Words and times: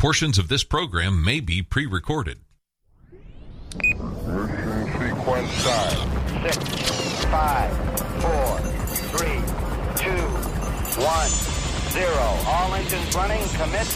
Portions 0.00 0.38
of 0.38 0.48
this 0.48 0.64
program 0.64 1.22
may 1.22 1.40
be 1.40 1.60
pre 1.60 1.84
recorded. 1.84 2.38
Mission 3.74 4.88
sequence 4.98 5.50
start. 5.52 5.92
Six, 6.42 6.56
five, 7.26 7.70
four, 8.22 8.58
three, 9.12 9.42
two, 10.02 10.24
one, 11.04 11.28
zero. 11.90 12.26
All 12.46 12.72
engines 12.76 13.14
running. 13.14 13.46
Commit. 13.58 13.88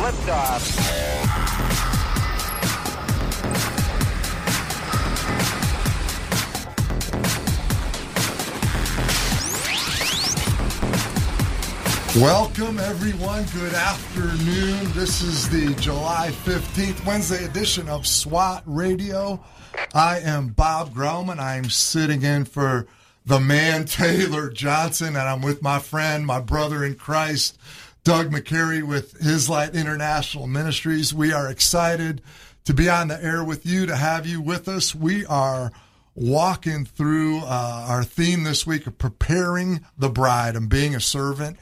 Liftoff. 0.00 1.99
Welcome, 12.16 12.80
everyone. 12.80 13.44
Good 13.54 13.72
afternoon. 13.72 14.90
This 14.94 15.22
is 15.22 15.48
the 15.48 15.80
July 15.80 16.30
15th, 16.42 17.06
Wednesday 17.06 17.44
edition 17.44 17.88
of 17.88 18.04
SWAT 18.04 18.64
Radio. 18.66 19.40
I 19.94 20.18
am 20.18 20.48
Bob 20.48 20.92
Grauman. 20.92 21.38
I'm 21.38 21.70
sitting 21.70 22.22
in 22.24 22.46
for 22.46 22.88
the 23.24 23.38
man, 23.38 23.84
Taylor 23.86 24.50
Johnson, 24.50 25.14
and 25.14 25.18
I'm 25.18 25.40
with 25.40 25.62
my 25.62 25.78
friend, 25.78 26.26
my 26.26 26.40
brother 26.40 26.84
in 26.84 26.96
Christ, 26.96 27.56
Doug 28.02 28.32
McCary 28.32 28.82
with 28.82 29.12
His 29.20 29.48
Light 29.48 29.76
International 29.76 30.48
Ministries. 30.48 31.14
We 31.14 31.32
are 31.32 31.48
excited 31.48 32.22
to 32.64 32.74
be 32.74 32.88
on 32.88 33.06
the 33.06 33.22
air 33.22 33.44
with 33.44 33.64
you, 33.64 33.86
to 33.86 33.94
have 33.94 34.26
you 34.26 34.40
with 34.40 34.66
us. 34.66 34.96
We 34.96 35.24
are 35.26 35.70
walking 36.16 36.84
through 36.84 37.38
uh, 37.38 37.86
our 37.88 38.02
theme 38.02 38.42
this 38.42 38.66
week 38.66 38.88
of 38.88 38.98
preparing 38.98 39.84
the 39.96 40.08
bride 40.08 40.56
and 40.56 40.68
being 40.68 40.96
a 40.96 41.00
servant 41.00 41.56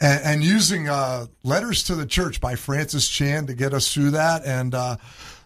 and, 0.00 0.24
and 0.24 0.44
using 0.44 0.88
uh, 0.88 1.26
letters 1.42 1.84
to 1.84 1.94
the 1.94 2.06
church 2.06 2.40
by 2.40 2.54
Francis 2.54 3.08
Chan 3.08 3.46
to 3.46 3.54
get 3.54 3.74
us 3.74 3.92
through 3.92 4.12
that. 4.12 4.44
And 4.44 4.74
uh, 4.74 4.96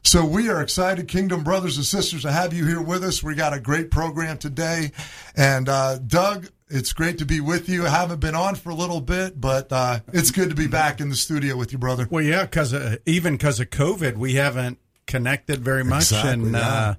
so 0.02 0.24
we 0.24 0.48
are 0.48 0.62
excited, 0.62 1.08
Kingdom 1.08 1.44
brothers 1.44 1.76
and 1.76 1.84
sisters, 1.84 2.22
to 2.22 2.32
have 2.32 2.52
you 2.54 2.66
here 2.66 2.80
with 2.80 3.04
us. 3.04 3.22
We 3.22 3.34
got 3.34 3.52
a 3.52 3.60
great 3.60 3.90
program 3.90 4.38
today. 4.38 4.92
And 5.36 5.68
uh, 5.68 5.98
Doug, 5.98 6.48
it's 6.68 6.92
great 6.92 7.18
to 7.18 7.24
be 7.24 7.40
with 7.40 7.68
you. 7.68 7.86
I 7.86 7.90
haven't 7.90 8.20
been 8.20 8.34
on 8.34 8.54
for 8.54 8.70
a 8.70 8.74
little 8.74 9.00
bit, 9.00 9.40
but 9.40 9.72
uh, 9.72 10.00
it's 10.12 10.30
good 10.30 10.50
to 10.50 10.54
be 10.54 10.66
back 10.66 11.00
in 11.00 11.08
the 11.08 11.16
studio 11.16 11.56
with 11.56 11.72
you, 11.72 11.78
brother. 11.78 12.06
Well, 12.10 12.24
yeah, 12.24 12.44
because 12.44 12.74
uh, 12.74 12.96
even 13.06 13.34
because 13.34 13.60
of 13.60 13.70
COVID, 13.70 14.16
we 14.16 14.34
haven't 14.34 14.78
connected 15.06 15.60
very 15.60 15.84
much, 15.84 16.12
Exactly, 16.12 16.32
and 16.32 16.52
yeah. 16.52 16.60
uh, 16.60 16.94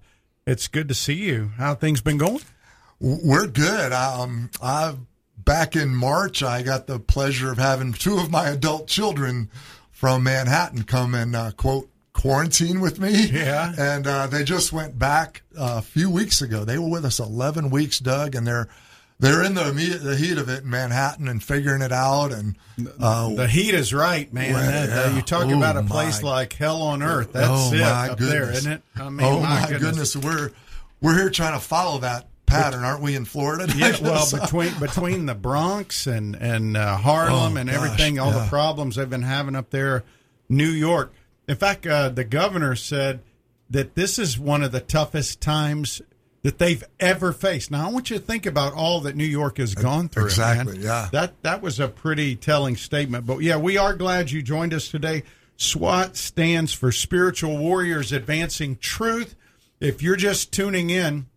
it's 0.48 0.68
good 0.68 0.88
to 0.88 0.96
see 0.96 1.14
you. 1.14 1.52
How 1.58 1.76
things 1.76 2.02
been 2.02 2.18
going? 2.18 2.42
We're 3.00 3.48
good. 3.48 3.94
Um, 3.94 4.50
I 4.62 4.96
back 5.46 5.76
in 5.76 5.96
March, 5.96 6.44
I 6.44 6.62
got 6.62 6.88
the 6.88 7.00
pleasure 7.00 7.52
of 7.52 7.58
having 7.58 7.94
two 7.94 8.18
of 8.18 8.30
my 8.32 8.50
adult 8.50 8.88
children 8.88 9.50
from 9.92 10.24
Manhattan 10.24 10.84
come 10.84 11.14
and 11.16 11.36
uh, 11.36 11.52
quote 11.52 11.90
quarantine 12.14 12.80
with 12.82 13.00
me. 13.00 13.28
Yeah. 13.28 13.74
and 13.78 14.06
uh, 14.08 14.28
they 14.28 14.44
just 14.44 14.74
went 14.74 14.98
back 15.00 15.44
uh, 15.58 15.76
a 15.78 15.82
few 15.82 16.10
weeks 16.10 16.42
ago. 16.42 16.66
They 16.66 16.78
were 16.78 16.90
with 16.90 17.06
us 17.06 17.20
eleven 17.20 17.70
weeks, 17.70 18.00
Doug, 18.00 18.36
and 18.36 18.46
they're 18.46 18.68
they're 19.22 19.44
in 19.44 19.54
the 19.54 19.68
immediate, 19.68 19.98
the 20.02 20.16
heat 20.16 20.38
of 20.38 20.48
it 20.48 20.64
in 20.64 20.70
Manhattan 20.70 21.28
and 21.28 21.44
figuring 21.44 21.82
it 21.82 21.92
out. 21.92 22.32
And 22.32 22.56
uh, 23.02 23.34
The 23.36 23.48
heat 23.50 23.74
is 23.74 23.94
right, 23.94 24.32
man. 24.34 24.54
Well, 24.54 24.64
uh, 24.64 25.08
yeah. 25.10 25.16
you 25.16 25.22
talk 25.22 25.46
Oh, 25.48 25.58
about 25.58 25.76
a 25.76 25.84
place 25.84 26.22
my. 26.24 26.30
like 26.30 26.54
hell 26.54 26.82
on 26.84 27.04
earth. 27.04 27.34
That's 27.34 27.50
oh 27.50 27.74
it 27.74 27.82
my 27.82 28.10
up 28.10 28.18
goodness, 28.18 28.30
there, 28.32 28.52
isn't 28.52 28.72
it? 28.72 28.82
I 28.96 29.10
mean, 29.10 29.28
oh 29.28 29.42
my 29.42 29.68
goodness. 29.78 30.16
we're 30.16 30.52
we're 31.02 31.16
here 31.18 31.30
trying 31.30 31.54
to 31.54 31.66
follow 31.66 32.00
that 32.00 32.28
pattern, 32.50 32.84
aren't 32.84 33.02
we, 33.02 33.16
in 33.16 33.26
Florida? 33.26 33.72
Yeah, 33.76 33.96
well, 34.02 34.28
between 34.30 34.78
between 34.80 35.26
the 35.26 35.36
Bronx 35.36 36.08
and 36.08 36.36
and 36.36 36.76
uh, 36.76 36.98
Harlem 36.98 37.56
Oh, 37.56 37.60
and 37.60 37.70
gosh, 37.70 37.78
everything, 37.78 38.20
all 38.20 38.32
yeah. 38.32 38.44
the 38.44 38.50
problems 38.50 38.96
they've 38.96 39.10
been 39.10 39.22
having 39.22 39.56
up 39.56 39.70
there, 39.70 40.04
New 40.50 40.70
York. 40.70 41.14
In 41.48 41.56
fact, 41.56 41.88
uh, 41.88 42.10
the 42.10 42.24
governor 42.24 42.76
said 42.76 43.22
that 43.70 43.96
this 43.96 44.20
is 44.20 44.38
one 44.38 44.64
of 44.64 44.72
the 44.72 44.80
toughest 44.82 45.42
times 45.42 46.02
that 46.42 46.58
they've 46.58 46.84
ever 47.00 47.34
faced. 47.34 47.70
Now, 47.70 47.88
I 47.88 47.92
want 47.92 48.10
you 48.10 48.18
to 48.18 48.24
think 48.24 48.46
about 48.46 48.74
all 48.74 49.02
that 49.02 49.16
New 49.16 49.26
York 49.26 49.58
has 49.58 49.76
gone 49.76 50.08
through. 50.10 50.26
exactly, 50.26 50.74
man. 50.78 50.84
yeah. 50.84 51.10
that 51.12 51.42
that 51.44 51.62
was 51.62 51.80
a 51.80 51.88
pretty 51.88 52.36
telling 52.36 52.76
statement. 52.76 53.26
But 53.26 53.40
yeah, 53.40 53.58
we 53.58 53.78
are 53.78 53.94
glad 53.94 54.32
you 54.32 54.42
joined 54.42 54.74
us 54.74 54.90
today. 54.90 55.24
SWAT 55.58 56.16
stands 56.16 56.72
for 56.72 56.92
Spiritual 56.92 57.58
Warriors 57.58 58.12
Advancing 58.14 58.78
Truth. 58.78 59.36
If 59.82 60.02
you're 60.02 60.16
just 60.16 60.54
tuning 60.54 60.90
in, 60.90 61.28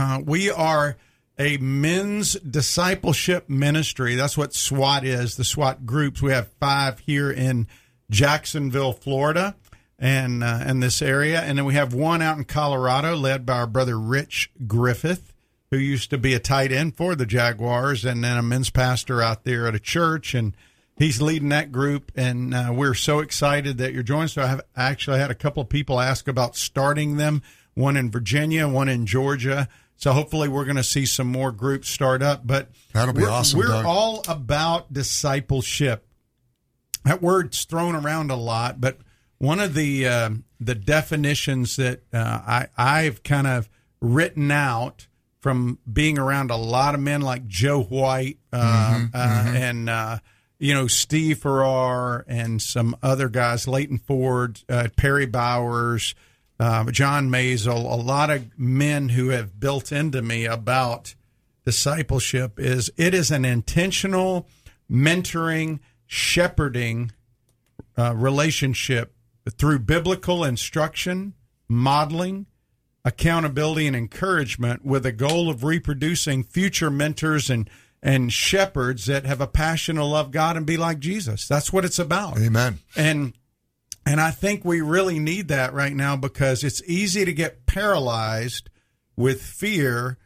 uh, 0.00 0.20
we 0.24 0.50
are 0.50 0.96
a 1.38 1.58
men's 1.58 2.34
discipleship 2.34 3.48
ministry. 3.48 4.14
That's 4.14 4.36
what 4.36 4.54
SWAT 4.54 5.04
is, 5.04 5.36
the 5.36 5.44
SWAT 5.44 5.84
groups. 5.84 6.22
We 6.22 6.32
have 6.32 6.48
five 6.58 7.00
here 7.00 7.30
in 7.30 7.66
Jacksonville, 8.10 8.92
Florida, 8.92 9.56
and 9.98 10.42
uh, 10.42 10.64
in 10.66 10.80
this 10.80 11.02
area. 11.02 11.40
And 11.40 11.58
then 11.58 11.66
we 11.66 11.74
have 11.74 11.92
one 11.92 12.22
out 12.22 12.38
in 12.38 12.44
Colorado 12.44 13.14
led 13.14 13.44
by 13.44 13.54
our 13.54 13.66
brother 13.66 13.98
Rich 13.98 14.50
Griffith, 14.66 15.34
who 15.70 15.76
used 15.76 16.10
to 16.10 16.18
be 16.18 16.34
a 16.34 16.40
tight 16.40 16.72
end 16.72 16.96
for 16.96 17.14
the 17.14 17.26
Jaguars 17.26 18.04
and 18.04 18.24
then 18.24 18.38
a 18.38 18.42
men's 18.42 18.70
pastor 18.70 19.22
out 19.22 19.44
there 19.44 19.66
at 19.66 19.74
a 19.74 19.80
church. 19.80 20.34
And 20.34 20.56
he's 20.96 21.20
leading 21.22 21.50
that 21.50 21.72
group. 21.72 22.10
And 22.16 22.54
uh, 22.54 22.72
we're 22.74 22.94
so 22.94 23.18
excited 23.18 23.78
that 23.78 23.92
you're 23.92 24.02
joining. 24.02 24.28
So 24.28 24.42
I 24.42 24.46
have 24.46 24.62
actually 24.74 25.18
had 25.18 25.30
a 25.30 25.34
couple 25.34 25.62
of 25.62 25.68
people 25.68 26.00
ask 26.00 26.26
about 26.26 26.56
starting 26.56 27.18
them, 27.18 27.42
one 27.74 27.96
in 27.96 28.10
Virginia, 28.10 28.66
one 28.66 28.88
in 28.88 29.06
Georgia. 29.06 29.68
So 30.00 30.12
hopefully 30.12 30.48
we're 30.48 30.64
going 30.64 30.76
to 30.76 30.82
see 30.82 31.04
some 31.04 31.26
more 31.26 31.52
groups 31.52 31.88
start 31.90 32.22
up. 32.22 32.46
But 32.46 32.70
That'll 32.94 33.12
be 33.12 33.20
we're, 33.22 33.28
awesome, 33.30 33.58
We're 33.58 33.66
Doug. 33.68 33.84
all 33.84 34.22
about 34.26 34.90
discipleship. 34.92 36.06
That 37.04 37.20
word's 37.20 37.64
thrown 37.64 37.94
around 37.94 38.30
a 38.30 38.36
lot, 38.36 38.80
but 38.80 38.98
one 39.38 39.60
of 39.60 39.74
the 39.74 40.06
uh, 40.06 40.30
the 40.58 40.74
definitions 40.74 41.76
that 41.76 42.02
uh, 42.12 42.40
I 42.46 42.66
I've 42.76 43.22
kind 43.22 43.46
of 43.46 43.68
written 44.00 44.50
out 44.50 45.06
from 45.40 45.78
being 45.90 46.18
around 46.18 46.50
a 46.50 46.56
lot 46.56 46.94
of 46.94 47.00
men 47.00 47.22
like 47.22 47.46
Joe 47.46 47.82
White 47.82 48.38
uh, 48.52 49.06
uh, 49.14 49.52
and 49.54 49.88
uh, 49.88 50.18
you 50.58 50.74
know 50.74 50.86
Steve 50.86 51.38
Farrar 51.38 52.24
and 52.28 52.60
some 52.60 52.94
other 53.02 53.30
guys, 53.30 53.66
Leighton 53.66 53.98
Ford, 53.98 54.60
uh, 54.68 54.88
Perry 54.96 55.24
Bowers, 55.26 56.14
uh, 56.60 56.90
John 56.90 57.30
Mazel, 57.30 57.92
a 57.92 57.96
lot 57.96 58.28
of 58.28 58.46
men 58.58 59.08
who 59.08 59.30
have 59.30 59.58
built 59.58 59.90
into 59.90 60.20
me 60.20 60.44
about 60.44 61.14
discipleship 61.64 62.60
is 62.60 62.92
it 62.98 63.14
is 63.14 63.30
an 63.30 63.46
intentional 63.46 64.46
mentoring 64.90 65.80
shepherding 66.06 67.12
uh, 67.96 68.14
relationship 68.14 69.14
through 69.48 69.78
biblical 69.78 70.44
instruction 70.44 71.32
modeling 71.66 72.44
accountability 73.06 73.86
and 73.86 73.96
encouragement 73.96 74.84
with 74.84 75.06
a 75.06 75.12
goal 75.12 75.48
of 75.48 75.64
reproducing 75.64 76.44
future 76.44 76.90
mentors 76.90 77.48
and 77.48 77.70
and 78.02 78.32
shepherds 78.32 79.06
that 79.06 79.24
have 79.24 79.40
a 79.40 79.46
passion 79.46 79.96
to 79.96 80.04
love 80.04 80.30
God 80.30 80.56
and 80.56 80.66
be 80.66 80.76
like 80.76 80.98
Jesus. 80.98 81.46
That's 81.46 81.72
what 81.72 81.84
it's 81.84 81.98
about. 81.98 82.38
Amen. 82.38 82.78
And 82.96 83.34
and 84.10 84.20
I 84.20 84.32
think 84.32 84.64
we 84.64 84.80
really 84.80 85.20
need 85.20 85.46
that 85.48 85.72
right 85.72 85.94
now 85.94 86.16
because 86.16 86.64
it's 86.64 86.82
easy 86.82 87.24
to 87.24 87.32
get 87.32 87.64
paralyzed 87.66 88.68
with 89.14 89.40
fear 89.40 90.18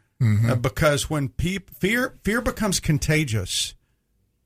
uh, 0.48 0.54
because 0.54 1.10
when 1.10 1.28
fear 1.28 2.14
fear 2.22 2.40
becomes 2.40 2.80
contagious 2.80 3.74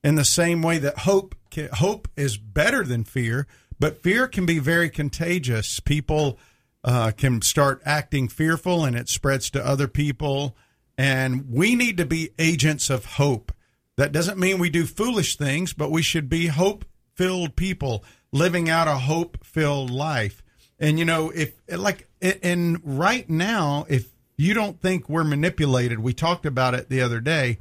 in 0.03 0.17
the 0.17 0.25
same 0.25 0.61
way 0.61 0.79
that 0.79 0.99
hope 0.99 1.37
ca- 1.55 1.69
hope 1.73 2.09
is 2.17 2.37
better 2.37 2.83
than 2.83 3.05
fear, 3.05 3.47
but 3.79 4.03
fear 4.03 4.27
can 4.27 4.45
be 4.45 4.59
very 4.59 4.91
contagious. 4.91 5.79
People 5.79 6.37
uh, 6.83 7.13
can 7.17 7.41
start 7.41 7.81
acting 7.85 8.27
fearful, 8.27 8.85
and 8.85 8.97
it 8.97 9.09
spreads 9.09 9.51
to 9.51 9.65
other 9.65 9.87
people. 9.87 10.57
And 10.97 11.49
we 11.49 11.77
need 11.77 11.97
to 11.99 12.05
be 12.05 12.31
agents 12.41 12.91
of 12.91 13.05
hope. 13.05 13.53
That 13.97 14.11
doesn't 14.11 14.37
mean 14.37 14.59
we 14.59 14.69
do 14.69 14.85
foolish 14.85 15.37
things, 15.37 15.75
but 15.75 15.93
we 15.93 16.03
should 16.03 16.29
be 16.29 16.49
hope 16.49 16.85
filled 17.15 17.55
people 17.55 18.05
living 18.33 18.69
out 18.69 18.89
a 18.89 18.97
hope 18.97 19.45
filled 19.45 19.91
life. 19.91 20.43
And 20.79 20.99
you 20.99 21.05
know, 21.05 21.31
if 21.31 21.55
like, 21.69 22.09
and 22.21 22.81
right 22.85 23.29
now, 23.29 23.87
if 23.89 24.09
you 24.37 24.55
don't 24.55 24.81
think 24.81 25.09
we're 25.09 25.25
manipulated, 25.25 25.99
we 26.01 26.13
talked 26.13 26.47
about 26.47 26.75
it 26.75 26.89
the 26.89 27.01
other 27.01 27.21
day 27.21 27.59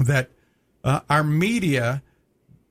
that 0.00 0.30
uh, 0.82 1.00
our 1.08 1.22
media 1.24 2.02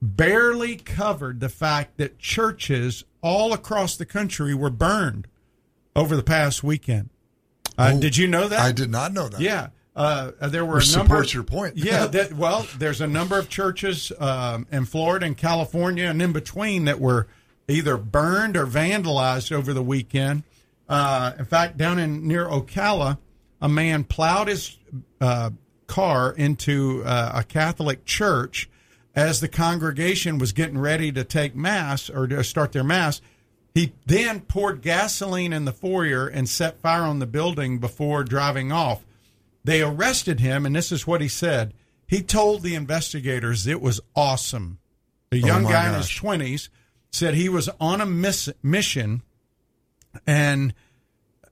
barely 0.02 0.76
covered 0.76 1.40
the 1.40 1.50
fact 1.50 1.98
that 1.98 2.20
churches 2.20 3.04
all 3.22 3.54
across 3.54 3.96
the 3.96 4.06
country 4.06 4.54
were 4.54 4.70
burned 4.70 5.28
over 5.96 6.16
the 6.16 6.24
past 6.24 6.64
weekend. 6.64 7.10
Uh, 7.78 7.94
Oh, 7.96 8.00
did 8.00 8.16
you 8.18 8.28
know 8.28 8.48
that? 8.48 8.60
I 8.60 8.72
did 8.72 8.92
not 8.92 9.14
know 9.14 9.28
that. 9.30 9.40
Yeah, 9.42 9.70
uh, 9.96 10.32
there 10.50 10.66
were 10.66 10.76
Which 10.76 10.94
a 10.94 10.98
number. 10.98 11.14
supports 11.16 11.34
your 11.34 11.44
point. 11.44 11.78
yeah, 11.78 12.06
that, 12.08 12.34
well, 12.34 12.68
there's 12.78 13.02
a 13.02 13.08
number 13.08 13.40
of 13.40 13.50
churches 13.50 14.12
um, 14.20 14.68
in 14.72 14.86
Florida 14.86 15.26
and 15.26 15.38
California 15.38 16.06
and 16.06 16.22
in 16.22 16.34
between 16.34 16.86
that 16.86 17.00
were 17.00 17.28
either 17.68 17.98
burned 17.98 18.58
or 18.58 18.66
vandalized 18.66 19.52
over 19.52 19.74
the 19.74 19.84
weekend. 19.84 20.44
Uh, 20.88 21.32
in 21.40 21.46
fact, 21.46 21.78
down 21.78 21.98
in 21.98 22.28
near 22.28 22.46
Ocala, 22.46 23.18
a 23.62 23.70
man 23.70 24.04
plowed 24.04 24.48
his 24.48 24.78
uh, 25.22 25.50
car 25.88 26.34
into 26.34 27.02
uh, 27.06 27.32
a 27.36 27.44
Catholic 27.44 28.06
church 28.06 28.70
as 29.16 29.40
the 29.40 29.48
congregation 29.48 30.38
was 30.38 30.52
getting 30.52 30.78
ready 30.78 31.12
to 31.12 31.24
take 31.24 31.56
mass 31.56 32.10
or 32.10 32.28
to 32.28 32.44
start 32.44 32.74
their 32.74 32.84
mass, 32.84 33.22
he 33.74 33.94
then 34.06 34.42
poured 34.42 34.82
gasoline 34.82 35.54
in 35.54 35.66
the 35.66 35.72
foyer 35.72 36.28
and 36.28 36.48
set 36.50 36.82
fire 36.82 37.04
on 37.04 37.20
the 37.20 37.26
building 37.26 37.80
before 37.80 38.24
driving 38.24 38.72
off. 38.72 39.06
They 39.66 39.82
arrested 39.82 40.40
him, 40.40 40.66
and 40.66 40.76
this 40.76 40.92
is 40.92 41.08
what 41.08 41.22
he 41.22 41.28
said. 41.28 41.74
He 42.06 42.22
told 42.22 42.62
the 42.62 42.76
investigators 42.76 43.66
it 43.66 43.82
was 43.82 44.00
awesome. 44.16 44.78
The 45.32 45.42
Oh 45.44 45.48
young 45.48 45.64
my 45.64 45.72
guy 45.72 45.90
in 45.90 45.96
his 45.96 46.08
20s 46.08 46.70
said 47.12 47.34
he 47.34 47.50
was 47.50 47.68
on 47.80 48.00
a 48.00 48.06
miss- 48.06 48.54
mission 48.62 49.24
and 50.28 50.74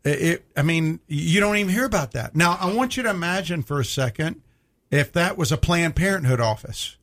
it, 0.06 0.46
I 0.56 0.62
mean, 0.62 1.00
you 1.08 1.40
don't 1.40 1.56
even 1.58 1.74
hear 1.74 1.86
about 1.86 2.12
that. 2.12 2.36
Now, 2.36 2.58
I 2.60 2.72
want 2.74 2.98
you 2.98 3.04
to 3.04 3.10
imagine 3.10 3.64
for 3.64 3.80
a 3.80 3.86
second 3.86 4.42
if 4.92 5.12
that 5.14 5.38
was 5.38 5.52
a 5.52 5.58
Planned 5.58 5.96
Parenthood 5.96 6.40
office 6.40 6.98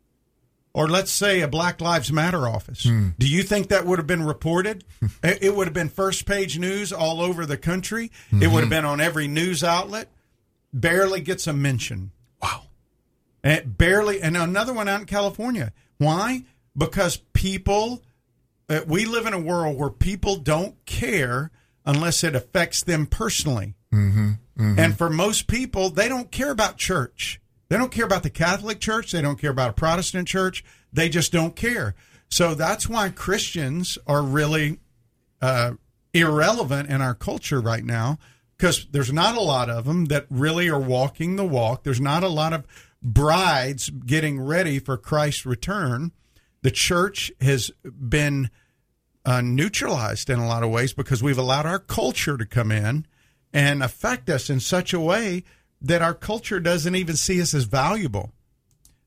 or 0.72 0.88
let's 0.88 1.10
say 1.10 1.40
a 1.40 1.48
Black 1.48 1.80
Lives 1.80 2.12
Matter 2.12 2.46
office. 2.46 2.84
Hmm. 2.84 3.08
Do 3.18 3.26
you 3.26 3.42
think 3.42 3.68
that 3.68 3.84
would 3.84 3.98
have 3.98 4.06
been 4.06 4.22
reported? 4.22 4.84
it 5.24 5.42
it 5.42 5.56
would 5.56 5.66
have 5.66 5.74
been 5.74 5.88
first 5.88 6.24
page 6.24 6.58
news 6.58 6.92
all 6.92 7.20
over 7.20 7.46
the 7.46 7.56
country. 7.56 8.12
It 8.30 8.34
would 8.34 8.42
have 8.42 8.52
mm-hmm. 8.52 8.68
been 8.68 8.84
on 8.84 9.00
every 9.00 9.26
news 9.26 9.64
outlet. 9.64 10.08
Barely 10.72 11.20
gets 11.20 11.46
a 11.46 11.52
mention. 11.52 12.12
Wow. 12.42 12.64
And 13.42 13.76
barely, 13.76 14.20
and 14.20 14.36
another 14.36 14.72
one 14.72 14.88
out 14.88 15.00
in 15.00 15.06
California. 15.06 15.72
Why? 15.98 16.44
Because 16.76 17.18
people, 17.32 18.02
uh, 18.68 18.80
we 18.86 19.04
live 19.04 19.26
in 19.26 19.32
a 19.32 19.40
world 19.40 19.78
where 19.78 19.90
people 19.90 20.36
don't 20.36 20.84
care 20.86 21.50
unless 21.84 22.22
it 22.22 22.34
affects 22.34 22.82
them 22.82 23.06
personally. 23.06 23.74
Mm-hmm, 23.92 24.78
And 24.78 24.96
for 24.96 25.10
most 25.10 25.46
people, 25.46 25.90
they 25.90 26.08
don't 26.08 26.30
care 26.30 26.50
about 26.50 26.76
church. 26.76 27.40
They 27.68 27.76
don't 27.76 27.92
care 27.92 28.04
about 28.04 28.22
the 28.22 28.30
Catholic 28.30 28.80
Church. 28.80 29.12
They 29.12 29.22
don't 29.22 29.40
care 29.40 29.50
about 29.50 29.70
a 29.70 29.74
Protestant 29.74 30.28
church. 30.28 30.64
They 30.92 31.08
just 31.08 31.32
don't 31.32 31.56
care. 31.56 31.94
So 32.28 32.54
that's 32.54 32.88
why 32.88 33.08
Christians 33.08 33.96
are 34.06 34.22
really 34.22 34.80
uh, 35.40 35.72
irrelevant 36.12 36.90
in 36.90 37.00
our 37.00 37.14
culture 37.14 37.60
right 37.60 37.84
now 37.84 38.18
because 38.60 38.86
there's 38.90 39.10
not 39.10 39.38
a 39.38 39.40
lot 39.40 39.70
of 39.70 39.86
them 39.86 40.04
that 40.06 40.26
really 40.28 40.68
are 40.68 40.78
walking 40.78 41.36
the 41.36 41.46
walk. 41.46 41.82
There's 41.82 42.00
not 42.00 42.22
a 42.22 42.28
lot 42.28 42.52
of 42.52 42.66
brides 43.02 43.88
getting 43.88 44.38
ready 44.38 44.78
for 44.78 44.98
Christ's 44.98 45.46
return. 45.46 46.12
The 46.60 46.70
church 46.70 47.32
has 47.40 47.70
been 47.82 48.50
uh, 49.24 49.40
neutralized 49.40 50.28
in 50.28 50.38
a 50.38 50.46
lot 50.46 50.62
of 50.62 50.68
ways 50.68 50.92
because 50.92 51.22
we've 51.22 51.38
allowed 51.38 51.64
our 51.64 51.78
culture 51.78 52.36
to 52.36 52.44
come 52.44 52.70
in 52.70 53.06
and 53.50 53.82
affect 53.82 54.28
us 54.28 54.50
in 54.50 54.60
such 54.60 54.92
a 54.92 55.00
way 55.00 55.42
that 55.80 56.02
our 56.02 56.12
culture 56.12 56.60
doesn't 56.60 56.94
even 56.94 57.16
see 57.16 57.40
us 57.40 57.54
as 57.54 57.64
valuable. 57.64 58.30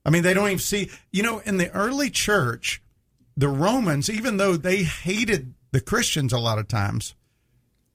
I 0.04 0.10
mean, 0.10 0.24
they 0.24 0.34
don't 0.34 0.48
even 0.48 0.58
see, 0.58 0.90
you 1.12 1.22
know, 1.22 1.44
in 1.46 1.58
the 1.58 1.70
early 1.74 2.10
church, 2.10 2.82
the 3.38 3.50
Romans, 3.50 4.10
even 4.10 4.38
though 4.38 4.58
they 4.58 4.78
hated 4.78 5.54
the 5.72 5.80
Christians 5.80 6.34
a 6.34 6.40
lot 6.40 6.58
of 6.58 6.68
times, 6.68 7.14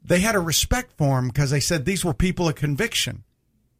they 0.02 0.20
had 0.20 0.34
a 0.34 0.40
respect 0.40 0.92
for 0.96 1.18
him 1.18 1.28
because 1.28 1.50
they 1.50 1.60
said 1.60 1.84
these 1.84 2.04
were 2.04 2.14
people 2.14 2.48
of 2.48 2.54
conviction. 2.54 3.24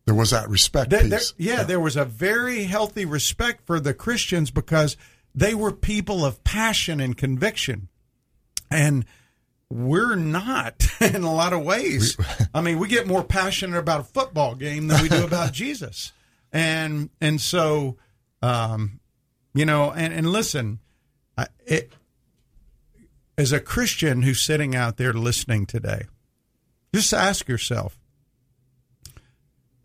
There 0.05 0.15
was 0.15 0.31
that 0.31 0.49
respect 0.49 0.91
There- 0.91 1.03
there- 1.03 1.19
piece. 1.19 1.35
yeah, 1.37 1.63
there 1.65 1.81
was 1.81 1.97
a 1.97 2.05
very 2.05 2.65
healthy 2.65 3.05
respect 3.05 3.67
for 3.67 3.79
the 3.79 3.93
Christians 3.95 4.51
because 4.51 4.97
they 5.35 5.55
were 5.55 5.73
people 5.73 6.25
of 6.25 6.43
passion 6.45 6.99
and 7.01 7.17
conviction. 7.17 7.89
And 8.71 9.05
we're 9.71 10.17
not 10.17 10.87
in 11.01 11.23
a 11.25 11.33
lot 11.33 11.53
of 11.53 11.63
ways. 11.63 12.17
I 12.55 12.61
mean, 12.63 12.79
we 12.79 12.89
get 12.89 13.07
more 13.07 13.23
passionate 13.23 13.77
about 13.79 14.01
a 14.01 14.05
football 14.05 14.55
game 14.55 14.89
than 14.89 15.03
we 15.03 15.09
do 15.11 15.25
about 15.25 15.53
Jesus. 15.53 16.13
And 16.53 17.11
and 17.21 17.39
so 17.41 17.99
um 18.41 19.01
you 19.55 19.67
know, 19.67 19.91
and 19.93 20.13
and 20.15 20.31
listen, 20.33 20.79
it 21.67 21.93
as 23.39 23.53
a 23.53 23.61
Christian 23.61 24.23
who's 24.23 24.43
sitting 24.43 24.75
out 24.75 24.97
there 24.97 25.13
listening 25.13 25.65
today, 25.65 26.03
just 26.93 27.15
ask 27.15 27.49
yourself, 27.49 27.99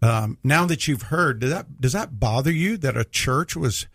um, 0.01 0.39
now 0.43 0.65
that 0.65 0.87
you've 0.87 1.03
heard, 1.03 1.39
does 1.39 1.51
that 1.51 1.79
does 1.79 1.93
that 1.93 2.19
bother 2.19 2.51
you 2.51 2.75
that 2.77 2.97
a 2.97 3.05
church 3.05 3.55
was 3.55 3.87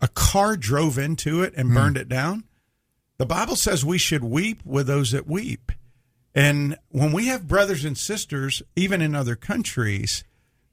a 0.00 0.08
car 0.08 0.56
drove 0.56 0.98
into 0.98 1.42
it 1.42 1.52
and 1.56 1.74
burned 1.74 1.98
it 1.98 2.08
down? 2.08 2.44
The 3.18 3.26
Bible 3.26 3.56
says 3.56 3.84
we 3.84 3.98
should 3.98 4.24
weep 4.24 4.64
with 4.64 4.86
those 4.86 5.10
that 5.10 5.26
weep. 5.26 5.72
And 6.34 6.78
when 6.88 7.12
we 7.12 7.26
have 7.26 7.48
brothers 7.48 7.84
and 7.84 7.98
sisters, 7.98 8.62
even 8.76 9.02
in 9.02 9.14
other 9.14 9.36
countries, 9.36 10.24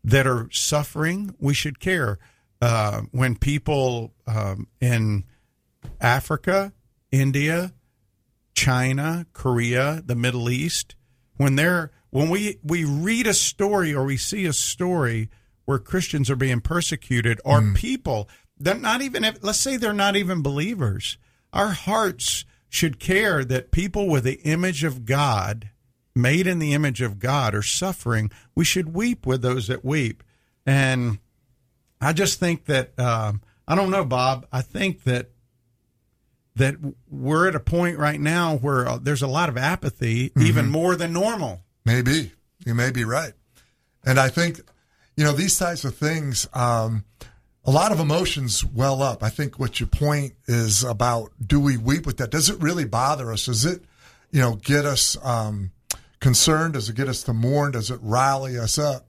that 0.03 0.27
are 0.27 0.47
suffering, 0.51 1.35
we 1.39 1.53
should 1.53 1.79
care. 1.79 2.19
Uh, 2.61 3.01
when 3.11 3.35
people 3.35 4.13
um, 4.27 4.67
in 4.79 5.25
Africa, 6.00 6.71
India, 7.11 7.73
China, 8.57 9.27
Korea, 9.33 10.01
the 10.04 10.15
Middle 10.15 10.50
East, 10.50 10.95
when 11.36 11.56
they're 11.57 11.92
when 12.09 12.27
we 12.27 12.57
we 12.63 12.83
read 12.83 13.27
a 13.27 13.33
story 13.36 13.94
or 13.94 14.04
we 14.04 14.18
see 14.18 14.48
a 14.48 14.51
story 14.51 15.30
where 15.65 15.77
Christians 15.77 16.27
are 16.31 16.36
being 16.36 16.59
persecuted 16.59 17.39
or 17.45 17.62
people 17.75 18.27
they're 18.59 18.74
not 18.74 19.04
even 19.04 19.24
let's 19.44 19.59
say 19.59 19.77
they're 19.77 19.94
not 19.94 20.15
even 20.15 20.42
believers, 20.42 21.19
our 21.54 21.69
hearts 21.69 22.45
should 22.68 23.00
care 23.00 23.45
that 23.45 23.69
people 23.69 24.07
with 24.07 24.24
the 24.24 24.42
image 24.42 24.83
of 24.83 25.06
God, 25.06 25.69
made 26.15 26.48
in 26.48 26.57
the 26.57 26.74
image 26.74 27.00
of 27.00 27.19
God, 27.19 27.53
are 27.53 27.62
suffering. 27.62 28.31
We 28.56 28.65
should 28.65 28.95
weep 28.95 29.27
with 29.27 29.44
those 29.44 29.68
that 29.68 29.86
weep, 29.86 30.24
and 30.65 31.19
I 32.01 32.12
just 32.12 32.39
think 32.39 32.65
that 32.65 33.00
um, 33.00 33.44
I 33.68 33.75
don't 33.75 33.92
know, 33.92 34.03
Bob. 34.03 34.48
I 34.51 34.63
think 34.63 35.03
that 35.03 35.30
that 36.57 36.75
we're 37.09 37.48
at 37.48 37.56
a 37.56 37.59
point 37.59 37.98
right 37.98 38.19
now 38.19 38.57
where 38.57 38.88
uh, 38.88 38.98
there's 38.98 39.21
a 39.21 39.27
lot 39.27 39.50
of 39.50 39.57
apathy, 39.57 40.31
even 40.39 40.69
more 40.69 40.95
than 40.95 41.13
normal. 41.13 41.62
Maybe 41.86 42.31
you 42.65 42.74
may 42.74 42.92
be 42.92 43.04
right, 43.04 43.33
and 44.06 44.19
I 44.19 44.30
think 44.30 44.59
you 45.15 45.24
know 45.24 45.33
these 45.33 45.57
types 45.57 45.86
of 45.86 45.95
things. 45.95 46.48
Um, 46.54 47.06
a 47.63 47.71
lot 47.71 47.92
of 47.92 48.00
emotions 48.00 48.63
well 48.63 49.01
up. 49.01 49.21
I 49.21 49.30
think 49.30 49.59
what 49.59 49.80
your 49.80 49.88
point 49.88 50.33
is 50.48 50.83
about: 50.83 51.31
do 51.45 51.59
we 51.59 51.77
weep 51.77 52.06
with 52.06 52.18
that? 52.18 52.31
Does 52.31 52.50
it 52.50 52.62
really 52.62 52.86
bother 52.86 53.31
us? 53.31 53.45
Does 53.45 53.65
it, 53.65 53.83
you 54.31 54.42
know, 54.42 54.56
get 54.56 54.86
us 54.86 55.18
um, 55.24 55.71
concerned? 56.19 56.74
Does 56.74 56.89
it 56.89 56.95
get 56.95 57.07
us 57.07 57.24
to 57.24 57.33
mourn? 57.33 57.74
Does 57.74 57.92
it 57.92 58.00
rally 58.01 58.57
us 58.57 58.77
up? 58.77 59.07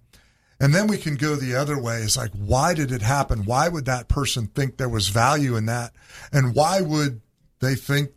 And 0.61 0.75
then 0.75 0.89
we 0.89 0.99
can 0.99 1.15
go 1.15 1.37
the 1.37 1.55
other 1.55 1.81
way. 1.81 1.99
It's 1.99 2.17
like, 2.17 2.33
why 2.33 2.75
did 2.75 2.91
it 2.91 3.03
happen? 3.03 3.44
Why 3.44 3.69
would 3.69 3.85
that 3.85 4.09
person 4.09 4.47
think 4.49 4.77
there 4.77 4.89
was 4.89 5.09
value 5.09 5.55
in 5.56 5.67
that? 5.67 5.93
And 6.33 6.55
why 6.55 6.81
would 6.81 7.21
they 7.60 7.75
think 7.75 8.10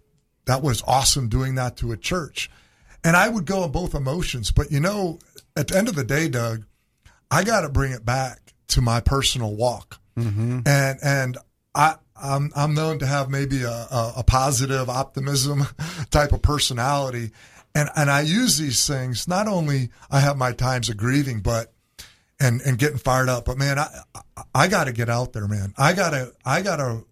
that 0.45 0.61
was 0.61 0.83
awesome 0.87 1.29
doing 1.29 1.55
that 1.55 1.77
to 1.77 1.91
a 1.91 1.97
church? 1.97 2.49
And 3.03 3.15
I 3.15 3.29
would 3.29 3.45
go 3.45 3.63
on 3.63 3.71
both 3.71 3.95
emotions. 3.95 4.51
But 4.51 4.71
you 4.71 4.79
know, 4.79 5.19
at 5.55 5.67
the 5.67 5.77
end 5.77 5.87
of 5.87 5.95
the 5.95 6.03
day, 6.03 6.27
Doug, 6.29 6.65
I 7.29 7.43
got 7.43 7.61
to 7.61 7.69
bring 7.69 7.91
it 7.91 8.05
back 8.05 8.53
to 8.69 8.81
my 8.81 8.99
personal 8.99 9.55
walk. 9.55 9.99
Mm-hmm. 10.17 10.61
And, 10.65 10.99
and 11.01 11.37
I, 11.73 11.95
I'm, 12.21 12.51
I'm 12.55 12.73
known 12.73 12.99
to 12.99 13.07
have 13.07 13.29
maybe 13.29 13.63
a, 13.63 13.71
a, 13.71 14.13
a 14.17 14.23
positive 14.23 14.89
optimism 14.89 15.65
type 16.11 16.33
of 16.33 16.41
personality. 16.41 17.31
And, 17.73 17.89
and 17.95 18.11
I 18.11 18.21
use 18.21 18.57
these 18.57 18.85
things, 18.85 19.27
not 19.27 19.47
only 19.47 19.89
I 20.11 20.19
have 20.19 20.37
my 20.37 20.51
times 20.51 20.89
of 20.89 20.97
grieving, 20.97 21.39
but 21.39 21.73
and 22.41 22.59
and 22.61 22.77
getting 22.77 22.97
fired 22.97 23.29
up. 23.29 23.45
But 23.45 23.57
man, 23.57 23.79
I 23.79 24.01
I, 24.15 24.43
I 24.55 24.67
got 24.67 24.85
to 24.85 24.91
get 24.91 25.09
out 25.09 25.31
there, 25.31 25.47
man. 25.47 25.73
I 25.77 25.93
gotta 25.93 26.33
I 26.43 26.61
gotta 26.61 27.03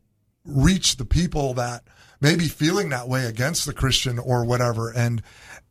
reach 0.43 0.97
the 0.97 1.05
people 1.05 1.53
that 1.53 1.83
maybe 2.21 2.47
feeling 2.47 2.89
that 2.89 3.07
way 3.07 3.25
against 3.25 3.65
the 3.65 3.73
Christian 3.73 4.19
or 4.19 4.45
whatever, 4.45 4.91
and 4.91 5.21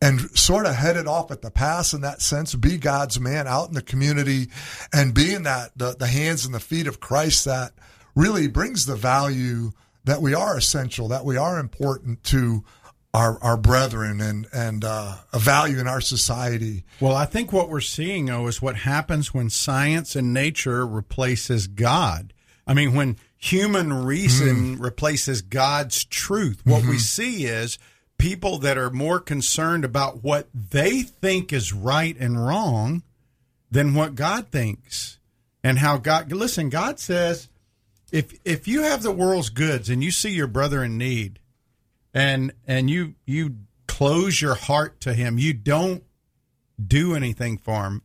and 0.00 0.20
sort 0.38 0.66
of 0.66 0.74
head 0.74 0.96
it 0.96 1.08
off 1.08 1.30
at 1.30 1.42
the 1.42 1.50
pass 1.50 1.92
in 1.92 2.02
that 2.02 2.22
sense. 2.22 2.54
Be 2.54 2.78
God's 2.78 3.18
man 3.18 3.48
out 3.48 3.68
in 3.68 3.74
the 3.74 3.82
community, 3.82 4.48
and 4.92 5.14
being 5.14 5.42
that 5.44 5.72
the 5.76 5.96
the 5.98 6.06
hands 6.06 6.44
and 6.44 6.54
the 6.54 6.60
feet 6.60 6.86
of 6.86 7.00
Christ 7.00 7.44
that 7.44 7.72
really 8.14 8.48
brings 8.48 8.86
the 8.86 8.96
value 8.96 9.72
that 10.04 10.22
we 10.22 10.34
are 10.34 10.56
essential, 10.56 11.08
that 11.08 11.24
we 11.24 11.36
are 11.36 11.58
important 11.58 12.24
to 12.24 12.64
our 13.14 13.42
our 13.42 13.56
brethren 13.56 14.20
and 14.20 14.46
and 14.52 14.84
uh, 14.84 15.16
a 15.32 15.38
value 15.38 15.78
in 15.78 15.88
our 15.88 16.00
society. 16.00 16.84
Well, 17.00 17.14
I 17.14 17.24
think 17.24 17.52
what 17.52 17.68
we're 17.68 17.80
seeing, 17.80 18.26
though, 18.26 18.46
is 18.46 18.62
what 18.62 18.76
happens 18.76 19.34
when 19.34 19.50
science 19.50 20.14
and 20.16 20.32
nature 20.32 20.86
replaces 20.86 21.66
God. 21.66 22.32
I 22.66 22.74
mean, 22.74 22.94
when 22.94 23.16
human 23.38 23.92
reason 23.92 24.78
replaces 24.78 25.42
God's 25.42 26.04
truth, 26.04 26.60
what 26.64 26.84
we 26.84 26.98
see 26.98 27.46
is 27.46 27.78
people 28.18 28.58
that 28.58 28.76
are 28.76 28.90
more 28.90 29.20
concerned 29.20 29.84
about 29.84 30.22
what 30.24 30.48
they 30.52 31.02
think 31.02 31.52
is 31.52 31.72
right 31.72 32.16
and 32.18 32.44
wrong 32.44 33.02
than 33.70 33.94
what 33.94 34.16
God 34.16 34.48
thinks 34.50 35.18
and 35.62 35.78
how 35.78 35.96
God. 35.96 36.30
Listen, 36.32 36.68
God 36.68 36.98
says, 36.98 37.48
if 38.10 38.34
if 38.44 38.66
you 38.66 38.82
have 38.82 39.02
the 39.02 39.12
world's 39.12 39.50
goods 39.50 39.88
and 39.88 40.02
you 40.02 40.10
see 40.10 40.30
your 40.30 40.46
brother 40.48 40.82
in 40.82 40.98
need, 40.98 41.38
and 42.12 42.52
and 42.66 42.90
you 42.90 43.14
you 43.24 43.56
close 43.86 44.42
your 44.42 44.56
heart 44.56 45.00
to 45.02 45.14
him, 45.14 45.38
you 45.38 45.54
don't 45.54 46.02
do 46.84 47.14
anything 47.14 47.58
for 47.58 47.84
him. 47.84 48.02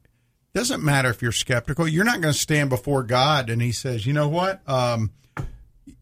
Doesn't 0.53 0.83
matter 0.83 1.09
if 1.09 1.23
you're 1.23 1.31
skeptical. 1.31 1.87
You're 1.87 2.03
not 2.03 2.21
going 2.21 2.33
to 2.33 2.39
stand 2.39 2.69
before 2.69 3.01
God 3.01 3.49
and 3.49 3.59
He 3.61 3.71
says, 3.71 4.05
"You 4.05 4.13
know 4.13 4.27
what? 4.27 4.61
Um, 4.69 5.11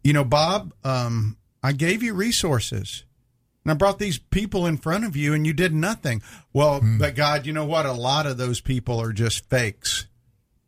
you 0.03 0.13
know, 0.13 0.23
Bob, 0.23 0.73
um, 0.83 1.37
I 1.63 1.73
gave 1.73 2.03
you 2.03 2.13
resources. 2.13 3.05
And 3.63 3.71
I 3.71 3.75
brought 3.75 3.99
these 3.99 4.17
people 4.17 4.65
in 4.65 4.77
front 4.77 5.05
of 5.05 5.15
you 5.15 5.33
and 5.33 5.45
you 5.45 5.53
did 5.53 5.73
nothing. 5.73 6.23
Well, 6.51 6.81
but 6.97 7.15
God, 7.15 7.45
you 7.45 7.53
know 7.53 7.65
what? 7.65 7.85
A 7.85 7.91
lot 7.91 8.25
of 8.25 8.37
those 8.37 8.59
people 8.59 8.99
are 8.99 9.13
just 9.13 9.47
fakes. 9.49 10.07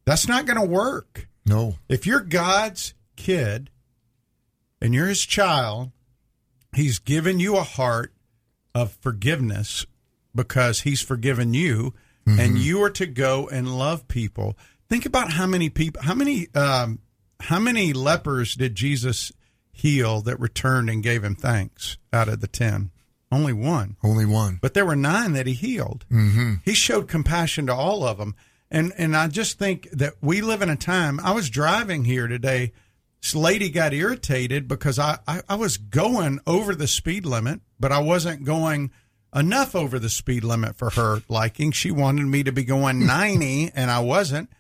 That's 0.05 0.27
not 0.27 0.45
going 0.45 0.59
to 0.59 0.65
work. 0.65 1.27
No. 1.45 1.75
If 1.89 2.05
you're 2.05 2.19
God's 2.19 2.93
kid 3.15 3.71
and 4.79 4.93
you're 4.93 5.07
his 5.07 5.25
child, 5.25 5.91
he's 6.75 6.99
given 6.99 7.39
you 7.39 7.57
a 7.57 7.63
heart 7.63 8.13
of 8.75 8.95
forgiveness 9.01 9.87
because 10.35 10.81
he's 10.81 11.01
forgiven 11.01 11.53
you 11.53 11.93
and 12.25 12.57
you 12.57 12.81
are 12.83 12.89
to 12.91 13.05
go 13.05 13.49
and 13.49 13.77
love 13.77 14.07
people. 14.07 14.57
Think 14.89 15.05
about 15.05 15.31
how 15.31 15.45
many 15.45 15.69
people 15.69 16.01
how 16.01 16.13
many 16.13 16.47
um 16.55 16.99
how 17.43 17.59
many 17.59 17.93
lepers 17.93 18.55
did 18.55 18.75
Jesus 18.75 19.31
heal 19.71 20.21
that 20.21 20.39
returned 20.39 20.89
and 20.89 21.03
gave 21.03 21.23
him 21.23 21.35
thanks 21.35 21.97
out 22.11 22.29
of 22.29 22.41
the 22.41 22.47
10? 22.47 22.91
Only 23.33 23.53
one. 23.53 23.97
Only 24.03 24.25
one. 24.25 24.59
But 24.61 24.75
there 24.75 24.85
were 24.85 24.95
nine 24.95 25.33
that 25.33 25.47
he 25.47 25.53
healed. 25.53 26.05
Mm-hmm. 26.11 26.55
He 26.63 26.73
showed 26.73 27.07
compassion 27.07 27.65
to 27.65 27.73
all 27.73 28.03
of 28.03 28.19
them, 28.19 28.35
and 28.69 28.93
and 28.95 29.17
I 29.17 29.27
just 29.27 29.57
think 29.57 29.89
that 29.91 30.13
we 30.21 30.41
live 30.41 30.61
in 30.61 30.69
a 30.69 30.75
time. 30.75 31.19
I 31.19 31.31
was 31.31 31.49
driving 31.49 32.05
here 32.05 32.27
today. 32.27 32.73
This 33.21 33.33
lady 33.33 33.69
got 33.69 33.93
irritated 33.93 34.67
because 34.67 34.99
I, 34.99 35.17
I 35.27 35.41
I 35.49 35.55
was 35.55 35.77
going 35.77 36.41
over 36.45 36.75
the 36.75 36.87
speed 36.87 37.25
limit, 37.25 37.61
but 37.79 37.91
I 37.91 37.99
wasn't 37.99 38.43
going 38.43 38.91
enough 39.35 39.73
over 39.73 39.97
the 39.97 40.09
speed 40.09 40.43
limit 40.43 40.75
for 40.75 40.91
her 40.91 41.23
liking. 41.27 41.71
She 41.71 41.89
wanted 41.89 42.27
me 42.27 42.43
to 42.43 42.51
be 42.51 42.63
going 42.63 43.03
ninety, 43.07 43.71
and 43.73 43.89
I 43.89 43.99
wasn't. 44.01 44.51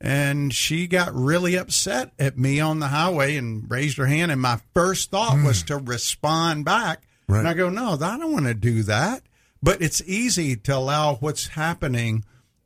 And 0.00 0.54
she 0.54 0.86
got 0.86 1.12
really 1.12 1.56
upset 1.56 2.12
at 2.18 2.38
me 2.38 2.60
on 2.60 2.78
the 2.78 2.88
highway 2.88 3.36
and 3.36 3.68
raised 3.68 3.98
her 3.98 4.06
hand. 4.06 4.30
And 4.30 4.40
my 4.40 4.60
first 4.72 5.10
thought 5.10 5.44
was 5.44 5.64
to 5.64 5.76
respond 5.76 6.64
back. 6.64 7.02
Right. 7.28 7.40
And 7.40 7.48
I 7.48 7.54
go, 7.54 7.68
no, 7.68 7.98
I 8.00 8.16
don't 8.16 8.32
want 8.32 8.46
to 8.46 8.54
do 8.54 8.84
that. 8.84 9.22
But 9.60 9.82
it's 9.82 10.00
easy 10.02 10.54
to 10.54 10.76
allow 10.76 11.16
what's 11.16 11.48
happening 11.48 12.24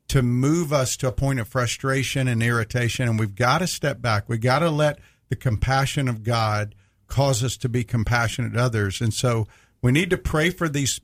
to 0.09 0.21
move 0.21 0.71
us 0.71 0.95
to 0.97 1.07
a 1.07 1.11
point 1.11 1.39
of 1.39 1.47
frustration 1.47 2.27
and 2.27 2.43
irritation. 2.43 3.09
And 3.09 3.19
we've 3.19 3.35
got 3.35 3.59
to 3.59 3.67
step 3.67 3.99
back. 3.99 4.29
We've 4.29 4.39
got 4.39 4.59
to 4.59 4.69
let 4.69 4.99
the 5.29 5.35
compassion 5.35 6.07
of 6.07 6.23
God 6.23 6.75
cause 7.07 7.43
us 7.43 7.57
to 7.57 7.69
be 7.69 7.83
compassionate 7.83 8.53
to 8.53 8.59
others. 8.59 9.01
And 9.01 9.13
so 9.13 9.47
we 9.81 9.91
need 9.91 10.11
to 10.11 10.17
pray 10.17 10.51
for 10.51 10.69
these 10.69 11.01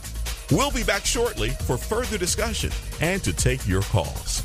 We'll 0.53 0.71
be 0.71 0.85
back 0.85 1.05
shortly 1.05 1.51
for 1.51 1.77
further 1.77 2.19
discussion 2.19 2.71
and 3.01 3.21
to 3.25 3.33
take 3.33 3.67
your 3.67 3.83
calls. 3.83 4.45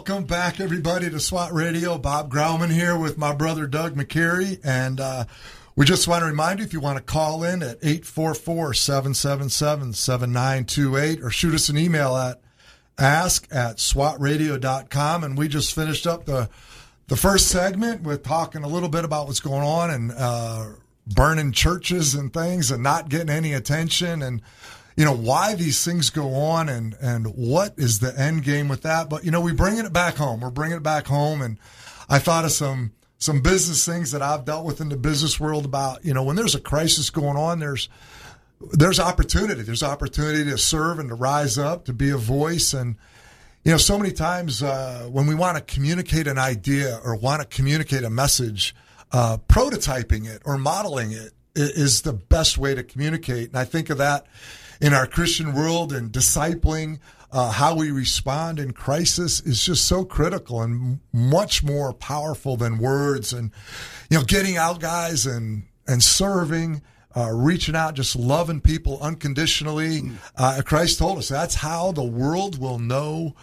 Welcome 0.05 0.25
back, 0.25 0.59
everybody, 0.59 1.09
to 1.09 1.21
SWAT 1.21 1.53
Radio. 1.53 1.97
Bob 1.97 2.29
Grauman 2.29 2.73
here 2.73 2.99
with 2.99 3.17
my 3.17 3.33
brother 3.33 3.69
Doug 3.69 3.95
McCary. 3.95 4.59
And 4.65 4.99
uh, 4.99 5.27
we 5.77 5.87
just 5.87 6.09
want 6.09 6.23
to 6.23 6.27
remind 6.27 6.59
you 6.59 6.65
if 6.65 6.73
you 6.73 6.81
want 6.81 6.99
to 6.99 7.05
call 7.05 7.45
in 7.45 7.63
at 7.63 7.77
844 7.85 8.75
777 8.75 9.93
7928 9.93 11.23
or 11.23 11.31
shoot 11.31 11.55
us 11.55 11.69
an 11.69 11.79
email 11.79 12.17
at 12.17 12.41
ask 12.99 13.47
at 13.53 13.77
swatradio.com. 13.77 15.23
And 15.23 15.39
we 15.39 15.47
just 15.47 15.73
finished 15.73 16.09
up 16.09 16.25
the, 16.25 16.51
the 17.07 17.17
first 17.17 17.47
segment 17.47 18.03
with 18.03 18.25
talking 18.25 18.65
a 18.65 18.69
little 18.69 18.89
bit 18.89 19.05
about 19.05 19.29
what's 19.29 19.39
going 19.39 19.63
on 19.63 19.91
and 19.91 20.11
uh, 20.11 20.67
burning 21.07 21.53
churches 21.53 22.17
and 22.17 22.33
things 22.33 22.73
and 22.73 22.83
not 22.83 23.09
getting 23.09 23.31
any 23.31 23.53
attention 23.53 24.21
and 24.21 24.43
you 24.97 25.05
know 25.05 25.15
why 25.15 25.55
these 25.55 25.85
things 25.85 26.11
go 26.11 26.35
on 26.35 26.69
and 26.69 26.95
and 27.01 27.27
what 27.27 27.75
is 27.77 28.01
the 28.01 28.19
end 28.19 28.45
game 28.45 28.69
with 28.69 28.83
that. 28.83 29.09
But 29.09 29.25
you 29.25 29.31
know 29.31 29.41
we're 29.41 29.55
bringing 29.55 29.85
it 29.85 29.93
back 29.93 30.17
home. 30.17 30.41
We're 30.41 30.51
bringing 30.51 30.79
it 30.79 30.83
back 30.83 31.07
home. 31.07 31.43
And 31.43 31.59
i 32.09 32.19
thought 32.19 32.45
of 32.45 32.53
some 32.53 32.93
some 33.19 33.41
business 33.41 33.87
things 33.87 34.11
that 34.11 34.21
i've 34.21 34.45
dealt 34.45 34.67
with 34.67 34.81
in 34.81 34.89
the 34.89 34.97
business 34.97 35.39
world 35.39 35.65
about 35.65 36.05
you 36.05 36.13
know 36.13 36.25
when 36.25 36.35
there's 36.35 36.57
a 36.57 36.61
crisis 36.61 37.11
going 37.11 37.37
on 37.37 37.61
there's 37.61 37.89
there's 38.73 39.01
opportunity. 39.01 39.63
There's 39.63 39.83
opportunity 39.83 40.45
to 40.45 40.59
serve 40.59 40.99
and 40.99 41.09
to 41.09 41.15
rise 41.15 41.59
up 41.59 41.87
to 41.87 41.93
be 41.93 42.11
a 42.11 42.17
voice. 42.17 42.75
And 42.75 42.97
you 43.65 43.73
know 43.73 43.79
so 43.79 43.99
many 43.99 44.13
times 44.13 44.63
uh, 44.63 45.09
when 45.11 45.27
we 45.27 45.35
want 45.35 45.57
to 45.57 45.75
communicate 45.75 46.27
an 46.27 46.39
idea 46.39 47.01
or 47.05 47.17
want 47.17 47.43
to 47.43 47.49
communicate 47.49 48.05
a 48.05 48.11
message 48.11 48.75
uh, 49.13 49.39
prototyping 49.49 50.27
it 50.27 50.43
or 50.45 50.59
modeling 50.59 51.13
it 51.13 51.33
is 51.55 52.03
the 52.03 52.13
best 52.13 52.57
way 52.57 52.75
to 52.75 52.83
communicate. 52.83 53.49
And 53.49 53.59
i 53.59 53.65
think 53.65 53.91
of 53.91 53.99
that 53.99 54.27
in 54.81 54.93
our 54.95 55.07
Christian 55.07 55.55
world 55.55 55.93
and 55.93 56.13
discipling, 56.13 56.99
uh, 57.31 57.51
how 57.51 57.75
we 57.75 57.91
respond 57.91 58.59
in 58.59 58.73
crisis 58.73 59.41
is 59.41 59.65
just 59.65 59.87
so 59.87 60.05
critical 60.05 60.61
and 60.63 61.01
much 61.13 61.65
more 61.65 61.93
powerful 61.93 62.57
than 62.57 62.79
words. 62.79 63.33
And 63.33 63.51
you 64.11 64.19
know, 64.19 64.25
getting 64.25 64.57
out, 64.57 64.81
guys, 64.81 65.27
and 65.27 65.65
and 65.87 66.03
serving. 66.03 66.83
Uh, 67.15 67.29
reaching 67.31 67.77
out, 67.77 67.93
just 67.93 68.17
loving 68.17 68.59
people 68.59 68.99
unconditionally. 69.03 70.01
Uh, 70.35 70.63
Christ 70.65 70.99
told 70.99 71.19
us 71.19 71.29
that's 71.29 71.57
how 71.57 71.93
the 71.93 72.03
world 72.03 72.59
will 72.59 72.79
know 72.79 73.35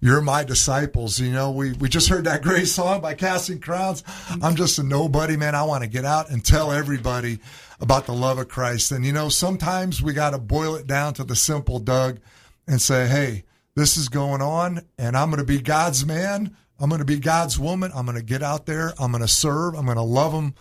you're 0.00 0.20
my 0.20 0.44
disciples. 0.44 1.18
You 1.18 1.32
know, 1.32 1.50
we, 1.50 1.72
we 1.72 1.88
just 1.88 2.08
heard 2.08 2.24
that 2.24 2.42
great 2.44 2.68
song 2.68 3.00
by 3.00 3.14
Casting 3.14 3.60
Crowns. 3.60 4.04
I'm 4.42 4.54
just 4.54 4.78
a 4.78 4.82
nobody, 4.82 5.36
man. 5.36 5.54
I 5.54 5.64
want 5.64 5.82
to 5.82 5.88
get 5.88 6.04
out 6.04 6.30
and 6.30 6.44
tell 6.44 6.72
everybody 6.72 7.40
about 7.80 8.06
the 8.06 8.14
love 8.14 8.38
of 8.38 8.48
Christ. 8.48 8.92
And, 8.92 9.04
you 9.04 9.12
know, 9.12 9.28
sometimes 9.28 10.02
we 10.02 10.12
got 10.12 10.30
to 10.30 10.38
boil 10.38 10.76
it 10.76 10.86
down 10.86 11.14
to 11.14 11.24
the 11.24 11.36
simple, 11.36 11.78
Doug, 11.78 12.18
and 12.66 12.80
say, 12.80 13.06
hey, 13.06 13.44
this 13.74 13.96
is 13.96 14.08
going 14.08 14.42
on, 14.42 14.80
and 14.98 15.16
I'm 15.16 15.30
going 15.30 15.38
to 15.38 15.46
be 15.46 15.60
God's 15.60 16.04
man. 16.04 16.56
I'm 16.80 16.88
going 16.88 17.00
to 17.00 17.04
be 17.04 17.18
God's 17.18 17.58
woman. 17.58 17.92
I'm 17.94 18.06
going 18.06 18.18
to 18.18 18.24
get 18.24 18.42
out 18.42 18.66
there. 18.66 18.92
I'm 18.98 19.12
going 19.12 19.22
to 19.22 19.28
serve. 19.28 19.74
I'm 19.74 19.84
going 19.84 19.96
to 19.96 20.02
love 20.02 20.32
them, 20.32 20.54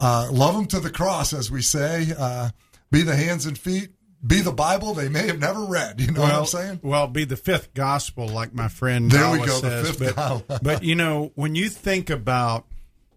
uh, 0.00 0.28
love 0.32 0.54
them 0.54 0.66
to 0.66 0.80
the 0.80 0.90
cross, 0.90 1.32
as 1.32 1.50
we 1.50 1.60
say. 1.60 2.08
Uh, 2.18 2.50
be 2.90 3.02
the 3.02 3.16
hands 3.16 3.44
and 3.46 3.56
feet. 3.56 3.90
Be 4.26 4.40
the 4.40 4.52
Bible 4.52 4.94
they 4.94 5.08
may 5.08 5.26
have 5.26 5.38
never 5.38 5.64
read. 5.64 6.00
You 6.00 6.12
know 6.12 6.22
well, 6.22 6.30
what 6.30 6.40
I'm 6.40 6.46
saying? 6.46 6.80
Well, 6.82 7.06
be 7.08 7.24
the 7.24 7.36
fifth 7.36 7.74
gospel, 7.74 8.26
like 8.28 8.54
my 8.54 8.68
friend. 8.68 9.10
There 9.10 9.30
we 9.30 9.38
go, 9.38 9.60
the 9.60 9.84
Says. 9.84 9.96
fifth 9.96 10.16
but, 10.16 10.62
but 10.62 10.82
you 10.82 10.94
know, 10.94 11.32
when 11.34 11.54
you 11.54 11.68
think 11.68 12.08
about 12.08 12.66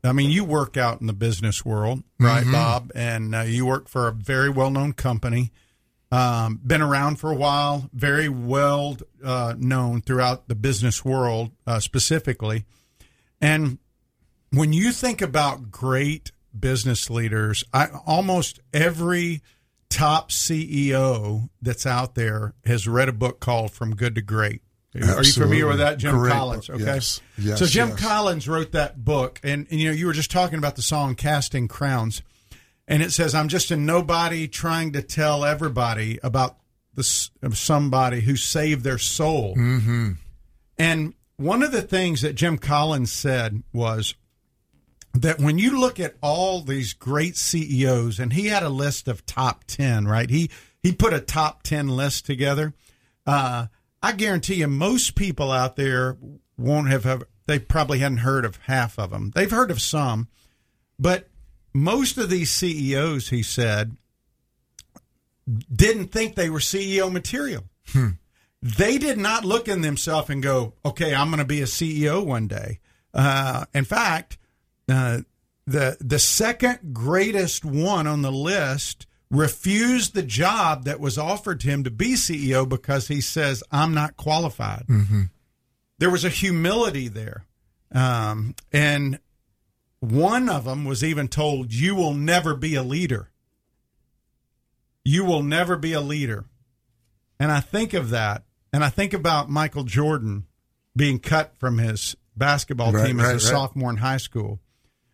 I 0.04 0.14
mean, 0.14 0.32
you 0.32 0.44
work 0.44 0.78
out 0.78 1.02
in 1.02 1.08
the 1.08 1.14
business 1.14 1.66
world, 1.66 2.04
right, 2.20 2.44
Mm-hmm. 2.44 2.52
Bob? 2.52 2.92
And 2.96 3.36
uh, 3.36 3.42
you 3.42 3.66
work 3.66 3.90
for 3.90 4.08
a 4.08 4.12
very 4.12 4.50
well 4.50 4.72
known 4.72 4.94
company. 4.94 5.52
Um, 6.10 6.62
been 6.66 6.82
around 6.82 7.18
for 7.18 7.32
a 7.32 7.36
while, 7.36 7.90
very 7.94 8.30
well 8.30 8.96
uh, 9.24 9.56
known 9.58 10.00
throughout 10.02 10.48
the 10.48 10.56
business 10.56 11.04
world, 11.04 11.52
uh, 11.66 11.82
specifically. 11.82 12.64
And 13.42 13.80
when 14.52 14.72
you 14.72 14.94
think 14.94 15.22
about 15.22 15.70
great 15.70 16.32
business 16.58 17.10
leaders, 17.10 17.66
I, 17.74 17.88
almost 18.06 18.62
every 18.74 19.42
top 19.90 20.32
CEO 20.32 21.50
that's 21.62 21.86
out 21.86 22.16
there 22.16 22.54
has 22.66 22.88
read 22.88 23.10
a 23.10 23.14
book 23.14 23.40
called 23.40 23.72
From 23.72 23.96
Good 23.96 24.16
to 24.16 24.22
Great. 24.22 24.62
Are 24.96 25.24
you 25.24 25.32
familiar 25.32 25.68
with 25.68 25.78
that, 25.78 25.98
Jim 25.98 26.16
Great 26.16 26.34
Collins? 26.34 26.68
book. 26.68 26.76
Okay. 26.78 26.86
Yes. 26.86 27.22
Yes, 27.38 27.60
so 27.60 27.66
Jim 27.66 27.90
yes. 27.90 28.00
Collins 28.00 28.48
wrote 28.48 28.72
that 28.72 29.04
book, 29.04 29.40
and, 29.44 29.68
and 29.70 29.80
you 29.80 29.90
know 29.90 29.94
you 29.94 30.08
were 30.08 30.14
just 30.14 30.32
talking 30.32 30.58
about 30.58 30.76
the 30.76 30.82
song 30.82 31.14
"Casting 31.16 31.68
Crowns," 31.68 32.24
and 32.88 33.04
it 33.04 33.12
says, 33.12 33.36
"I'm 33.36 33.48
just 33.48 33.70
a 33.70 33.78
nobody 33.78 34.48
trying 34.48 34.94
to 34.94 35.02
tell 35.04 35.46
everybody 35.46 36.20
about 36.24 36.58
the 36.96 37.30
of 37.44 37.58
somebody 37.58 38.22
who 38.22 38.36
saved 38.36 38.84
their 38.84 38.98
soul." 38.98 39.56
Mm-hmm. 39.56 40.14
And 40.80 41.14
one 41.36 41.62
of 41.62 41.72
the 41.72 41.82
things 41.82 42.22
that 42.22 42.34
Jim 42.34 42.58
Collins 42.58 43.12
said 43.12 43.62
was 43.72 44.16
that 45.22 45.40
when 45.40 45.58
you 45.58 45.80
look 45.80 46.00
at 46.00 46.16
all 46.22 46.62
these 46.62 46.94
great 46.94 47.38
CEOs, 47.38 48.20
and 48.20 48.34
he 48.34 48.48
had 48.48 48.64
a 48.64 48.70
list 48.70 49.08
of 49.08 49.26
top 49.26 49.64
ten, 49.66 50.08
right? 50.08 50.30
He 50.30 50.50
he 50.82 50.92
put 50.92 51.14
a 51.14 51.20
top 51.20 51.64
ten 51.64 51.88
list 51.88 52.26
together. 52.26 52.74
Uh, 53.26 53.68
I 54.02 54.12
guarantee 54.14 54.56
you, 54.56 54.68
most 54.68 55.16
people 55.16 55.52
out 55.52 55.76
there 55.76 56.18
won't 56.58 56.90
have, 56.90 57.04
have 57.04 57.24
they 57.46 57.60
probably 57.60 58.00
hadn't 58.00 58.20
heard 58.20 58.46
of 58.46 58.58
half 58.64 58.98
of 59.00 59.12
them. 59.12 59.32
They've 59.34 59.52
heard 59.52 59.72
of 59.72 59.82
some, 59.82 60.28
but 61.00 61.28
most 61.74 62.18
of 62.18 62.30
these 62.30 62.52
CEOs, 62.52 63.30
he 63.30 63.44
said, 63.44 63.96
didn't 65.74 66.12
think 66.12 66.36
they 66.36 66.50
were 66.50 66.60
CEO 66.60 67.12
material. 67.12 67.64
They 68.62 68.98
did 68.98 69.18
not 69.18 69.46
look 69.46 69.68
in 69.68 69.82
themselves 69.82 70.30
and 70.30 70.42
go, 70.42 70.74
"Okay, 70.84 71.14
I'm 71.14 71.28
going 71.28 71.40
to 71.40 71.46
be 71.46 71.62
a 71.62 71.68
CEO 71.68 72.26
one 72.26 72.48
day." 72.48 72.80
Uh, 73.14 73.66
in 73.74 73.86
fact, 73.86 74.38
uh, 74.90 75.20
the 75.66 75.98
the 76.00 76.20
second 76.20 76.94
greatest 76.94 77.66
one 77.66 78.08
on 78.08 78.22
the 78.22 78.32
list 78.32 79.06
refused 79.30 80.14
the 80.14 80.24
job 80.24 80.86
that 80.86 81.00
was 81.00 81.18
offered 81.18 81.60
to 81.60 81.68
him 81.68 81.84
to 81.84 81.92
be 81.92 82.14
CEO 82.14 82.68
because 82.68 83.08
he 83.10 83.20
says, 83.22 83.64
"I'm 83.72 83.94
not 83.94 84.16
qualified." 84.18 84.86
There 86.00 86.10
was 86.10 86.24
a 86.24 86.30
humility 86.30 87.08
there, 87.10 87.46
um, 87.92 88.56
and 88.72 89.20
one 90.00 90.48
of 90.48 90.64
them 90.66 90.86
was 90.86 91.04
even 91.04 91.28
told, 91.28 91.74
"You 91.74 91.96
will 91.96 92.14
never 92.14 92.56
be 92.56 92.76
a 92.76 92.84
leader. 92.84 93.30
You 95.04 95.26
will 95.26 95.44
never 95.44 95.76
be 95.76 95.94
a 95.94 96.02
leader." 96.02 96.46
And 97.40 97.52
I 97.52 97.60
think 97.60 97.94
of 97.94 98.10
that, 98.12 98.44
and 98.74 98.84
I 98.84 98.90
think 98.90 99.14
about 99.14 99.50
Michael 99.50 99.84
Jordan 99.84 100.46
being 100.96 101.20
cut 101.20 101.54
from 101.60 101.78
his 101.78 102.16
basketball 102.36 102.92
Right, 102.94 103.08
team 103.08 103.20
as 103.20 103.26
right, 103.26 103.32
a 103.32 103.34
right. 103.34 103.42
sophomore 103.42 103.90
in 103.90 103.98
high 103.98 104.18
school. 104.18 104.60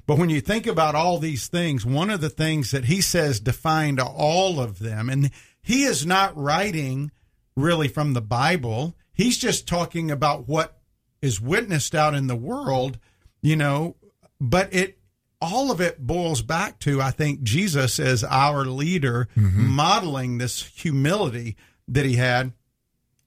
But 0.05 0.17
when 0.17 0.29
you 0.29 0.41
think 0.41 0.67
about 0.67 0.95
all 0.95 1.17
these 1.17 1.47
things, 1.47 1.85
one 1.85 2.09
of 2.09 2.21
the 2.21 2.29
things 2.29 2.71
that 2.71 2.85
he 2.85 2.99
says 3.01 3.39
defined 3.39 3.99
all 3.99 4.59
of 4.59 4.79
them, 4.79 5.09
and 5.09 5.31
he 5.61 5.83
is 5.83 6.05
not 6.05 6.37
writing 6.37 7.11
really 7.55 7.87
from 7.87 8.13
the 8.13 8.21
Bible, 8.21 8.95
he's 9.13 9.37
just 9.37 9.67
talking 9.67 10.11
about 10.11 10.47
what 10.47 10.77
is 11.21 11.39
witnessed 11.39 11.95
out 11.95 12.13
in 12.13 12.27
the 12.27 12.35
world, 12.35 12.99
you 13.41 13.55
know, 13.55 13.95
but 14.41 14.73
it 14.73 14.99
all 15.39 15.71
of 15.71 15.81
it 15.81 16.05
boils 16.05 16.41
back 16.41 16.79
to 16.79 17.01
I 17.01 17.11
think 17.11 17.43
Jesus 17.43 17.99
as 17.99 18.23
our 18.23 18.65
leader 18.65 19.27
mm-hmm. 19.37 19.67
modeling 19.67 20.37
this 20.37 20.65
humility 20.75 21.57
that 21.87 22.05
he 22.05 22.15
had. 22.15 22.53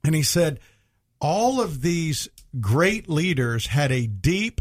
And 0.05 0.15
he 0.15 0.23
said 0.23 0.61
all 1.21 1.61
of 1.61 1.83
these 1.83 2.29
great 2.61 3.09
leaders 3.09 3.67
had 3.67 3.93
a 3.93 4.07
deep 4.07 4.61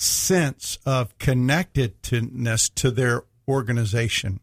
sense 0.00 0.78
of 0.86 1.16
connectedness 1.18 2.68
to 2.70 2.90
their 2.90 3.24
organization, 3.46 4.40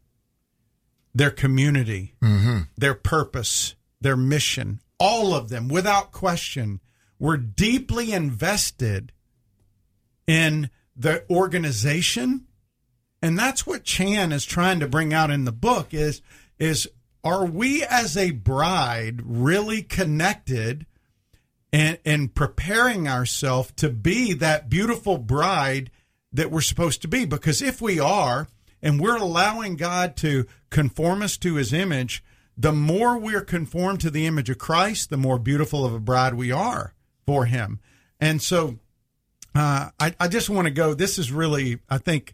their 1.15 1.31
community, 1.31 2.13
mm-hmm. 2.21 2.59
their 2.77 2.93
purpose, 2.93 3.75
their 3.99 4.17
mission. 4.17 4.79
All 4.99 5.33
of 5.33 5.49
them, 5.49 5.67
without 5.67 6.11
question, 6.11 6.79
were 7.19 7.37
deeply 7.37 8.11
invested 8.11 9.11
in 10.27 10.69
the 10.95 11.23
organization. 11.29 12.45
And 13.21 13.37
that's 13.37 13.65
what 13.65 13.83
Chan 13.83 14.31
is 14.31 14.45
trying 14.45 14.79
to 14.79 14.87
bring 14.87 15.13
out 15.13 15.31
in 15.31 15.45
the 15.45 15.51
book 15.51 15.93
is 15.93 16.21
is 16.59 16.87
are 17.23 17.45
we 17.45 17.83
as 17.83 18.15
a 18.15 18.31
bride 18.31 19.21
really 19.23 19.81
connected 19.81 20.85
and 21.71 21.99
and 22.05 22.33
preparing 22.33 23.07
ourselves 23.07 23.71
to 23.77 23.89
be 23.89 24.33
that 24.33 24.69
beautiful 24.69 25.17
bride 25.17 25.91
that 26.31 26.51
we're 26.51 26.61
supposed 26.61 27.01
to 27.01 27.07
be. 27.07 27.25
Because 27.25 27.61
if 27.61 27.81
we 27.81 27.99
are 27.99 28.47
and 28.81 28.99
we're 28.99 29.17
allowing 29.17 29.75
God 29.75 30.15
to 30.17 30.45
conform 30.69 31.21
us 31.21 31.37
to 31.37 31.55
his 31.55 31.73
image 31.73 32.23
the 32.59 32.71
more 32.71 33.19
we're 33.19 33.41
conformed 33.41 34.01
to 34.01 34.09
the 34.09 34.25
image 34.25 34.49
of 34.49 34.57
Christ 34.57 35.09
the 35.09 35.17
more 35.17 35.39
beautiful 35.39 35.85
of 35.85 35.93
a 35.93 35.99
bride 35.99 36.33
we 36.33 36.51
are 36.51 36.93
for 37.25 37.45
him. 37.45 37.79
And 38.19 38.41
so 38.41 38.79
uh, 39.53 39.89
I, 39.99 40.15
I 40.19 40.27
just 40.27 40.49
want 40.49 40.65
to 40.65 40.73
go 40.73 40.93
this 40.93 41.19
is 41.19 41.31
really 41.31 41.79
I 41.89 41.97
think 41.97 42.33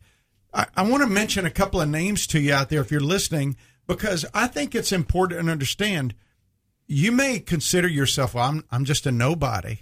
I, 0.54 0.67
I 0.76 0.89
want 0.89 1.04
to 1.04 1.10
mention 1.10 1.46
a 1.46 1.52
couple 1.52 1.82
of 1.82 1.89
names 1.89 2.28
to 2.28 2.39
you 2.39 2.54
out 2.54 2.69
there 2.69 2.82
if 2.82 2.91
you're 2.91 3.02
listening 3.02 3.56
because 3.88 4.26
I 4.34 4.48
think 4.48 4.76
it's 4.76 4.91
important 4.91 5.46
to 5.46 5.52
understand 5.52 6.15
you 6.93 7.12
may 7.12 7.39
consider 7.39 7.88
yourself 7.88 8.34
well 8.36 8.49
I'm 8.49 8.63
I'm 8.71 8.86
just 8.86 9.06
a 9.06 9.12
nobody 9.12 9.79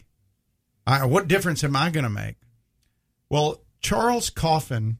I, 0.86 1.06
what 1.06 1.28
difference 1.28 1.64
am 1.64 1.76
I 1.76 1.90
going 1.90 2.04
to 2.04 2.10
make? 2.10 2.38
Well, 3.30 3.64
Charles 3.80 4.30
Coffin 4.30 4.98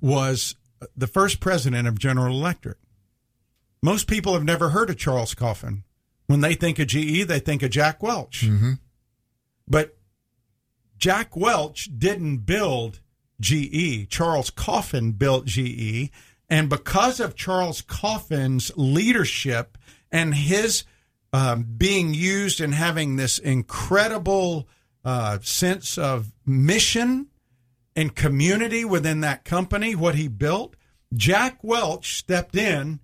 was 0.00 0.56
the 0.96 1.06
first 1.06 1.40
president 1.40 1.88
of 1.88 1.98
General 1.98 2.34
Electric. 2.34 2.78
Most 3.82 4.06
people 4.06 4.32
have 4.34 4.44
never 4.44 4.70
heard 4.70 4.90
of 4.90 4.96
Charles 4.96 5.34
Coffin. 5.34 5.84
When 6.26 6.40
they 6.40 6.54
think 6.54 6.78
of 6.78 6.86
GE, 6.86 7.26
they 7.26 7.38
think 7.38 7.62
of 7.62 7.70
Jack 7.70 8.02
Welch. 8.02 8.46
Mm-hmm. 8.46 8.72
But 9.68 9.98
Jack 10.96 11.36
Welch 11.36 11.90
didn't 11.98 12.38
build 12.38 13.00
GE. 13.40 14.08
Charles 14.08 14.48
Coffin 14.48 15.12
built 15.12 15.44
GE. 15.44 16.10
And 16.48 16.70
because 16.70 17.20
of 17.20 17.34
Charles 17.34 17.82
Coffin's 17.82 18.72
leadership 18.76 19.76
and 20.14 20.32
his 20.32 20.84
um, 21.32 21.66
being 21.76 22.14
used 22.14 22.60
and 22.60 22.72
having 22.72 23.16
this 23.16 23.38
incredible 23.38 24.68
uh, 25.04 25.40
sense 25.42 25.98
of 25.98 26.32
mission 26.46 27.26
and 27.96 28.14
community 28.14 28.84
within 28.84 29.20
that 29.20 29.44
company, 29.44 29.96
what 29.96 30.14
he 30.14 30.28
built, 30.28 30.76
Jack 31.12 31.58
Welch 31.62 32.16
stepped 32.16 32.56
in, 32.56 33.00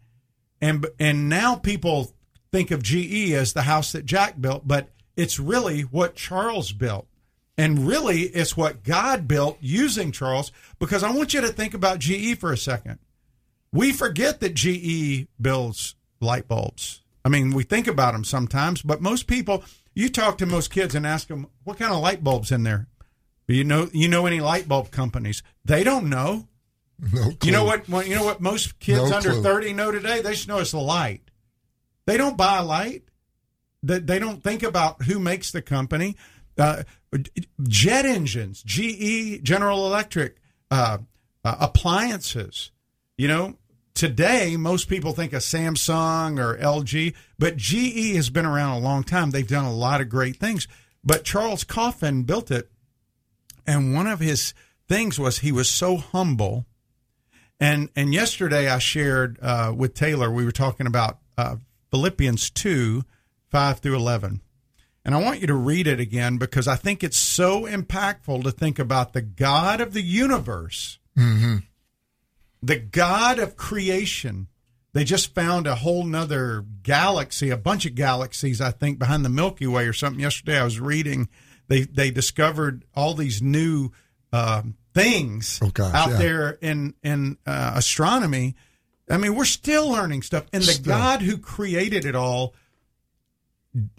and 0.60 0.86
and 1.00 1.28
now 1.28 1.56
people 1.56 2.12
think 2.52 2.70
of 2.70 2.82
GE 2.82 3.32
as 3.32 3.52
the 3.52 3.62
house 3.62 3.90
that 3.92 4.06
Jack 4.06 4.40
built, 4.40 4.66
but 4.66 4.88
it's 5.16 5.40
really 5.40 5.82
what 5.82 6.14
Charles 6.14 6.72
built. 6.72 7.06
And 7.58 7.86
really, 7.86 8.22
it's 8.22 8.56
what 8.56 8.84
God 8.84 9.28
built 9.28 9.58
using 9.60 10.12
Charles, 10.12 10.50
because 10.78 11.02
I 11.02 11.10
want 11.10 11.34
you 11.34 11.40
to 11.42 11.48
think 11.48 11.74
about 11.74 11.98
GE 11.98 12.38
for 12.38 12.52
a 12.52 12.56
second. 12.56 13.00
We 13.72 13.92
forget 13.92 14.40
that 14.40 14.54
GE 14.54 15.28
builds 15.40 15.94
light 16.20 16.48
bulbs. 16.48 16.99
I 17.24 17.28
mean, 17.28 17.52
we 17.52 17.64
think 17.64 17.86
about 17.86 18.12
them 18.12 18.24
sometimes, 18.24 18.82
but 18.82 19.02
most 19.02 19.26
people, 19.26 19.62
you 19.94 20.08
talk 20.08 20.38
to 20.38 20.46
most 20.46 20.70
kids 20.70 20.94
and 20.94 21.06
ask 21.06 21.28
them, 21.28 21.46
what 21.64 21.78
kind 21.78 21.92
of 21.92 22.00
light 22.00 22.24
bulbs 22.24 22.50
in 22.50 22.62
there? 22.62 22.86
You 23.46 23.64
know, 23.64 23.88
you 23.92 24.08
know 24.08 24.26
any 24.26 24.40
light 24.40 24.68
bulb 24.68 24.90
companies? 24.90 25.42
They 25.64 25.82
don't 25.82 26.08
know. 26.08 26.46
No 27.12 27.32
clue. 27.32 27.36
You 27.44 27.52
know 27.52 27.64
what? 27.64 27.88
You 28.06 28.14
know 28.14 28.24
what 28.24 28.40
most 28.40 28.78
kids 28.78 29.10
No 29.10 29.16
under 29.16 29.30
clue. 29.30 29.42
thirty 29.42 29.72
know 29.72 29.90
today? 29.90 30.20
They 30.20 30.32
just 30.32 30.48
know 30.48 30.58
it's 30.58 30.72
a 30.72 30.78
light. 30.78 31.22
They 32.06 32.16
don't 32.16 32.36
buy 32.36 32.58
a 32.58 32.64
light. 32.64 33.04
They, 33.82 33.98
they 33.98 34.18
don't 34.18 34.42
think 34.42 34.62
about 34.62 35.02
who 35.02 35.18
makes 35.18 35.50
the 35.50 35.62
company. 35.62 36.16
Uh, 36.58 36.82
jet 37.62 38.04
engines, 38.04 38.62
GE, 38.62 39.42
General 39.42 39.86
Electric, 39.86 40.36
uh, 40.70 40.98
uh, 41.44 41.56
appliances. 41.58 42.70
You 43.16 43.28
know, 43.28 43.56
today 44.00 44.56
most 44.56 44.88
people 44.88 45.12
think 45.12 45.34
of 45.34 45.42
Samsung 45.42 46.42
or 46.42 46.56
LG, 46.56 47.14
but 47.38 47.58
GE 47.58 48.14
has 48.16 48.30
been 48.30 48.46
around 48.46 48.78
a 48.78 48.80
long 48.80 49.04
time. 49.04 49.30
They've 49.30 49.46
done 49.46 49.66
a 49.66 49.74
lot 49.74 50.00
of 50.00 50.08
great 50.08 50.36
things. 50.36 50.66
But 51.04 51.22
Charles 51.22 51.64
Coffin 51.64 52.22
built 52.22 52.50
it, 52.50 52.70
and 53.66 53.94
one 53.94 54.06
of 54.06 54.20
his 54.20 54.54
things 54.88 55.18
was 55.18 55.40
he 55.40 55.52
was 55.52 55.68
so 55.68 55.98
humble. 55.98 56.64
And 57.60 57.90
and 57.94 58.14
yesterday 58.14 58.70
I 58.70 58.78
shared 58.78 59.38
uh, 59.42 59.74
with 59.76 59.92
Taylor. 59.92 60.30
We 60.30 60.46
were 60.46 60.50
talking 60.50 60.86
about 60.86 61.18
uh, 61.36 61.56
Philippians 61.90 62.48
two 62.48 63.04
five 63.50 63.80
through 63.80 63.96
eleven, 63.96 64.40
and 65.04 65.14
I 65.14 65.22
want 65.22 65.42
you 65.42 65.46
to 65.48 65.54
read 65.54 65.86
it 65.86 66.00
again 66.00 66.38
because 66.38 66.66
I 66.66 66.76
think 66.76 67.04
it's 67.04 67.18
so 67.18 67.66
impactful 67.66 68.44
to 68.44 68.50
think 68.50 68.78
about 68.78 69.12
the 69.12 69.20
God 69.20 69.82
of 69.82 69.92
the 69.92 70.02
universe, 70.02 70.98
the 72.62 72.76
God 72.76 73.38
of 73.38 73.56
creation. 73.56 74.48
They 74.92 75.04
just 75.04 75.34
found 75.34 75.66
a 75.68 75.76
whole 75.76 76.04
nother 76.04 76.64
galaxy, 76.82 77.50
a 77.50 77.56
bunch 77.56 77.86
of 77.86 77.94
galaxies, 77.94 78.60
I 78.60 78.72
think, 78.72 78.98
behind 78.98 79.24
the 79.24 79.28
Milky 79.28 79.66
Way 79.66 79.86
or 79.86 79.92
something. 79.92 80.20
Yesterday 80.20 80.58
I 80.58 80.64
was 80.64 80.80
reading 80.80 81.28
they 81.68 81.82
they 81.82 82.10
discovered 82.10 82.84
all 82.94 83.14
these 83.14 83.40
new 83.40 83.90
um 84.32 84.74
things 84.92 85.60
Oh, 85.62 85.68
gosh, 85.70 85.94
out 85.94 86.10
yeah. 86.10 86.16
there 86.18 86.50
in 86.60 86.94
in 87.02 87.38
uh, 87.46 87.72
astronomy. 87.76 88.56
I 89.08 89.16
mean, 89.16 89.34
we're 89.36 89.44
still 89.44 89.88
learning 89.88 90.22
stuff, 90.22 90.46
and 90.52 90.62
the 90.62 90.72
Still. 90.72 90.96
God 90.96 91.22
who 91.22 91.38
created 91.38 92.04
it 92.04 92.14
all. 92.16 92.54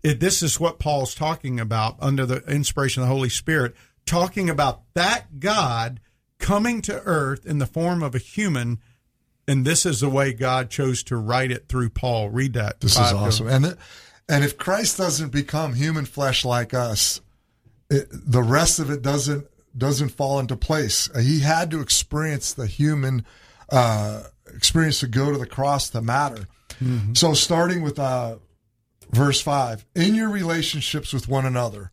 It, 0.04 0.20
this 0.20 0.44
is 0.44 0.60
what 0.60 0.80
Paul's 0.80 1.16
talking 1.16 1.60
about 1.60 1.96
under 2.02 2.26
the 2.26 2.38
inspiration 2.50 3.02
of 3.04 3.08
the 3.08 3.14
Holy 3.16 3.30
Spirit, 3.30 3.74
talking 4.06 4.50
about 4.50 4.82
that 4.96 5.40
God 5.40 6.02
coming 6.42 6.82
to 6.82 7.02
earth 7.04 7.46
in 7.46 7.60
the 7.60 7.66
form 7.66 8.04
of 8.04 8.14
a 8.16 8.18
human, 8.18 8.80
and 9.48 9.66
this 9.66 9.86
is 9.86 10.02
the 10.02 10.10
way 10.10 10.34
God 10.34 10.70
chose 10.70 11.04
to 11.04 11.16
write 11.16 11.52
it 11.52 11.70
through 11.70 11.92
Paul. 11.92 12.30
Read 12.30 12.54
that. 12.54 12.82
This 12.82 12.94
is 12.94 13.14
awesome. 13.14 13.48
And 13.48 13.66
it, 13.66 13.78
and 14.28 14.44
if 14.44 14.58
Christ 14.58 14.98
doesn't 14.98 15.32
become 15.32 15.74
human 15.74 16.06
flesh 16.06 16.44
like 16.44 16.74
us, 16.74 17.22
it, 17.90 18.08
the 18.12 18.44
rest 18.44 18.80
of 18.80 18.90
it 18.90 19.02
doesn't 19.02 19.48
doesn't 19.78 20.10
fall 20.10 20.40
into 20.40 20.58
place. 20.58 21.10
Uh, 21.16 21.20
He 21.20 21.40
had 21.40 21.72
to 21.72 21.80
experience 21.80 22.54
the 22.54 22.68
human 22.68 23.26
uh, 23.70 24.24
experience 24.54 25.00
to 25.00 25.08
go 25.08 25.32
to 25.32 25.38
the 25.38 25.46
cross 25.46 25.90
to 25.92 26.02
matter. 26.02 26.48
So 27.14 27.34
starting 27.34 27.84
with 27.84 28.00
uh, 28.00 28.38
verse 29.12 29.40
five, 29.40 29.86
in 29.96 30.16
your 30.16 30.30
relationships 30.30 31.14
with 31.14 31.28
one 31.28 31.46
another, 31.46 31.92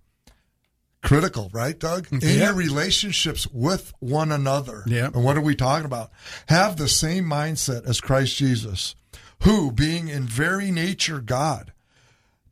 critical, 1.02 1.50
right, 1.52 1.78
Doug? 1.78 2.06
Mm-hmm. 2.06 2.26
In 2.26 2.38
Yeah. 2.38 2.44
your 2.46 2.54
relationships 2.54 3.46
with 3.52 3.92
one 4.00 4.32
another. 4.32 4.84
Yeah. 4.86 5.06
And 5.06 5.24
what 5.24 5.36
are 5.36 5.42
we 5.42 5.54
talking 5.54 5.86
about? 5.86 6.10
Have 6.48 6.76
the 6.76 6.88
same 6.88 7.24
mindset 7.24 7.86
as 7.86 8.00
Christ 8.00 8.36
Jesus, 8.36 8.94
who, 9.42 9.70
being 9.72 10.08
in 10.08 10.24
very 10.24 10.70
nature 10.70 11.20
God, 11.20 11.72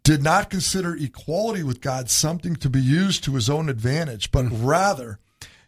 did 0.05 0.23
not 0.23 0.51
consider 0.51 0.95
equality 0.95 1.65
with 1.65 1.81
God 1.81 2.09
something 2.09 2.55
to 2.57 2.71
be 2.71 2.81
used 2.81 3.25
to 3.25 3.35
his 3.35 3.51
own 3.51 3.69
advantage, 3.69 4.31
but 4.31 4.45
mm-hmm. 4.45 4.65
rather 4.65 5.19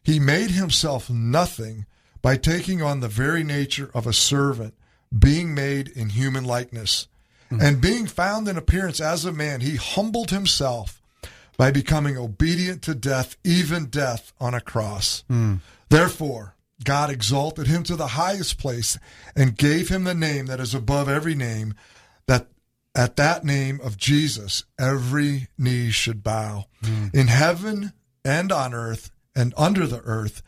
he 0.03 0.21
made 0.21 0.53
himself 0.53 1.11
nothing 1.11 1.87
by 2.23 2.37
taking 2.37 2.81
on 2.81 3.01
the 3.01 3.09
very 3.09 3.43
nature 3.43 3.91
of 3.95 4.07
a 4.07 4.13
servant, 4.13 4.75
being 5.17 5.55
made 5.55 5.89
in 5.89 6.11
human 6.11 6.45
likeness. 6.45 7.09
Mm-hmm. 7.51 7.63
And 7.63 7.81
being 7.81 8.07
found 8.07 8.47
in 8.47 8.57
appearance 8.57 9.01
as 9.01 9.25
a 9.25 9.33
man, 9.33 9.61
he 9.61 9.77
humbled 9.77 10.31
himself 10.31 11.01
by 11.59 11.73
becoming 11.73 12.17
obedient 12.17 12.81
to 12.83 12.95
death, 12.95 13.37
even 13.45 13.87
death 13.87 14.33
on 14.41 14.55
a 14.55 14.61
cross. 14.61 15.25
Hmm. 15.29 15.57
Therefore, 15.91 16.55
God 16.85 17.11
exalted 17.11 17.67
him 17.67 17.83
to 17.83 17.97
the 17.97 18.09
highest 18.09 18.59
place 18.59 18.97
and 19.37 19.59
gave 19.59 19.89
him 19.89 20.05
the 20.05 20.15
name 20.15 20.47
that 20.47 20.61
is 20.61 20.73
above 20.73 21.09
every 21.09 21.35
name, 21.35 21.75
that 22.27 22.47
at 22.95 23.17
that 23.17 23.45
name 23.45 23.81
of 23.83 23.97
Jesus 23.97 24.65
every 24.79 25.49
knee 25.59 25.91
should 25.91 26.23
bow 26.23 26.67
hmm. 26.83 27.09
in 27.13 27.27
heaven 27.27 27.93
and 28.25 28.53
on 28.53 28.73
earth 28.73 29.11
and 29.35 29.53
under 29.57 29.87
the 29.87 30.01
earth, 30.03 30.43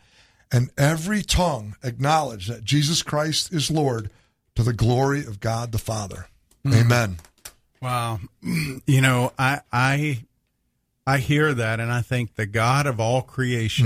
and 0.51 0.71
every 0.77 1.21
tongue 1.21 1.75
acknowledge 1.83 2.47
that 2.47 2.63
Jesus 2.63 3.03
Christ 3.03 3.53
is 3.53 3.69
Lord 3.69 4.09
to 4.55 4.63
the 4.63 4.73
glory 4.73 5.25
of 5.25 5.41
God 5.41 5.73
the 5.73 5.77
Father. 5.77 6.27
Hmm. 6.63 6.73
Amen. 6.73 7.17
Wow. 7.81 8.19
You 8.87 9.01
know, 9.01 9.31
I 9.37 9.61
I 9.71 10.23
I 11.11 11.17
hear 11.17 11.53
that 11.53 11.79
and 11.81 11.91
I 11.91 12.01
think 12.01 12.35
the 12.35 12.45
God 12.45 12.87
of 12.87 12.99
all 12.99 13.21
creation 13.21 13.85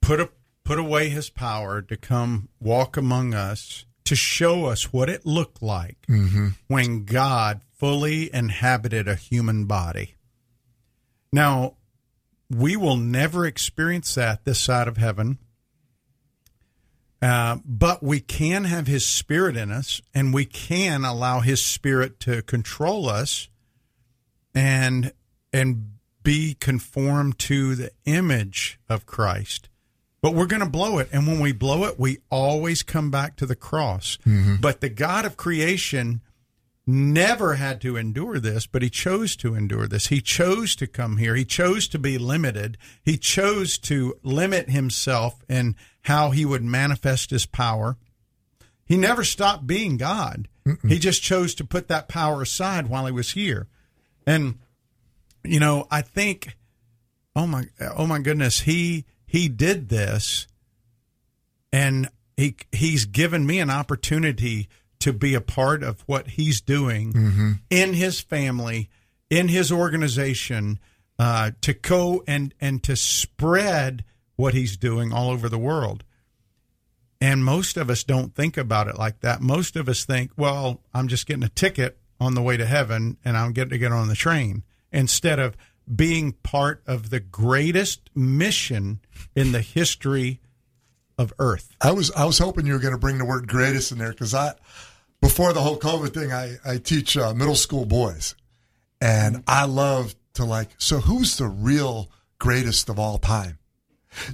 put 0.00 0.18
a, 0.18 0.30
put 0.64 0.78
away 0.78 1.10
his 1.10 1.28
power 1.28 1.82
to 1.82 1.96
come 1.96 2.48
walk 2.58 2.96
among 2.96 3.34
us 3.34 3.84
to 4.04 4.16
show 4.16 4.64
us 4.64 4.92
what 4.92 5.10
it 5.10 5.26
looked 5.26 5.62
like 5.62 5.98
when 6.68 7.04
God 7.04 7.60
fully 7.78 8.32
inhabited 8.34 9.06
a 9.08 9.14
human 9.14 9.66
body. 9.66 10.14
Now, 11.32 11.74
we 12.48 12.76
will 12.76 12.96
never 12.96 13.44
experience 13.44 14.14
that 14.14 14.44
this 14.44 14.58
side 14.58 14.88
of 14.88 14.96
heaven. 14.96 15.38
Uh, 17.20 17.58
but 17.64 18.02
we 18.02 18.20
can 18.20 18.64
have 18.64 18.86
his 18.86 19.04
spirit 19.06 19.56
in 19.56 19.70
us 19.70 20.00
and 20.14 20.32
we 20.32 20.44
can 20.46 21.04
allow 21.04 21.40
his 21.40 21.62
spirit 21.62 22.18
to 22.20 22.42
control 22.42 23.08
us 23.08 23.48
and 24.54 25.12
and 25.52 25.92
be 26.22 26.54
conformed 26.54 27.38
to 27.40 27.74
the 27.74 27.90
image 28.04 28.78
of 28.88 29.06
Christ. 29.06 29.68
But 30.20 30.34
we're 30.34 30.46
going 30.46 30.62
to 30.62 30.68
blow 30.68 30.98
it 30.98 31.08
and 31.12 31.26
when 31.26 31.40
we 31.40 31.52
blow 31.52 31.84
it 31.84 31.98
we 31.98 32.18
always 32.30 32.82
come 32.82 33.10
back 33.10 33.36
to 33.36 33.46
the 33.46 33.56
cross. 33.56 34.18
Mm-hmm. 34.24 34.56
But 34.60 34.80
the 34.80 34.88
God 34.88 35.24
of 35.24 35.36
creation 35.36 36.20
never 36.86 37.54
had 37.54 37.80
to 37.80 37.96
endure 37.96 38.38
this, 38.38 38.66
but 38.66 38.82
he 38.82 38.90
chose 38.90 39.36
to 39.36 39.54
endure 39.54 39.86
this. 39.86 40.08
He 40.08 40.20
chose 40.20 40.74
to 40.76 40.86
come 40.86 41.16
here. 41.16 41.34
He 41.34 41.44
chose 41.44 41.88
to 41.88 41.98
be 41.98 42.18
limited. 42.18 42.78
He 43.02 43.16
chose 43.16 43.78
to 43.78 44.16
limit 44.22 44.70
himself 44.70 45.42
in 45.48 45.76
how 46.02 46.30
he 46.30 46.44
would 46.44 46.62
manifest 46.64 47.30
his 47.30 47.46
power. 47.46 47.96
He 48.84 48.96
never 48.96 49.24
stopped 49.24 49.66
being 49.66 49.96
God. 49.96 50.48
He 50.86 50.98
just 50.98 51.22
chose 51.22 51.54
to 51.56 51.64
put 51.64 51.88
that 51.88 52.08
power 52.08 52.42
aside 52.42 52.88
while 52.88 53.06
he 53.06 53.12
was 53.12 53.32
here. 53.32 53.66
And 54.26 54.58
you 55.44 55.60
know, 55.60 55.86
I 55.90 56.02
think 56.02 56.56
oh 57.34 57.46
my 57.46 57.64
oh 57.96 58.06
my 58.06 58.18
goodness, 58.18 58.60
he 58.60 59.04
he 59.26 59.48
did 59.48 59.88
this 59.88 60.46
and 61.72 62.08
he 62.36 62.56
he's 62.72 63.04
given 63.06 63.46
me 63.46 63.58
an 63.60 63.70
opportunity 63.70 64.68
to 65.00 65.12
be 65.12 65.34
a 65.34 65.40
part 65.40 65.82
of 65.82 66.02
what 66.02 66.28
he's 66.28 66.60
doing 66.60 67.12
in 67.70 67.94
his 67.94 68.20
family, 68.20 68.88
in 69.30 69.48
his 69.48 69.72
organization, 69.72 70.78
uh, 71.18 71.50
to 71.60 71.72
go 71.74 72.22
and 72.26 72.54
and 72.60 72.82
to 72.84 72.94
spread 72.96 74.04
what 74.36 74.54
he's 74.54 74.76
doing 74.76 75.12
all 75.12 75.30
over 75.30 75.48
the 75.48 75.58
world. 75.58 76.04
And 77.20 77.44
most 77.44 77.76
of 77.76 77.88
us 77.88 78.02
don't 78.02 78.34
think 78.34 78.56
about 78.56 78.88
it 78.88 78.98
like 78.98 79.20
that. 79.20 79.40
Most 79.40 79.76
of 79.76 79.88
us 79.88 80.04
think, 80.04 80.32
well, 80.36 80.80
I'm 80.92 81.06
just 81.06 81.26
getting 81.26 81.44
a 81.44 81.48
ticket 81.48 81.98
on 82.18 82.34
the 82.34 82.42
way 82.42 82.56
to 82.56 82.66
heaven 82.66 83.16
and 83.24 83.36
I'm 83.36 83.52
getting 83.52 83.70
to 83.70 83.78
get 83.78 83.92
on 83.92 84.08
the 84.08 84.16
train 84.16 84.64
instead 84.92 85.38
of 85.38 85.56
being 85.94 86.32
part 86.42 86.82
of 86.86 87.10
the 87.10 87.20
greatest 87.20 88.10
mission 88.14 89.00
in 89.34 89.52
the 89.52 89.60
history 89.60 90.40
of 91.18 91.32
earth. 91.38 91.76
I 91.80 91.92
was 91.92 92.10
I 92.12 92.24
was 92.24 92.38
hoping 92.38 92.66
you 92.66 92.72
were 92.72 92.78
going 92.78 92.94
to 92.94 92.98
bring 92.98 93.18
the 93.18 93.24
word 93.24 93.48
greatest 93.48 93.92
in 93.92 93.98
there 93.98 94.10
because 94.10 94.34
I 94.34 94.54
before 95.20 95.52
the 95.52 95.60
whole 95.60 95.78
COVID 95.78 96.12
thing, 96.12 96.32
I 96.32 96.56
I 96.64 96.78
teach 96.78 97.16
uh, 97.16 97.34
middle 97.34 97.54
school 97.54 97.86
boys, 97.86 98.34
and 99.00 99.42
I 99.46 99.64
love 99.64 100.14
to 100.34 100.44
like. 100.44 100.70
So 100.78 100.98
who's 100.98 101.36
the 101.36 101.46
real 101.46 102.10
greatest 102.38 102.88
of 102.88 102.98
all 102.98 103.18
time? 103.18 103.58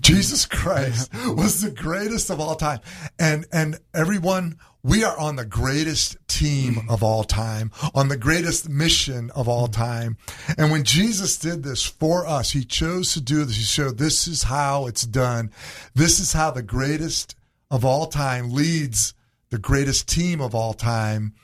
Jesus 0.00 0.44
Christ 0.44 1.10
was 1.26 1.60
the 1.60 1.70
greatest 1.70 2.30
of 2.30 2.40
all 2.40 2.56
time, 2.56 2.80
and 3.18 3.46
and 3.52 3.78
everyone 3.94 4.58
we 4.82 5.02
are 5.04 5.18
on 5.18 5.36
the 5.36 5.44
greatest 5.44 6.16
team 6.28 6.74
mm. 6.74 6.90
of 6.90 7.02
all 7.02 7.24
time, 7.24 7.72
on 7.94 8.08
the 8.08 8.16
greatest 8.16 8.68
mission 8.68 9.30
of 9.34 9.48
all 9.48 9.68
mm. 9.68 9.72
time. 9.72 10.16
And 10.56 10.70
when 10.70 10.84
Jesus 10.84 11.36
did 11.36 11.62
this 11.62 11.84
for 11.84 12.26
us, 12.26 12.52
he 12.52 12.64
chose 12.64 13.12
to 13.14 13.20
do 13.20 13.44
this. 13.44 13.56
He 13.56 13.62
showed 13.62 13.98
this 13.98 14.28
is 14.28 14.44
how 14.44 14.86
it's 14.86 15.02
done. 15.02 15.50
This 15.94 16.20
is 16.20 16.32
how 16.32 16.50
the 16.50 16.62
greatest 16.62 17.34
of 17.70 17.84
all 17.84 18.06
time 18.06 18.52
leads 18.52 19.14
the 19.50 19.58
greatest 19.58 20.08
team 20.08 20.40
of 20.40 20.54
all 20.54 20.74
time 20.74 21.34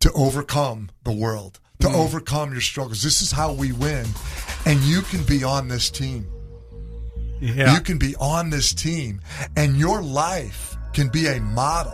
to 0.00 0.12
overcome 0.12 0.90
the 1.04 1.12
world, 1.12 1.60
to 1.80 1.88
mm. 1.88 1.94
overcome 1.94 2.52
your 2.52 2.60
struggles. 2.60 3.02
This 3.02 3.22
is 3.22 3.32
how 3.32 3.52
we 3.52 3.72
win. 3.72 4.06
And 4.66 4.80
you 4.80 5.02
can 5.02 5.24
be 5.24 5.44
on 5.44 5.68
this 5.68 5.90
team. 5.90 6.26
Yeah. 7.40 7.74
You 7.74 7.80
can 7.80 7.98
be 7.98 8.14
on 8.20 8.50
this 8.50 8.72
team, 8.72 9.20
and 9.56 9.76
your 9.76 10.00
life 10.00 10.76
can 10.92 11.08
be 11.08 11.26
a 11.26 11.40
model 11.40 11.92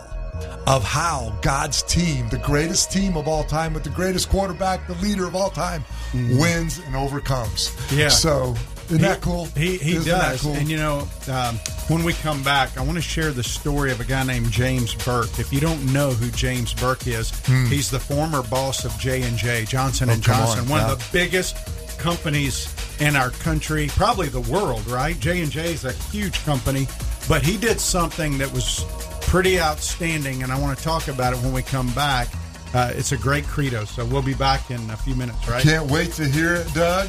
of 0.67 0.83
how 0.83 1.35
God's 1.41 1.81
team, 1.83 2.29
the 2.29 2.37
greatest 2.37 2.91
team 2.91 3.17
of 3.17 3.27
all 3.27 3.43
time, 3.43 3.73
with 3.73 3.83
the 3.83 3.89
greatest 3.89 4.29
quarterback, 4.29 4.85
the 4.87 4.93
leader 4.95 5.25
of 5.25 5.35
all 5.35 5.49
time, 5.49 5.83
wins 6.13 6.79
and 6.79 6.95
overcomes. 6.95 7.75
Yeah. 7.91 8.09
So, 8.09 8.55
isn't 8.85 9.01
that 9.01 9.21
cool? 9.21 9.45
He 9.55 9.77
he 9.77 9.95
Isn't 9.95 10.11
that 10.11 10.31
does. 10.31 10.41
cool? 10.41 10.53
And 10.53 10.69
you 10.69 10.77
know, 10.77 11.07
um, 11.31 11.55
when 11.89 12.03
we 12.03 12.13
come 12.13 12.43
back, 12.43 12.77
I 12.77 12.83
want 12.83 12.97
to 12.97 13.01
share 13.01 13.31
the 13.31 13.43
story 13.43 13.91
of 13.91 13.99
a 13.99 14.03
guy 14.03 14.23
named 14.23 14.51
James 14.51 14.95
Burke. 14.95 15.39
If 15.39 15.53
you 15.53 15.59
don't 15.59 15.93
know 15.93 16.11
who 16.11 16.29
James 16.31 16.73
Burke 16.73 17.07
is, 17.07 17.31
he's 17.69 17.89
the 17.89 17.99
former 17.99 18.43
boss 18.43 18.85
of 18.85 18.97
J 18.99 19.23
and 19.23 19.37
J 19.37 19.65
Johnson 19.65 20.09
and. 20.09 20.27
Oh, 20.27 20.33
on, 20.33 20.37
Johnson, 20.39 20.69
one 20.69 20.81
yeah. 20.81 20.91
of 20.91 20.99
the 20.99 21.05
biggest 21.11 21.55
companies 21.99 22.73
in 22.99 23.15
our 23.15 23.29
country, 23.29 23.87
probably 23.89 24.27
the 24.27 24.41
world. 24.41 24.85
Right? 24.87 25.19
J 25.19 25.41
and 25.41 25.51
J 25.51 25.73
is 25.73 25.85
a 25.85 25.93
huge 25.93 26.43
company, 26.45 26.87
but 27.27 27.43
he 27.43 27.57
did 27.57 27.79
something 27.79 28.37
that 28.39 28.51
was 28.51 28.85
pretty 29.29 29.59
outstanding, 29.59 30.41
and 30.41 30.51
I 30.51 30.59
want 30.59 30.75
to 30.75 30.83
talk 30.83 31.07
about 31.07 31.33
it 31.33 31.39
when 31.39 31.53
we 31.53 31.61
come 31.61 31.87
back. 31.93 32.29
Uh, 32.73 32.91
it's 32.95 33.11
a 33.11 33.17
great 33.17 33.45
credo, 33.45 33.85
so 33.85 34.03
we'll 34.03 34.23
be 34.23 34.33
back 34.33 34.71
in 34.71 34.89
a 34.89 34.97
few 34.97 35.15
minutes, 35.15 35.47
right? 35.47 35.61
Can't 35.61 35.89
wait 35.89 36.13
to 36.13 36.27
hear 36.27 36.55
it, 36.55 36.73
Doug. 36.73 37.07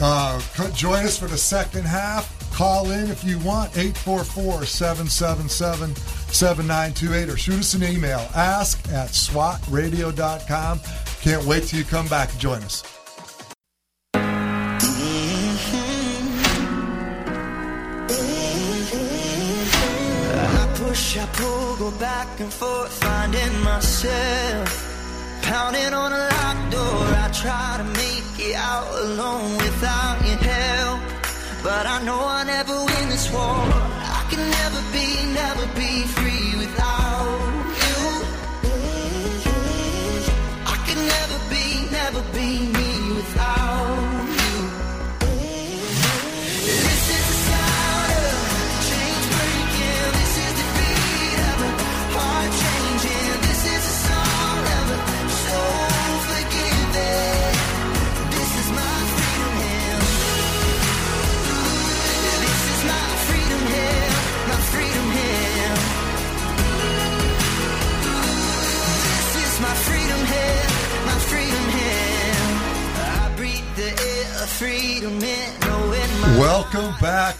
Uh, 0.00 0.40
join 0.70 1.04
us 1.04 1.18
for 1.18 1.26
the 1.26 1.36
second 1.36 1.84
half. 1.84 2.32
Call 2.52 2.92
in 2.92 3.10
if 3.10 3.24
you 3.24 3.40
want, 3.40 3.76
844 3.76 4.66
777 4.66 5.96
7928, 6.32 7.28
or 7.28 7.36
shoot 7.36 7.58
us 7.58 7.74
an 7.74 7.82
email, 7.82 8.20
ask 8.36 8.78
at 8.90 9.08
swatradio.com. 9.08 10.80
Can't 11.20 11.44
wait 11.44 11.64
till 11.64 11.80
you 11.80 11.84
come 11.84 12.06
back 12.06 12.30
and 12.30 12.40
join 12.40 12.62
us. 12.62 12.97
Push, 20.98 21.18
I 21.18 21.26
pull, 21.26 21.76
go 21.76 21.90
back 21.98 22.28
and 22.40 22.52
forth, 22.52 22.92
finding 23.04 23.54
myself. 23.62 24.70
Pounding 25.42 25.92
on 25.94 26.12
a 26.12 26.22
locked 26.32 26.70
door, 26.72 27.02
I 27.24 27.28
try 27.42 27.70
to 27.80 27.86
make 28.02 28.30
it 28.48 28.56
out 28.56 28.88
alone 29.04 29.52
without 29.64 30.16
your 30.26 30.40
help. 30.52 31.00
But 31.62 31.84
I 31.86 32.02
know 32.06 32.20
I 32.38 32.44
never 32.44 32.76
win 32.88 33.08
this 33.14 33.30
war. 33.32 33.60
I 34.18 34.22
can 34.30 34.42
never 34.58 34.80
be, 34.96 35.08
never 35.42 35.66
be 35.80 35.92
free 36.16 36.48
without 36.62 37.38
you. 37.82 37.98
I 40.74 40.76
can 40.86 41.00
never 41.14 41.38
be, 41.52 41.64
never 41.98 42.22
be 42.36 42.48
me 42.76 42.87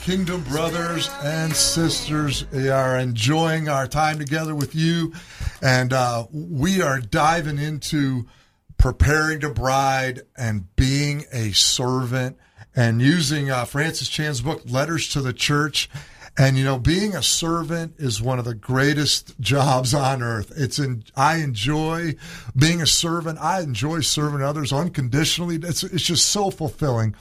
Kingdom 0.09 0.43
brothers 0.45 1.11
and 1.23 1.55
sisters. 1.55 2.47
Are 2.55 2.97
enjoying 2.97 3.69
our 3.69 3.87
time 3.87 4.19
together 4.19 4.55
with 4.55 4.75
you, 4.75 5.13
and 5.61 5.93
uh, 5.93 6.25
we 6.33 6.81
are 6.81 6.99
diving 6.99 7.59
into 7.59 8.25
preparing 8.79 9.41
to 9.41 9.51
bride 9.51 10.23
and 10.35 10.75
being 10.77 11.27
a 11.31 11.53
servant 11.53 12.39
and 12.75 13.03
using 13.03 13.51
uh, 13.51 13.67
Francis 13.67 14.09
Chan's 14.09 14.41
book, 14.41 14.63
Letters 14.65 15.11
to 15.11 15.21
the 15.21 15.35
Church. 15.35 15.91
And 16.39 16.57
you 16.57 16.65
know, 16.65 16.79
being 16.79 17.15
a 17.15 17.23
servant 17.23 17.97
is 17.99 18.23
one 18.23 18.39
of 18.39 18.47
the 18.47 18.55
greatest 18.55 19.39
jobs 19.41 19.93
on 19.93 20.23
earth. 20.23 20.55
It's 20.57 20.79
in, 20.79 21.05
I 21.17 21.37
enjoy 21.41 22.15
being 22.57 22.81
a 22.81 22.87
servant. 22.87 23.41
I 23.41 23.61
enjoy 23.61 24.01
serving 24.01 24.41
others 24.41 24.73
unconditionally. 24.73 25.57
It's, 25.57 25.83
it's 25.83 26.05
just 26.05 26.25
so 26.31 26.51
fulfilling. 26.51 27.15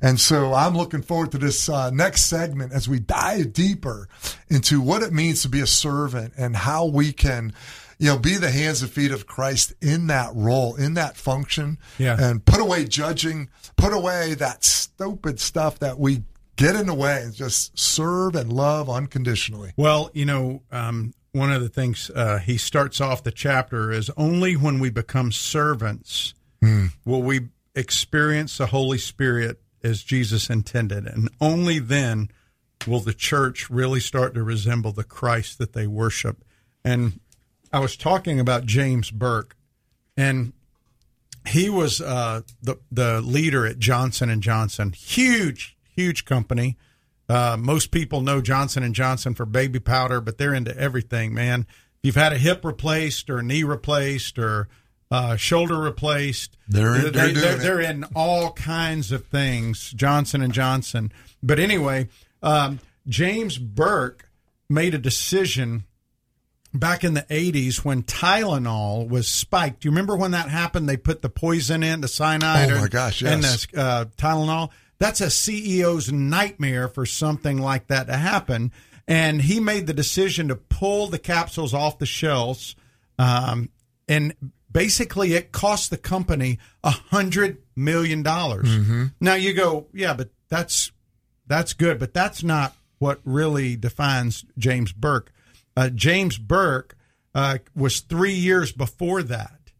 And 0.00 0.20
so 0.20 0.54
I'm 0.54 0.76
looking 0.76 1.02
forward 1.02 1.32
to 1.32 1.38
this 1.38 1.68
uh, 1.68 1.90
next 1.90 2.26
segment 2.26 2.72
as 2.72 2.88
we 2.88 3.00
dive 3.00 3.52
deeper 3.52 4.08
into 4.48 4.80
what 4.80 5.02
it 5.02 5.12
means 5.12 5.42
to 5.42 5.48
be 5.48 5.60
a 5.60 5.66
servant 5.66 6.34
and 6.36 6.54
how 6.54 6.86
we 6.86 7.12
can, 7.12 7.52
you 7.98 8.06
know, 8.06 8.18
be 8.18 8.36
the 8.36 8.50
hands 8.50 8.80
and 8.82 8.90
feet 8.90 9.10
of 9.10 9.26
Christ 9.26 9.72
in 9.80 10.06
that 10.06 10.30
role, 10.34 10.76
in 10.76 10.94
that 10.94 11.16
function, 11.16 11.78
Yeah. 11.98 12.16
and 12.18 12.44
put 12.44 12.60
away 12.60 12.84
judging, 12.84 13.48
put 13.76 13.92
away 13.92 14.34
that 14.34 14.62
stupid 14.64 15.40
stuff 15.40 15.80
that 15.80 15.98
we 15.98 16.22
get 16.54 16.76
in 16.76 16.86
the 16.86 16.94
way 16.94 17.22
and 17.22 17.34
just 17.34 17.76
serve 17.78 18.34
and 18.36 18.52
love 18.52 18.88
unconditionally. 18.88 19.72
Well, 19.76 20.10
you 20.14 20.26
know, 20.26 20.62
um, 20.70 21.12
one 21.32 21.52
of 21.52 21.60
the 21.60 21.68
things 21.68 22.08
uh, 22.14 22.38
he 22.38 22.56
starts 22.56 23.00
off 23.00 23.22
the 23.24 23.30
chapter 23.32 23.90
is 23.92 24.10
only 24.16 24.54
when 24.56 24.78
we 24.78 24.90
become 24.90 25.30
servants 25.32 26.34
will 27.04 27.22
we 27.22 27.48
experience 27.76 28.58
the 28.58 28.66
Holy 28.66 28.98
Spirit 28.98 29.60
as 29.88 30.02
Jesus 30.02 30.50
intended, 30.50 31.06
and 31.06 31.28
only 31.40 31.78
then 31.78 32.30
will 32.86 33.00
the 33.00 33.14
church 33.14 33.68
really 33.68 34.00
start 34.00 34.34
to 34.34 34.42
resemble 34.42 34.92
the 34.92 35.04
Christ 35.04 35.58
that 35.58 35.72
they 35.72 35.86
worship. 35.86 36.44
And 36.84 37.20
I 37.72 37.80
was 37.80 37.96
talking 37.96 38.38
about 38.38 38.66
James 38.66 39.10
Burke, 39.10 39.56
and 40.16 40.52
he 41.46 41.68
was 41.68 42.00
uh, 42.00 42.42
the 42.62 42.78
the 42.92 43.20
leader 43.20 43.66
at 43.66 43.78
Johnson 43.78 44.30
and 44.30 44.42
Johnson, 44.42 44.92
huge, 44.92 45.76
huge 45.96 46.24
company. 46.24 46.76
Uh, 47.28 47.56
most 47.58 47.90
people 47.90 48.20
know 48.20 48.40
Johnson 48.40 48.82
and 48.82 48.94
Johnson 48.94 49.34
for 49.34 49.44
baby 49.44 49.80
powder, 49.80 50.20
but 50.20 50.38
they're 50.38 50.54
into 50.54 50.76
everything, 50.78 51.34
man. 51.34 51.66
If 51.68 51.98
you've 52.02 52.14
had 52.14 52.32
a 52.32 52.38
hip 52.38 52.64
replaced 52.64 53.28
or 53.28 53.38
a 53.38 53.42
knee 53.42 53.64
replaced 53.64 54.38
or 54.38 54.68
uh, 55.10 55.36
shoulder 55.36 55.78
replaced, 55.78 56.56
They're 56.68 56.94
in- 56.96 57.02
they- 57.04 57.10
they're 57.10 57.32
they're, 57.32 57.56
they're 57.56 57.80
in 57.80 58.04
all 58.14 58.52
kinds 58.52 59.10
of 59.12 59.26
things. 59.26 59.90
Johnson 59.92 60.42
and 60.42 60.52
Johnson. 60.52 61.12
But 61.42 61.58
anyway, 61.58 62.08
um, 62.42 62.80
James 63.06 63.56
Burke 63.58 64.28
made 64.68 64.94
a 64.94 64.98
decision 64.98 65.84
back 66.74 67.02
in 67.04 67.14
the 67.14 67.22
80s 67.22 67.84
when 67.84 68.02
Tylenol 68.02 69.08
was 69.08 69.26
spiked. 69.28 69.80
Do 69.80 69.86
you 69.88 69.92
remember 69.92 70.14
when 70.16 70.32
that 70.32 70.48
happened? 70.50 70.88
They 70.88 70.98
put 70.98 71.22
the 71.22 71.30
poison 71.30 71.82
in, 71.82 72.02
the 72.02 72.08
cyanide. 72.08 72.70
Oh, 72.70 72.80
my 72.82 72.88
gosh, 72.88 73.22
And 73.22 73.42
the 73.42 73.66
uh, 73.80 74.04
Tylenol. 74.18 74.70
That's 74.98 75.20
a 75.20 75.26
CEO's 75.28 76.12
nightmare 76.12 76.88
for 76.88 77.06
something 77.06 77.58
like 77.58 77.86
that 77.86 78.08
to 78.08 78.16
happen. 78.16 78.72
And 79.06 79.40
he 79.40 79.60
made 79.60 79.86
the 79.86 79.94
decision 79.94 80.48
to 80.48 80.56
pull 80.56 81.06
the 81.06 81.18
capsules 81.18 81.72
off 81.72 81.98
the 81.98 82.04
shelves. 82.04 82.76
Um, 83.18 83.70
and 84.08 84.34
basically 84.78 85.34
it 85.34 85.50
cost 85.50 85.90
the 85.90 85.96
company 85.96 86.56
a 86.84 86.90
hundred 86.90 87.58
million 87.74 88.22
dollars. 88.22 88.68
Now 89.20 89.34
you 89.34 89.52
go, 89.52 89.88
yeah, 89.92 90.14
but 90.14 90.30
that's 90.48 90.92
that's 91.48 91.72
good, 91.72 91.98
but 91.98 92.14
that's 92.14 92.44
not 92.44 92.76
what 93.00 93.20
really 93.24 93.74
defines 93.74 94.44
James 94.56 94.92
Burke. 94.92 95.32
Uh, 95.76 95.88
James 95.88 96.38
Burke 96.38 96.96
uh, 97.34 97.58
was 97.74 97.98
three 97.98 98.34
years 98.34 98.70
before 98.70 99.24
that. 99.24 99.72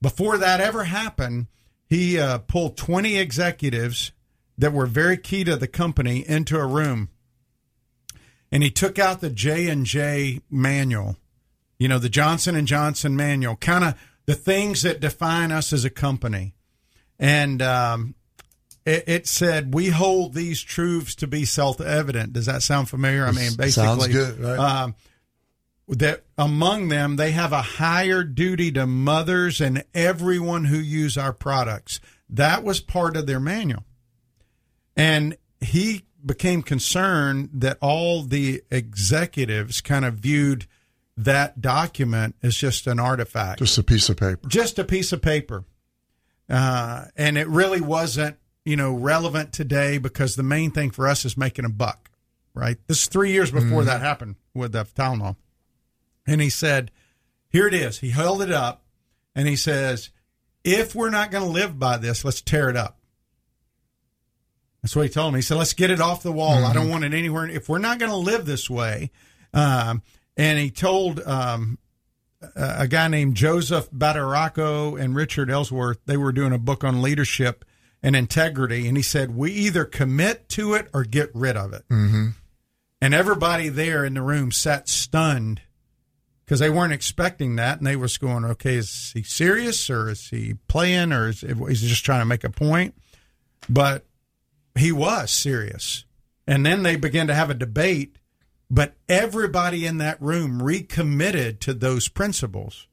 Before 0.00 0.38
that 0.38 0.62
ever 0.62 0.84
happened, 0.84 1.48
he 1.86 2.18
uh, 2.18 2.38
pulled 2.38 2.78
20 2.78 3.18
executives 3.18 4.12
that 4.56 4.72
were 4.72 4.86
very 4.86 5.18
key 5.18 5.44
to 5.44 5.56
the 5.56 5.68
company 5.68 6.26
into 6.26 6.58
a 6.58 6.66
room, 6.66 7.10
and 8.50 8.62
he 8.62 8.70
took 8.70 8.98
out 8.98 9.20
the 9.20 9.28
J 9.28 9.68
and 9.68 9.84
J 9.84 10.40
manual, 10.50 11.16
you 11.78 11.88
know, 11.88 11.98
the 11.98 12.08
Johnson 12.08 12.56
and 12.56 12.66
Johnson 12.66 13.14
manual, 13.14 13.56
kind 13.56 13.84
of 13.84 13.94
the 14.30 14.36
things 14.36 14.82
that 14.82 15.00
define 15.00 15.50
us 15.50 15.72
as 15.72 15.84
a 15.84 15.90
company, 15.90 16.54
and 17.18 17.60
um, 17.60 18.14
it, 18.86 19.02
it 19.08 19.26
said 19.26 19.74
we 19.74 19.88
hold 19.88 20.34
these 20.34 20.62
truths 20.62 21.16
to 21.16 21.26
be 21.26 21.44
self-evident. 21.44 22.32
Does 22.32 22.46
that 22.46 22.62
sound 22.62 22.88
familiar? 22.88 23.26
I 23.26 23.32
mean, 23.32 23.54
basically, 23.56 23.72
Sounds 23.72 24.06
good, 24.06 24.38
right? 24.38 24.56
um, 24.56 24.94
that 25.88 26.22
among 26.38 26.90
them 26.90 27.16
they 27.16 27.32
have 27.32 27.52
a 27.52 27.60
higher 27.60 28.22
duty 28.22 28.70
to 28.70 28.86
mothers 28.86 29.60
and 29.60 29.82
everyone 29.94 30.66
who 30.66 30.78
use 30.78 31.18
our 31.18 31.32
products. 31.32 31.98
That 32.28 32.62
was 32.62 32.78
part 32.78 33.16
of 33.16 33.26
their 33.26 33.40
manual. 33.40 33.82
And 34.96 35.36
he 35.60 36.04
became 36.24 36.62
concerned 36.62 37.50
that 37.54 37.78
all 37.80 38.22
the 38.22 38.62
executives 38.70 39.80
kind 39.80 40.04
of 40.04 40.14
viewed 40.14 40.68
that 41.24 41.60
document 41.60 42.34
is 42.42 42.56
just 42.56 42.86
an 42.86 42.98
artifact 42.98 43.58
Just 43.58 43.78
a 43.78 43.82
piece 43.82 44.08
of 44.08 44.16
paper. 44.16 44.48
just 44.48 44.78
a 44.78 44.84
piece 44.84 45.12
of 45.12 45.20
paper. 45.22 45.64
Uh, 46.48 47.04
and 47.16 47.38
it 47.38 47.46
really 47.48 47.80
wasn't, 47.80 48.36
you 48.64 48.76
know, 48.76 48.92
relevant 48.92 49.52
today 49.52 49.98
because 49.98 50.34
the 50.36 50.42
main 50.42 50.70
thing 50.70 50.90
for 50.90 51.06
us 51.06 51.24
is 51.24 51.36
making 51.36 51.64
a 51.64 51.68
buck, 51.68 52.10
right? 52.54 52.76
This 52.86 53.02
is 53.02 53.06
three 53.06 53.32
years 53.32 53.50
before 53.50 53.84
that 53.84 54.00
happened 54.00 54.36
with 54.54 54.72
the 54.72 54.84
Tylenol. 54.84 55.36
And 56.26 56.40
he 56.40 56.50
said, 56.50 56.90
here 57.48 57.66
it 57.66 57.74
is. 57.74 57.98
He 58.00 58.10
held 58.10 58.42
it 58.42 58.50
up 58.50 58.84
and 59.34 59.46
he 59.48 59.56
says, 59.56 60.10
if 60.64 60.94
we're 60.94 61.10
not 61.10 61.30
going 61.30 61.44
to 61.44 61.50
live 61.50 61.78
by 61.78 61.96
this, 61.96 62.24
let's 62.24 62.40
tear 62.42 62.68
it 62.68 62.76
up. 62.76 62.98
That's 64.82 64.96
what 64.96 65.02
he 65.02 65.08
told 65.08 65.32
me. 65.34 65.38
He 65.38 65.42
said, 65.42 65.56
let's 65.56 65.72
get 65.74 65.90
it 65.90 66.00
off 66.00 66.22
the 66.22 66.32
wall. 66.32 66.64
I 66.64 66.72
don't 66.72 66.88
want 66.88 67.04
it 67.04 67.12
anywhere. 67.12 67.46
If 67.46 67.68
we're 67.68 67.78
not 67.78 67.98
going 67.98 68.10
to 68.10 68.16
live 68.16 68.46
this 68.46 68.68
way, 68.70 69.10
um, 69.52 70.02
and 70.36 70.58
he 70.58 70.70
told 70.70 71.20
um, 71.20 71.78
a 72.56 72.88
guy 72.88 73.08
named 73.08 73.34
Joseph 73.34 73.90
Badaracco 73.90 75.00
and 75.00 75.14
Richard 75.14 75.50
Ellsworth, 75.50 75.98
they 76.06 76.16
were 76.16 76.32
doing 76.32 76.52
a 76.52 76.58
book 76.58 76.84
on 76.84 77.02
leadership 77.02 77.64
and 78.02 78.16
integrity. 78.16 78.88
And 78.88 78.96
he 78.96 79.02
said, 79.02 79.36
we 79.36 79.52
either 79.52 79.84
commit 79.84 80.48
to 80.50 80.74
it 80.74 80.88
or 80.94 81.04
get 81.04 81.30
rid 81.34 81.56
of 81.56 81.72
it. 81.72 81.84
Mm-hmm. 81.88 82.28
And 83.02 83.14
everybody 83.14 83.68
there 83.68 84.04
in 84.04 84.14
the 84.14 84.22
room 84.22 84.52
sat 84.52 84.88
stunned 84.88 85.60
because 86.44 86.60
they 86.60 86.70
weren't 86.70 86.92
expecting 86.92 87.56
that. 87.56 87.78
And 87.78 87.86
they 87.86 87.96
was 87.96 88.18
going, 88.18 88.44
okay, 88.44 88.76
is 88.76 89.12
he 89.14 89.22
serious 89.22 89.90
or 89.90 90.10
is 90.10 90.28
he 90.28 90.54
playing 90.68 91.12
or 91.12 91.28
is, 91.28 91.42
is 91.42 91.80
he 91.80 91.88
just 91.88 92.04
trying 92.04 92.20
to 92.20 92.26
make 92.26 92.44
a 92.44 92.50
point? 92.50 92.94
But 93.68 94.04
he 94.74 94.92
was 94.92 95.30
serious. 95.30 96.04
And 96.46 96.64
then 96.64 96.82
they 96.82 96.96
began 96.96 97.26
to 97.28 97.34
have 97.34 97.50
a 97.50 97.54
debate, 97.54 98.16
but 98.70 98.94
everybody 99.08 99.84
in 99.84 99.98
that 99.98 100.20
room 100.22 100.62
recommitted 100.62 101.60
to 101.62 101.74
those 101.74 102.08
principles. 102.08 102.86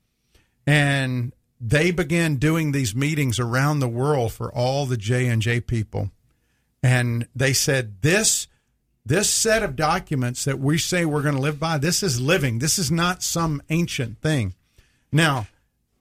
And 0.65 1.33
they 1.61 1.91
began 1.91 2.35
doing 2.35 2.71
these 2.71 2.95
meetings 2.95 3.39
around 3.39 3.79
the 3.79 3.87
world 3.87 4.33
for 4.33 4.51
all 4.53 4.85
the 4.85 4.97
J 4.97 5.27
and 5.27 5.41
J 5.41 5.61
people. 5.61 6.11
And 6.83 7.27
they 7.35 7.53
said 7.53 8.01
this 8.01 8.47
this 9.05 9.29
set 9.29 9.63
of 9.63 9.77
documents 9.77 10.43
that 10.43 10.59
we 10.59 10.77
say 10.77 11.05
we're 11.05 11.21
going 11.21 11.35
to 11.35 11.41
live 11.41 11.61
by, 11.61 11.77
this 11.77 12.03
is 12.03 12.19
living. 12.19 12.59
This 12.59 12.77
is 12.77 12.91
not 12.91 13.23
some 13.23 13.61
ancient 13.69 14.21
thing. 14.21 14.53
Now, 15.13 15.47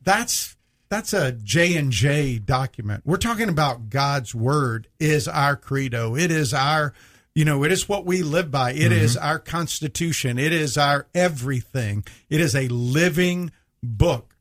that's 0.03 0.57
that's 0.89 1.13
a 1.13 1.33
J 1.33 1.77
and 1.77 1.93
J 1.93 2.39
document. 2.39 3.03
We're 3.05 3.17
talking 3.17 3.49
about 3.49 3.91
God's 3.91 4.35
word 4.35 4.89
is 4.99 5.29
our 5.29 5.57
credo. 5.57 6.17
It 6.17 6.31
is 6.31 6.53
our, 6.53 6.95
you 7.37 7.45
know, 7.45 7.65
it 7.65 7.71
is 7.71 7.87
what 7.87 8.07
we 8.07 8.23
live 8.23 8.51
by. 8.51 8.73
It 8.73 8.93
is 8.93 9.15
mm-hmm. 9.15 9.27
our 9.27 9.39
constitution. 9.39 10.39
It 10.39 10.55
is 10.55 10.79
our 10.79 11.07
everything. 11.15 12.03
It 12.31 12.41
is 12.41 12.57
a 12.57 12.67
living 12.69 13.53
book. 13.83 14.35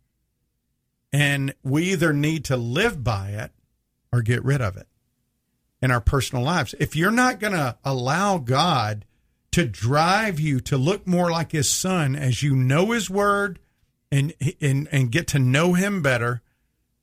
And 1.12 1.54
we 1.62 1.92
either 1.92 2.14
need 2.14 2.46
to 2.46 2.56
live 2.56 3.04
by 3.04 3.32
it 3.32 3.52
or 4.14 4.22
get 4.22 4.46
rid 4.46 4.62
of 4.62 4.78
it 4.78 4.88
in 5.82 5.92
our 5.92 6.00
personal 6.00 6.42
lives. 6.46 6.74
If 6.80 6.96
you're 6.96 7.12
not 7.12 7.42
going 7.42 7.52
to 7.52 7.78
allow 7.84 8.38
God 8.38 9.04
to 9.52 9.66
drive 9.66 10.40
you 10.40 10.62
to 10.62 10.78
look 10.78 11.06
more 11.06 11.30
like 11.30 11.52
his 11.52 11.70
son 11.70 12.16
as 12.16 12.44
you 12.44 12.56
know 12.56 12.92
his 12.92 13.10
word 13.10 13.60
and 14.10 14.34
and 14.62 14.88
and 14.90 15.12
get 15.12 15.28
to 15.28 15.40
know 15.40 15.74
him 15.74 16.02
better, 16.02 16.42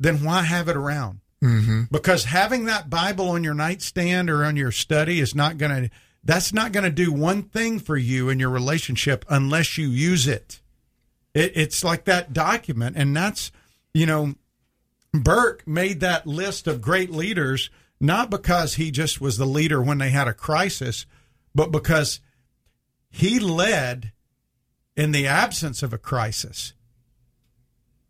then 0.01 0.25
why 0.25 0.41
have 0.41 0.69
it 0.69 0.77
around? 0.77 1.21
Mm-hmm. 1.43 1.83
Because 1.91 2.25
having 2.25 2.67
that 2.67 2.89
Bible 2.89 3.31
on 3.31 3.43
your 3.43 3.55
nightstand 3.55 4.31
or 4.31 4.45
on 4.45 4.57
your 4.57 4.71
study 4.71 5.21
is 5.21 5.35
not 5.35 5.59
going 5.59 5.85
to 5.85 5.91
that's 6.25 6.53
not 6.53 6.71
going 6.71 6.85
to 6.85 6.91
do 6.91 7.13
one 7.13 7.43
thing 7.43 7.81
for 7.81 7.97
you 7.97 8.29
in 8.29 8.39
your 8.39 8.51
relationship 8.51 9.25
unless 9.29 9.77
you 9.77 9.89
use 9.89 10.29
it. 10.29 10.61
it. 11.35 11.53
It's 11.57 11.83
like 11.83 12.05
that 12.05 12.33
document, 12.33 12.97
and 12.97 13.17
that's 13.17 13.51
you 13.93 14.07
know, 14.07 14.35
Burke 15.13 15.67
made 15.67 16.01
that 16.01 16.27
list 16.27 16.67
of 16.67 16.81
great 16.81 17.11
leaders 17.11 17.71
not 18.03 18.31
because 18.31 18.75
he 18.75 18.91
just 18.91 19.21
was 19.21 19.39
the 19.39 19.47
leader 19.47 19.81
when 19.81 19.99
they 19.99 20.11
had 20.11 20.27
a 20.27 20.35
crisis, 20.35 21.07
but 21.55 21.71
because 21.71 22.19
he 23.11 23.39
led 23.39 24.11
in 24.97 25.13
the 25.13 25.29
absence 25.29 25.85
of 25.85 25.93
a 25.93 25.99
crisis. 25.99 26.73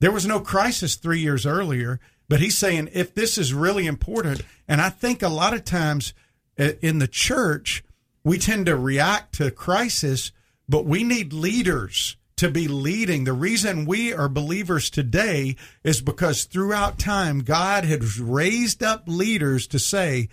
There 0.01 0.11
was 0.11 0.27
no 0.27 0.41
crisis 0.41 0.97
three 0.97 1.21
years 1.21 1.45
earlier, 1.45 2.01
but 2.29 2.41
he's 2.41 2.57
saying 2.57 2.89
if 2.93 3.15
this 3.15 3.39
is 3.39 3.55
really 3.55 3.87
important, 3.87 4.43
and 4.69 4.81
I 4.81 4.89
think 4.89 5.23
a 5.23 5.29
lot 5.29 5.55
of 5.55 5.65
times 5.65 6.15
uh, 6.59 6.71
in 6.81 6.99
the 6.99 7.09
church, 7.09 7.85
we 8.25 8.39
tend 8.39 8.67
to 8.67 8.77
react 8.77 9.35
to 9.37 9.51
crisis, 9.51 10.33
but 10.69 10.85
we 10.85 11.05
need 11.05 11.33
leaders 11.33 12.17
to 12.37 12.51
be 12.51 12.67
leading. 12.67 13.25
The 13.25 13.33
reason 13.33 13.85
we 13.85 14.13
are 14.13 14.29
believers 14.29 14.91
today 14.91 15.57
is 15.85 16.01
because 16.01 16.45
throughout 16.45 16.99
time, 16.99 17.41
God 17.41 17.85
has 17.85 18.19
raised 18.19 18.83
up 18.83 19.05
leaders 19.07 19.67
to 19.69 19.79
say, 19.79 20.29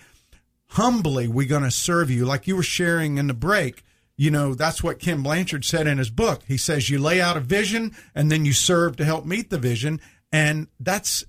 humbly, 0.69 1.27
we're 1.27 1.47
going 1.47 1.63
to 1.63 1.71
serve 1.71 2.09
you. 2.09 2.25
Like 2.25 2.47
you 2.47 2.55
were 2.55 2.63
sharing 2.63 3.17
in 3.17 3.27
the 3.27 3.33
break, 3.33 3.83
you 4.17 4.31
know, 4.31 4.53
that's 4.53 4.83
what 4.83 4.99
Ken 4.99 5.23
Blanchard 5.23 5.63
said 5.63 5.87
in 5.87 5.97
his 5.97 6.09
book. 6.09 6.41
He 6.47 6.57
says, 6.57 6.89
you 6.89 6.99
lay 6.99 7.21
out 7.21 7.37
a 7.37 7.41
vision 7.41 7.95
and 8.13 8.31
then 8.31 8.43
you 8.43 8.53
serve 8.53 8.97
to 8.97 9.05
help 9.05 9.25
meet 9.25 9.49
the 9.49 9.57
vision. 9.57 10.01
And 10.31 10.67
that's, 10.79 11.23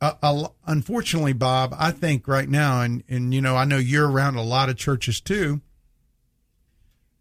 uh, 0.00 0.14
uh, 0.22 0.48
unfortunately, 0.66 1.34
Bob, 1.34 1.74
I 1.78 1.90
think 1.90 2.26
right 2.26 2.48
now, 2.48 2.80
and, 2.80 3.04
and, 3.08 3.34
you 3.34 3.42
know, 3.42 3.56
I 3.56 3.64
know 3.64 3.76
you're 3.76 4.10
around 4.10 4.36
a 4.36 4.42
lot 4.42 4.68
of 4.70 4.76
churches 4.76 5.20
too, 5.20 5.60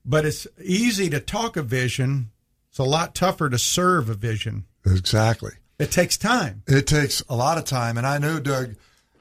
but 0.05 0.25
it's 0.25 0.47
easy 0.63 1.09
to 1.09 1.19
talk 1.19 1.57
a 1.57 1.61
vision. 1.61 2.31
It's 2.69 2.79
a 2.79 2.83
lot 2.83 3.15
tougher 3.15 3.49
to 3.49 3.59
serve 3.59 4.09
a 4.09 4.13
vision. 4.13 4.65
Exactly. 4.85 5.51
It 5.77 5.91
takes 5.91 6.15
time. 6.17 6.63
It 6.67 6.87
takes 6.87 7.21
a 7.27 7.35
lot 7.35 7.57
of 7.57 7.65
time. 7.65 7.97
And 7.97 8.07
I 8.07 8.17
know, 8.17 8.39
Doug, 8.39 8.75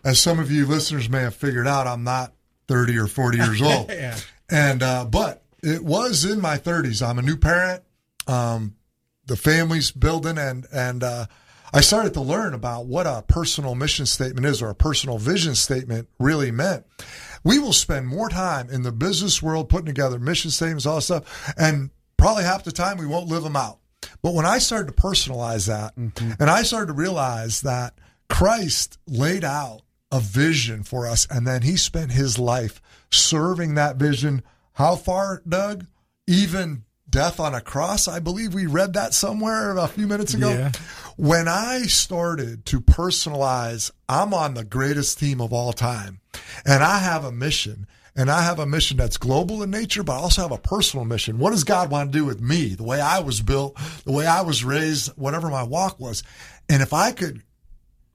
as 0.05 0.21
some 0.21 0.39
of 0.39 0.51
you 0.51 0.65
listeners 0.65 1.09
may 1.09 1.21
have 1.21 1.35
figured 1.35 1.67
out, 1.67 1.87
I'm 1.87 2.05
not 2.05 2.33
30 2.69 2.97
or 2.99 3.07
40 3.09 3.39
years 3.39 3.61
old. 3.61 3.89
Yeah. 3.89 4.17
And, 4.49 4.83
uh, 4.83 5.05
but 5.05 5.43
it 5.63 5.85
was 5.85 6.25
in 6.25 6.41
my 6.41 6.59
30s. 6.59 7.07
I'm 7.07 7.19
a 7.19 7.23
new 7.23 7.37
parent. 7.37 7.83
Um, 8.29 8.77
the 9.27 9.37
family's 9.37 9.91
building 9.91 10.39
and, 10.39 10.67
and, 10.73 11.03
uh, 11.03 11.27
I 11.73 11.81
started 11.81 12.15
to 12.15 12.21
learn 12.21 12.55
about 12.55 12.87
what 12.87 13.07
a 13.07 13.25
personal 13.27 13.75
mission 13.75 14.07
statement 14.07 14.47
is 14.47 14.63
or 14.63 14.71
a 14.71 14.75
personal 14.75 15.19
vision 15.19 15.55
statement 15.55 16.09
really 16.19 16.51
meant. 16.51 16.87
We 17.45 17.59
will 17.59 17.73
spend 17.73 18.07
more 18.07 18.29
time 18.29 18.71
in 18.71 18.83
the 18.83 18.93
business 18.93 19.43
world 19.43 19.69
putting 19.69 19.87
together 19.87 20.19
mission 20.19 20.51
statements, 20.51 20.87
all 20.87 20.97
that 20.97 21.03
stuff, 21.03 21.55
and 21.57 21.91
probably 22.17 22.45
half 22.45 22.65
the 22.65 22.73
time 22.73 22.99
we 22.99 23.07
won't 23.07 23.29
live 23.29 23.43
them 23.43 23.57
out. 23.57 23.79
But 24.23 24.35
when 24.35 24.47
I 24.47 24.59
started 24.59 24.95
to 24.95 25.03
personalize 25.03 25.69
that 25.69 25.97
mm-hmm. 25.97 26.33
and 26.41 26.51
I 26.51 26.63
started 26.63 26.89
to 26.89 26.93
realize 26.93 27.63
that 27.63 27.95
Christ 28.29 28.99
laid 29.07 29.45
out 29.45 29.83
a 30.11 30.21
vision 30.21 30.83
for 30.83 31.07
us 31.07 31.27
and 31.31 31.47
then 31.47 31.63
he 31.63 31.77
spent 31.77 32.13
his 32.13 32.39
life 32.39 32.81
serving 33.11 33.75
that 33.75 33.97
vision. 33.97 34.43
How 34.75 34.97
far, 34.97 35.43
Doug? 35.47 35.87
Even 36.27 36.85
death 37.09 37.41
on 37.41 37.55
a 37.55 37.61
cross. 37.61 38.09
I 38.09 38.19
believe 38.19 38.55
we 38.55 38.67
read 38.67 38.95
that 38.95 39.15
somewhere 39.15 39.77
a 39.77 39.89
few 39.89 40.07
minutes 40.07 40.35
ago. 40.35 40.51
Yeah. 40.51 40.73
When 41.19 41.49
I 41.49 41.83
started 41.83 42.65
to 42.67 42.81
personalize, 42.81 43.91
I'm 44.09 44.33
on 44.33 44.55
the 44.55 44.63
greatest 44.63 45.19
team 45.19 45.41
of 45.41 45.53
all 45.53 45.73
time 45.73 46.21
and 46.65 46.81
I 46.81 46.99
have 46.99 47.25
a 47.25 47.33
mission 47.33 47.89
and 48.15 48.31
I 48.31 48.43
have 48.43 48.61
a 48.61 48.67
mission 48.67 48.99
that's 48.99 49.17
global 49.17 49.65
in 49.65 49.71
nature, 49.73 50.05
but 50.05 50.13
I 50.13 50.21
also 50.21 50.43
have 50.43 50.53
a 50.53 50.59
personal 50.59 51.05
mission. 51.05 51.41
What 51.41 51.51
does 51.51 51.65
God 51.65 51.91
want 51.91 52.13
to 52.13 52.19
do 52.19 52.25
with 52.25 52.41
me? 52.41 52.77
The 52.77 52.85
way 52.85 53.01
I 53.01 53.19
was 53.19 53.41
built, 53.41 53.77
the 54.05 54.13
way 54.13 54.27
I 54.27 54.43
was 54.43 54.63
raised, 54.63 55.09
whatever 55.17 55.49
my 55.49 55.65
walk 55.65 55.99
was. 55.99 56.23
And 56.69 56.83
if 56.83 56.93
I 56.93 57.11
could 57.11 57.43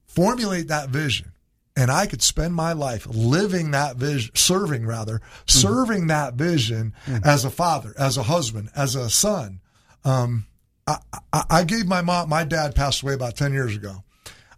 formulate 0.06 0.70
that 0.70 0.88
vision 0.88 1.34
and 1.76 1.92
I 1.92 2.06
could 2.06 2.22
spend 2.22 2.56
my 2.56 2.72
life 2.72 3.06
living 3.06 3.72
that 3.72 3.98
vision, 3.98 4.34
serving 4.34 4.86
rather, 4.86 5.20
serving 5.46 6.08
that 6.08 6.36
vision 6.36 6.94
as 7.26 7.44
a 7.44 7.50
father, 7.50 7.94
as 8.00 8.16
a 8.16 8.24
husband, 8.24 8.70
as 8.74 8.96
a 8.96 9.10
son. 9.10 9.60
Um, 10.06 10.46
I, 10.88 10.98
I, 11.32 11.44
I 11.50 11.64
gave 11.64 11.88
my 11.88 12.02
mom, 12.02 12.30
my 12.30 12.44
dad 12.44 12.76
passed 12.76 13.04
away 13.04 13.14
about 13.14 13.38
10 13.38 13.54
years 13.54 13.76
ago. 13.76 14.04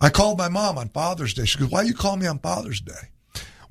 I 0.02 0.10
called 0.10 0.38
my 0.38 0.50
mom 0.50 0.78
on 0.78 0.90
Father's 0.90 1.34
Day. 1.34 1.46
She 1.46 1.60
goes, 1.60 1.70
why 1.70 1.84
you 1.84 1.94
call 1.94 2.18
me 2.18 2.28
on 2.28 2.40
Father's 2.40 2.82
Day? 2.82 3.12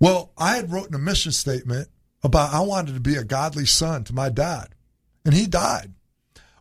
Well, 0.00 0.32
I 0.36 0.57
had 0.57 0.72
written 0.72 0.94
a 0.94 0.98
mission 0.98 1.32
statement 1.32 1.88
about 2.22 2.55
I 2.55 2.61
wanted 2.61 2.94
to 2.94 3.00
be 3.00 3.16
a 3.16 3.24
godly 3.24 3.66
son 3.66 4.05
to 4.05 4.14
my 4.14 4.28
dad 4.28 4.74
and 5.24 5.34
he 5.34 5.46
died, 5.46 5.92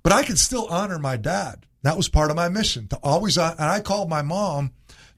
but 0.03 0.13
I 0.13 0.23
could 0.23 0.39
still 0.39 0.67
honor 0.67 0.99
my 0.99 1.17
dad. 1.17 1.65
That 1.83 1.97
was 1.97 2.07
part 2.07 2.29
of 2.29 2.37
my 2.37 2.47
mission 2.47 2.87
to 2.89 2.99
always, 3.03 3.37
and 3.37 3.59
I 3.59 3.81
called 3.81 4.09
my 4.09 4.21
mom 4.21 4.71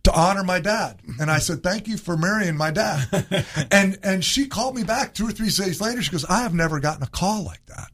to 0.03 0.13
honor 0.13 0.43
my 0.43 0.59
dad. 0.59 0.99
And 1.19 1.29
I 1.29 1.39
said, 1.39 1.61
thank 1.61 1.87
you 1.87 1.97
for 1.97 2.17
marrying 2.17 2.55
my 2.55 2.71
dad. 2.71 3.45
and, 3.71 3.99
and 4.01 4.23
she 4.23 4.47
called 4.47 4.75
me 4.75 4.83
back 4.83 5.13
two 5.13 5.27
or 5.27 5.31
three 5.31 5.49
days 5.49 5.81
later. 5.81 6.01
She 6.01 6.11
goes, 6.11 6.25
I 6.25 6.41
have 6.41 6.53
never 6.53 6.79
gotten 6.79 7.03
a 7.03 7.07
call 7.07 7.43
like 7.43 7.65
that. 7.67 7.91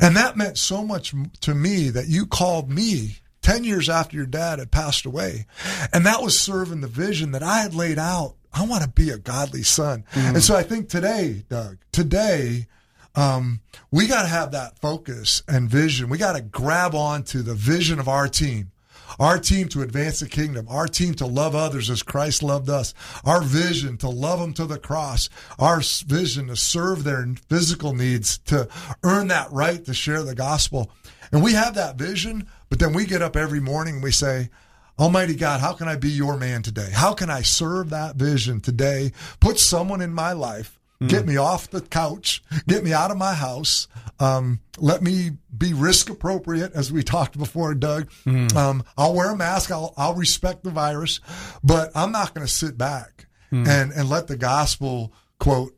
And 0.00 0.16
that 0.16 0.36
meant 0.36 0.58
so 0.58 0.84
much 0.84 1.14
to 1.40 1.54
me 1.54 1.90
that 1.90 2.08
you 2.08 2.26
called 2.26 2.70
me 2.70 3.18
10 3.42 3.64
years 3.64 3.88
after 3.88 4.16
your 4.16 4.26
dad 4.26 4.58
had 4.58 4.70
passed 4.70 5.06
away. 5.06 5.46
And 5.92 6.04
that 6.04 6.22
was 6.22 6.38
serving 6.38 6.80
the 6.80 6.88
vision 6.88 7.32
that 7.32 7.42
I 7.42 7.58
had 7.58 7.74
laid 7.74 7.98
out. 7.98 8.34
I 8.52 8.66
want 8.66 8.82
to 8.82 8.88
be 8.88 9.10
a 9.10 9.18
godly 9.18 9.62
son. 9.62 10.04
And 10.34 10.42
so 10.42 10.56
I 10.56 10.62
think 10.62 10.88
today, 10.88 11.44
Doug, 11.48 11.78
today, 11.92 12.66
um, 13.14 13.60
we 13.90 14.06
got 14.06 14.22
to 14.22 14.28
have 14.28 14.52
that 14.52 14.78
focus 14.80 15.42
and 15.46 15.68
vision. 15.68 16.08
We 16.08 16.18
got 16.18 16.36
to 16.36 16.42
grab 16.42 16.94
onto 16.94 17.42
the 17.42 17.54
vision 17.54 17.98
of 17.98 18.08
our 18.08 18.28
team. 18.28 18.72
Our 19.18 19.38
team 19.38 19.68
to 19.68 19.82
advance 19.82 20.20
the 20.20 20.28
kingdom, 20.28 20.66
our 20.68 20.86
team 20.86 21.14
to 21.14 21.26
love 21.26 21.54
others 21.54 21.88
as 21.90 22.02
Christ 22.02 22.42
loved 22.42 22.68
us, 22.68 22.94
our 23.24 23.42
vision 23.42 23.96
to 23.98 24.08
love 24.08 24.40
them 24.40 24.52
to 24.54 24.66
the 24.66 24.78
cross, 24.78 25.28
our 25.58 25.80
vision 25.80 26.48
to 26.48 26.56
serve 26.56 27.04
their 27.04 27.26
physical 27.48 27.94
needs, 27.94 28.38
to 28.38 28.68
earn 29.02 29.28
that 29.28 29.50
right 29.52 29.84
to 29.84 29.94
share 29.94 30.22
the 30.22 30.34
gospel. 30.34 30.90
And 31.32 31.42
we 31.42 31.54
have 31.54 31.74
that 31.74 31.96
vision, 31.96 32.48
but 32.68 32.78
then 32.78 32.92
we 32.92 33.06
get 33.06 33.22
up 33.22 33.36
every 33.36 33.60
morning 33.60 33.94
and 33.94 34.02
we 34.02 34.12
say, 34.12 34.50
Almighty 34.98 35.34
God, 35.34 35.60
how 35.60 35.74
can 35.74 35.88
I 35.88 35.96
be 35.96 36.08
your 36.08 36.36
man 36.36 36.62
today? 36.62 36.88
How 36.92 37.12
can 37.12 37.28
I 37.28 37.42
serve 37.42 37.90
that 37.90 38.16
vision 38.16 38.60
today? 38.60 39.12
Put 39.40 39.58
someone 39.58 40.00
in 40.00 40.14
my 40.14 40.32
life, 40.32 40.78
get 41.06 41.26
me 41.26 41.36
off 41.36 41.70
the 41.70 41.80
couch, 41.80 42.42
get 42.66 42.82
me 42.84 42.92
out 42.92 43.10
of 43.10 43.16
my 43.16 43.34
house, 43.34 43.88
um, 44.18 44.60
let 44.78 45.02
me 45.02 45.32
be 45.56 45.72
risk 45.74 46.08
appropriate, 46.10 46.72
as 46.74 46.90
we 46.92 47.02
talked 47.02 47.38
before, 47.38 47.74
Doug. 47.74 48.10
Um, 48.56 48.82
I'll 48.96 49.14
wear 49.14 49.30
a 49.32 49.36
mask, 49.36 49.70
I'll, 49.70 49.92
I'll 49.96 50.14
respect 50.14 50.64
the 50.64 50.70
virus, 50.70 51.20
but 51.62 51.90
I'm 51.94 52.12
not 52.12 52.34
going 52.34 52.46
to 52.46 52.52
sit 52.52 52.76
back 52.78 53.26
and, 53.50 53.92
and 53.92 54.08
let 54.08 54.26
the 54.26 54.36
gospel, 54.36 55.12
quote, 55.38 55.72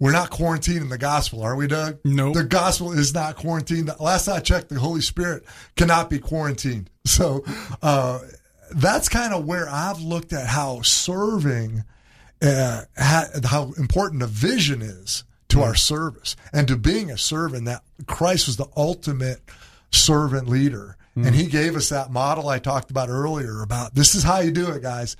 we're 0.00 0.12
not 0.12 0.30
quarantining 0.30 0.90
the 0.90 0.98
gospel, 0.98 1.42
are 1.42 1.54
we, 1.56 1.66
Doug? 1.68 1.98
No. 2.04 2.32
The 2.32 2.44
gospel 2.44 2.92
is 2.92 3.14
not 3.14 3.36
quarantined. 3.36 3.90
Last 4.00 4.28
I 4.28 4.40
checked, 4.40 4.68
the 4.68 4.80
Holy 4.80 5.00
Spirit 5.00 5.44
cannot 5.76 6.10
be 6.10 6.18
quarantined. 6.18 6.90
So 7.06 7.44
uh, 7.82 8.18
that's 8.74 9.08
kind 9.10 9.34
of 9.34 9.44
where 9.44 9.68
I've 9.68 10.00
looked 10.00 10.32
at 10.32 10.46
how 10.46 10.80
serving, 10.82 11.84
uh, 12.44 12.82
ha- 12.96 13.28
how 13.44 13.72
important 13.78 14.22
a 14.22 14.26
vision 14.26 14.82
is 14.82 15.24
to 15.48 15.62
our 15.62 15.74
service 15.74 16.36
and 16.52 16.68
to 16.68 16.76
being 16.76 17.10
a 17.10 17.18
servant. 17.18 17.64
That 17.64 17.82
Christ 18.06 18.46
was 18.46 18.56
the 18.56 18.68
ultimate 18.76 19.40
servant 19.90 20.48
leader. 20.48 20.96
And 21.16 21.32
he 21.32 21.46
gave 21.46 21.76
us 21.76 21.90
that 21.90 22.10
model 22.10 22.48
I 22.48 22.58
talked 22.58 22.90
about 22.90 23.08
earlier 23.08 23.62
about 23.62 23.94
this 23.94 24.16
is 24.16 24.24
how 24.24 24.40
you 24.40 24.50
do 24.50 24.68
it, 24.72 24.82
guys. 24.82 25.16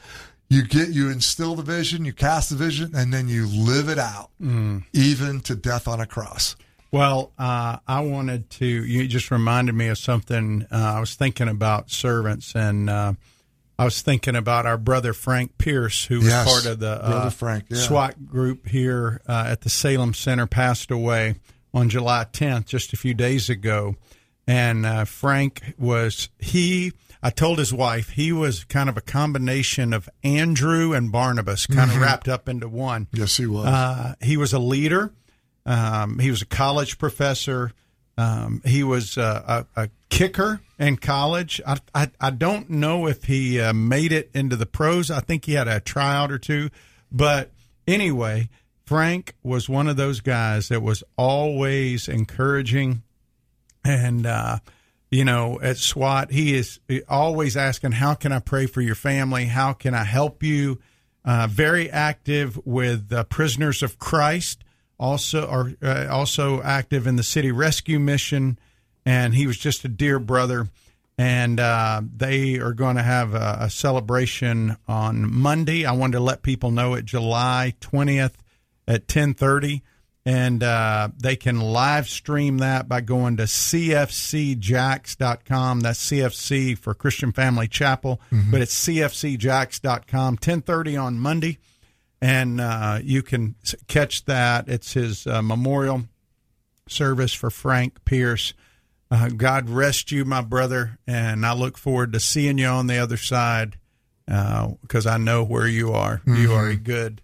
You 0.49 0.65
get, 0.65 0.89
you 0.89 1.09
instill 1.09 1.55
the 1.55 1.63
vision, 1.63 2.05
you 2.05 2.13
cast 2.13 2.51
the 2.51 2.57
vision, 2.57 2.97
and 2.97 3.13
then 3.15 3.29
you 3.29 3.47
live 3.47 3.89
it 3.89 3.99
out, 3.99 4.31
even 4.93 5.41
to 5.43 5.55
death 5.55 5.87
on 5.87 6.01
a 6.01 6.07
cross. 6.07 6.57
Well, 6.91 7.33
uh, 7.39 7.79
I 7.87 8.01
wanted 8.01 8.51
to. 8.51 8.67
You 8.67 9.07
just 9.07 9.31
reminded 9.31 9.77
me 9.77 9.87
of 9.87 9.99
something. 9.99 10.67
Uh, 10.71 10.95
I 10.97 11.01
was 11.01 11.15
thinking 11.15 11.49
about 11.49 11.91
servants, 11.91 12.55
and 12.57 12.91
uh, 12.91 13.13
I 13.79 13.85
was 13.85 14.03
thinking 14.03 14.37
about 14.37 14.67
our 14.67 14.79
brother 14.79 15.13
Frank 15.13 15.59
Pierce, 15.59 16.05
who 16.05 16.17
was 16.19 16.27
Yes, 16.29 16.51
part 16.53 16.67
of 16.67 16.79
the 16.79 17.05
uh, 17.05 17.31
Frank, 17.31 17.65
yeah. 17.71 17.79
SWAT 17.79 18.27
group 18.27 18.69
here 18.69 19.21
uh, 19.27 19.47
at 19.49 19.63
the 19.63 19.69
Salem 19.71 20.15
Center. 20.15 20.47
Passed 20.47 20.91
away 20.91 21.37
on 21.73 21.89
July 21.89 22.25
10th, 22.33 22.67
just 22.67 22.93
a 22.93 22.97
few 22.97 23.15
days 23.15 23.51
ago. 23.51 23.97
And 24.47 24.87
uh, 24.87 25.05
Frank 25.07 25.75
was 25.79 26.29
he. 26.39 26.93
I 27.23 27.31
told 27.31 27.59
his 27.59 27.73
wife 27.73 28.11
he 28.11 28.31
was 28.33 28.65
kind 28.65 28.89
of 28.91 28.97
a 28.99 29.01
combination 29.01 29.93
of 29.95 30.09
Andrew 30.23 30.93
and 30.93 31.11
Barnabas, 31.11 31.67
kind 31.67 31.91
of 31.91 31.99
wrapped 31.99 32.29
up 32.29 32.49
into 32.49 32.69
one. 32.69 33.09
Yes, 33.13 33.39
he 33.39 33.47
was. 33.47 33.67
Uh, 33.67 34.15
he 34.21 34.37
was 34.37 34.53
a 34.53 34.59
leader. 34.59 35.13
Um, 35.67 36.19
he 36.19 36.31
was 36.31 36.43
a 36.43 36.47
college 36.47 36.99
professor. 36.99 37.73
Um, 38.19 38.61
he 38.67 38.85
was 38.85 39.17
uh, 39.19 39.65
a, 39.75 39.83
a 39.85 39.89
kicker 40.15 40.61
in 40.79 40.97
college. 40.97 41.61
I, 41.67 41.79
I, 41.93 42.11
I 42.21 42.31
don't 42.31 42.71
know 42.71 43.09
if 43.09 43.25
he 43.25 43.61
uh, 43.61 43.73
made 43.73 44.13
it 44.13 44.31
into 44.33 44.55
the 44.55 44.67
pros. 44.67 45.11
I 45.11 45.19
think 45.19 45.45
he 45.45 45.55
had 45.55 45.67
a 45.67 45.81
tryout 45.81 46.31
or 46.31 46.39
two. 46.39 46.71
But 47.11 47.51
anyway, 47.87 48.49
Frank 48.87 49.35
was 49.43 49.69
one 49.69 49.89
of 49.89 49.97
those 49.97 50.21
guys 50.21 50.69
that 50.69 50.83
was 50.83 51.03
always 51.19 52.07
encouraging. 52.09 53.03
And, 53.85 54.25
uh, 54.25 54.59
you 55.11 55.25
know, 55.25 55.59
at 55.61 55.79
SWAT, 55.79 56.31
he 56.31 56.55
is 56.55 56.79
always 57.09 57.57
asking, 57.57 57.93
How 57.93 58.15
can 58.15 58.31
I 58.31 58.39
pray 58.39 58.67
for 58.67 58.81
your 58.81 58.95
family? 58.95 59.47
How 59.47 59.73
can 59.73 59.95
I 59.95 60.05
help 60.05 60.45
you? 60.45 60.81
Uh, 61.25 61.49
very 61.51 61.91
active 61.91 62.61
with 62.65 63.11
Prisoners 63.31 63.83
of 63.83 63.99
Christ, 63.99 64.63
also 64.99 65.47
are 65.47 65.73
uh, 65.83 66.07
also 66.11 66.63
active 66.63 67.07
in 67.07 67.17
the 67.17 67.23
City 67.23 67.51
Rescue 67.51 67.99
Mission, 67.99 68.59
and 69.05 69.35
he 69.35 69.47
was 69.47 69.57
just 69.59 69.85
a 69.85 69.89
dear 69.89 70.19
brother. 70.19 70.69
And 71.17 71.61
uh, 71.61 72.03
they 72.17 72.59
are 72.59 72.73
going 72.73 72.97
to 72.97 73.03
have 73.03 73.35
a, 73.35 73.59
a 73.61 73.71
celebration 73.71 74.77
on 74.89 75.33
Monday. 75.33 75.87
I 75.87 75.93
wanted 75.93 76.15
to 76.15 76.21
let 76.21 76.43
people 76.43 76.73
know 76.73 76.95
it 76.95 77.05
July 77.05 77.75
twentieth 77.81 78.37
at 78.89 79.07
ten 79.07 79.33
thirty, 79.33 79.85
and 80.27 80.61
uh, 80.61 81.11
they 81.17 81.37
can 81.37 81.61
live 81.61 82.09
stream 82.09 82.59
that 82.59 82.89
by 82.89 83.01
going 83.01 83.37
to 83.37 83.45
cfcjacks.com. 83.45 84.61
That's 85.81 86.11
CFC 86.11 86.77
for 86.77 86.95
Christian 86.95 87.31
Family 87.31 87.69
Chapel, 87.69 88.21
but 88.51 88.61
it's 88.61 88.75
cfcjacks.com. 88.85 90.39
Ten 90.39 90.63
thirty 90.63 90.97
on 90.97 91.21
Monday 91.21 91.59
and 92.25 92.59
uh, 92.59 93.01
you 93.03 93.23
can 93.23 93.55
catch 93.87 94.25
that. 94.25 94.67
It's 94.67 94.95
his 94.95 95.27
uh, 95.27 95.43
memorial 95.43 96.05
service 96.89 97.35
for 97.35 97.51
Frank 97.51 98.03
Pierce. 98.07 98.55
Uh, 99.15 99.29
God 99.29 99.71
rest 99.71 100.11
you, 100.11 100.25
my 100.25 100.41
brother, 100.41 100.99
and 101.07 101.47
I 101.47 101.53
look 101.55 101.79
forward 101.79 102.13
to 102.15 102.21
seeing 102.21 102.59
you 102.59 102.67
on 102.67 102.89
the 102.89 102.99
other 102.99 103.17
side 103.17 103.79
because 104.27 105.07
I 105.07 105.19
know 105.19 105.45
where 105.45 105.69
you 105.69 105.93
are. 105.93 106.21
You 106.27 106.53
are 106.55 106.69
a 106.69 106.77
good, 106.77 107.23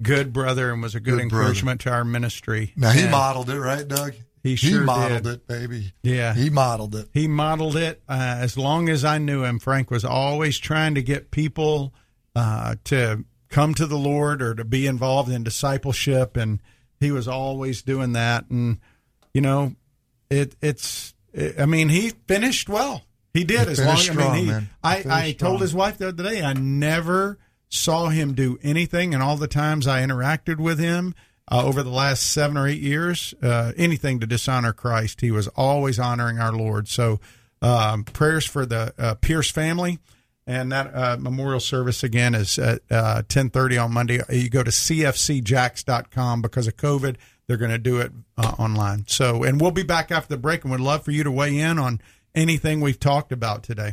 good 0.00 0.32
brother, 0.32 0.70
and 0.70 0.80
was 0.82 0.94
a 0.94 1.00
good, 1.00 1.18
Good 1.18 1.28
brother. 1.30 1.42
encouragement 1.44 1.80
to 1.82 1.90
our 1.90 2.04
ministry. 2.04 2.72
now, 2.76 2.90
he 2.90 3.02
And 3.02 3.10
modeled 3.10 3.50
it, 3.50 3.58
right, 3.58 3.88
Doug? 3.88 4.12
He 4.44 4.54
sure 4.56 4.82
modeled 4.82 5.22
did. 5.24 5.32
it, 5.34 5.46
baby. 5.48 5.92
Yeah. 6.02 6.34
He 6.34 6.50
modeled 6.50 6.94
it. 6.94 7.08
He 7.12 7.26
modeled 7.28 7.76
it 7.76 8.02
uh, 8.08 8.36
as 8.38 8.56
long 8.58 8.88
as 8.88 9.04
I 9.04 9.18
knew 9.18 9.42
him. 9.44 9.58
Frank 9.58 9.90
was 9.90 10.04
always 10.04 10.58
trying 10.58 10.94
to 10.96 11.02
get 11.02 11.30
people 11.30 11.92
uh, 12.36 12.74
to 12.84 13.24
come 13.48 13.72
to 13.74 13.86
the 13.86 13.96
Lord 13.98 14.42
or 14.42 14.54
to 14.54 14.64
be 14.64 14.86
involved 14.86 15.30
in 15.30 15.42
discipleship, 15.44 16.36
and 16.36 16.60
he 17.00 17.10
was 17.12 17.26
always 17.28 17.82
doing 17.82 18.12
that. 18.12 18.48
And 18.50 18.78
you 19.32 19.40
know, 19.40 19.74
it 20.30 20.54
it's 20.60 21.10
it, 21.10 21.14
I 21.58 21.66
mean, 21.66 21.88
he 21.88 22.10
finished 22.28 22.68
well. 22.68 23.02
He 23.32 23.44
did 23.44 23.66
He 23.66 23.72
as 23.72 23.78
long. 23.78 23.96
finished 23.96 24.10
I 24.10 24.34
mean, 24.34 24.46
he, 24.46 24.66
I 24.82 25.04
I 25.28 25.32
told 25.32 25.60
his 25.60 25.74
wife 25.74 25.98
the 25.98 26.08
other 26.08 26.22
day 26.22 26.42
I 26.42 26.52
never 26.52 27.38
saw 27.68 28.08
him 28.08 28.34
do 28.34 28.58
anything, 28.62 29.14
and 29.14 29.22
all 29.22 29.36
the 29.36 29.48
times 29.48 29.86
I 29.86 30.02
interacted 30.02 30.58
with 30.58 30.78
him. 30.78 31.14
Uh, 31.50 31.64
over 31.66 31.82
the 31.82 31.90
last 31.90 32.22
seven 32.32 32.56
or 32.56 32.68
eight 32.68 32.80
years, 32.80 33.34
uh, 33.42 33.72
anything 33.76 34.20
to 34.20 34.26
dishonor 34.26 34.72
Christ, 34.72 35.20
he 35.20 35.32
was 35.32 35.48
always 35.48 35.98
honoring 35.98 36.38
our 36.38 36.52
Lord. 36.52 36.86
So, 36.86 37.18
um, 37.60 38.04
prayers 38.04 38.46
for 38.46 38.64
the 38.64 38.94
uh, 38.96 39.14
Pierce 39.16 39.50
family, 39.50 39.98
and 40.46 40.70
that 40.70 40.94
uh, 40.94 41.16
memorial 41.18 41.58
service 41.60 42.04
again 42.04 42.34
is 42.36 42.58
at 42.60 42.80
uh, 42.90 43.22
ten 43.28 43.50
thirty 43.50 43.76
on 43.76 43.92
Monday. 43.92 44.20
You 44.30 44.48
go 44.50 44.62
to 44.62 44.70
cfcjacks.com 44.70 46.42
because 46.42 46.66
of 46.68 46.76
COVID. 46.76 47.16
They're 47.52 47.58
going 47.58 47.70
to 47.70 47.76
do 47.76 48.00
it 48.00 48.12
uh, 48.38 48.54
online. 48.58 49.04
So, 49.08 49.42
and 49.42 49.60
we'll 49.60 49.72
be 49.72 49.82
back 49.82 50.10
after 50.10 50.34
the 50.34 50.40
break, 50.40 50.64
and 50.64 50.72
we'd 50.72 50.80
love 50.80 51.04
for 51.04 51.10
you 51.10 51.22
to 51.22 51.30
weigh 51.30 51.58
in 51.58 51.78
on 51.78 52.00
anything 52.34 52.80
we've 52.80 52.98
talked 52.98 53.30
about 53.30 53.62
today. 53.62 53.92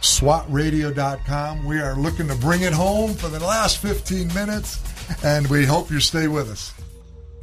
swatradio.com. 0.00 1.64
We 1.64 1.80
are 1.80 1.96
looking 1.96 2.28
to 2.28 2.36
bring 2.36 2.60
it 2.60 2.72
home 2.72 3.14
for 3.14 3.26
the 3.26 3.40
last 3.40 3.78
15 3.78 4.32
minutes, 4.32 4.80
and 5.24 5.48
we 5.48 5.66
hope 5.66 5.90
you 5.90 5.98
stay 5.98 6.28
with 6.28 6.52
us. 6.52 6.72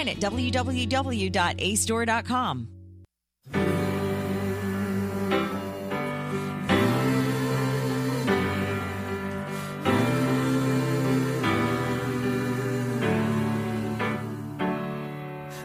at 0.00 0.18
www.acedoor.com. 0.18 2.68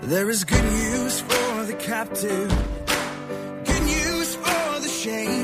There 0.07 0.29
is 0.29 0.45
good 0.45 0.63
news 0.63 1.19
for 1.19 1.65
the 1.65 1.73
captive, 1.73 2.49
good 3.65 3.83
news 3.83 4.35
for 4.35 4.79
the 4.79 4.87
shame. 4.87 5.36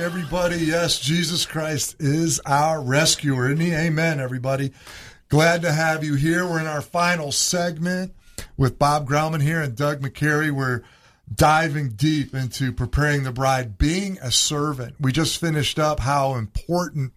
Everybody. 0.00 0.56
Yes, 0.56 0.98
Jesus 0.98 1.44
Christ 1.44 1.96
is 1.98 2.40
our 2.46 2.80
rescuer. 2.80 3.50
Isn't 3.50 3.60
he? 3.60 3.74
Amen, 3.74 4.18
everybody. 4.18 4.72
Glad 5.28 5.60
to 5.60 5.72
have 5.72 6.02
you 6.02 6.14
here. 6.14 6.46
We're 6.46 6.60
in 6.60 6.66
our 6.66 6.80
final 6.80 7.32
segment 7.32 8.14
with 8.56 8.78
Bob 8.78 9.06
Grauman 9.06 9.42
here 9.42 9.60
and 9.60 9.76
Doug 9.76 10.00
McCary. 10.00 10.50
We're 10.50 10.82
diving 11.32 11.90
deep 11.90 12.34
into 12.34 12.72
preparing 12.72 13.24
the 13.24 13.32
bride, 13.32 13.76
being 13.76 14.16
a 14.22 14.30
servant. 14.30 14.94
We 14.98 15.12
just 15.12 15.38
finished 15.38 15.78
up 15.78 16.00
how 16.00 16.34
important 16.34 17.12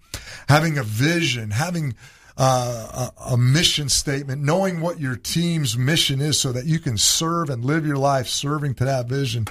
having 0.50 0.78
a 0.78 0.84
vision, 0.84 1.52
having 1.52 1.96
uh, 2.38 3.10
a, 3.18 3.34
a 3.34 3.38
mission 3.38 3.90
statement, 3.90 4.42
knowing 4.42 4.82
what 4.82 5.00
your 5.00 5.16
team's 5.16 5.78
mission 5.78 6.20
is 6.20 6.40
so 6.40 6.52
that 6.52 6.66
you 6.66 6.80
can 6.80 6.98
serve 6.98 7.50
and 7.50 7.64
live 7.64 7.86
your 7.86 7.98
life 7.98 8.28
serving 8.28 8.74
to 8.76 8.86
that 8.86 9.08
vision. 9.08 9.48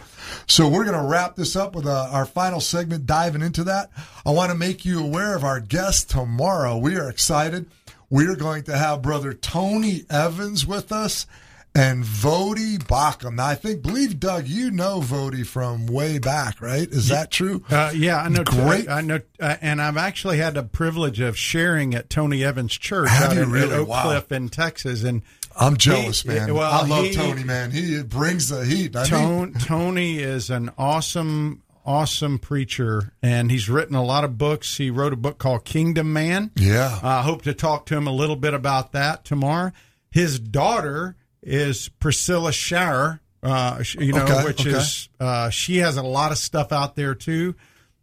So 0.47 0.68
we're 0.68 0.85
going 0.85 1.01
to 1.01 1.09
wrap 1.09 1.37
this 1.37 1.55
up 1.55 1.74
with 1.74 1.87
uh, 1.87 2.09
our 2.11 2.26
final 2.26 2.61
segment, 2.61 3.07
diving 3.07 3.43
into 3.43 3.64
that. 3.64 3.91
I 4.26 4.30
want 4.30 4.51
to 4.51 4.59
make 4.59 4.85
you 4.85 5.03
aware 5.03 5.37
of 5.37 5.45
our 5.45 5.61
guest 5.61 6.11
tomorrow. 6.11 6.76
We 6.76 6.97
are 6.97 7.09
excited. 7.09 7.66
We 8.11 8.26
are 8.26 8.37
going 8.37 8.64
to 8.64 8.76
have 8.76 9.01
brother 9.01 9.33
Tony 9.33 10.05
Evans 10.11 10.66
with 10.66 10.93
us 10.93 11.26
and 11.75 12.05
Voddie 12.05 12.79
Baucham. 12.79 13.37
Now, 13.37 13.47
I 13.47 13.55
think, 13.55 13.83
believe 13.83 14.20
Doug, 14.20 14.47
you 14.47 14.70
know 14.70 15.01
Voddie 15.01 15.47
from 15.47 15.87
way 15.87 16.18
back, 16.18 16.61
right? 16.61 16.87
Is 16.89 17.09
that 17.09 17.31
true? 17.31 17.64
Uh, 17.70 17.93
yeah, 17.95 18.18
I 18.18 18.29
know. 18.29 18.45
Great. 18.45 18.89
I 18.89 19.01
know, 19.01 19.20
uh, 19.41 19.57
and 19.62 19.81
I've 19.81 19.97
actually 19.97 20.39
had 20.39 20.55
the 20.55 20.62
privilege 20.62 21.20
of 21.20 21.37
sharing 21.39 21.95
at 21.95 22.11
Tony 22.11 22.45
Evans 22.45 22.77
Church 22.77 23.09
Have 23.09 23.33
out 23.33 23.39
in, 23.39 23.51
really? 23.51 23.75
Oak 23.75 23.89
Wow. 23.89 24.03
Cliff 24.05 24.33
in 24.33 24.49
Texas, 24.51 25.03
and 25.03 25.23
I'm 25.59 25.77
jealous, 25.77 26.23
He- 26.23 26.29
man. 26.29 26.55
well, 26.55 26.70
I 26.70 26.87
love 26.87 27.05
he- 27.07 27.14
Tony, 27.14 27.45
man. 27.45 27.70
He 27.70 28.03
brings 28.03 28.49
the 28.49 28.64
heat. 28.64 28.95
he? 28.97 29.05
Tone, 29.05 29.55
Tony 29.55 30.18
is 30.18 30.51
an 30.51 30.70
awesome, 30.77 31.62
awesome 31.87 32.39
preacher, 32.39 33.12
and 33.23 33.51
he's 33.51 33.68
written 33.70 33.95
a 33.97 34.05
lot 34.05 34.25
of 34.25 34.37
books. 34.37 34.77
He 34.77 34.91
wrote 34.91 35.12
a 35.12 35.16
book 35.16 35.39
called 35.39 35.64
Kingdom 35.64 36.12
Man. 36.12 36.51
Yeah. 36.57 36.99
I 37.03 37.23
hope 37.23 37.43
to 37.43 37.55
talk 37.55 37.87
to 37.87 37.97
him 37.97 38.07
a 38.07 38.12
little 38.12 38.37
bit 38.37 38.53
about 38.55 38.93
that 38.93 39.25
tomorrow. 39.25 39.73
His 40.11 40.39
daughter 40.39 41.16
is 41.43 41.88
Priscilla 42.01 42.53
Shirer, 42.53 43.20
uh, 43.43 43.82
you 43.99 44.12
know, 44.12 44.24
Okay, 44.24 44.45
which 44.45 44.61
okay. 44.66 44.76
is 44.76 45.09
uh, 45.20 45.51
she 45.51 45.78
has 45.78 45.97
a 45.97 46.03
lot 46.03 46.32
of 46.32 46.38
stuff 46.38 46.72
out 46.72 46.95
there 46.97 47.14
too. 47.14 47.55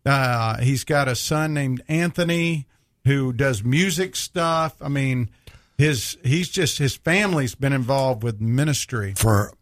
Uh, 0.06 0.58
he's 0.60 0.84
got 0.84 1.08
a 1.08 1.16
son 1.16 1.54
named 1.54 1.82
Anthony 1.88 2.66
who 3.06 3.32
does 3.34 3.64
music 3.64 4.16
stuff. 4.16 4.76
I 4.82 4.90
mean, 4.90 5.30
his 5.78 6.18
he's 6.24 6.50
just 6.50 6.78
his 6.78 6.96
family's 6.96 7.56
been 7.56 7.74
involved 7.74 8.24
with 8.24 8.42
ministry 8.42 9.14
For 9.18 9.54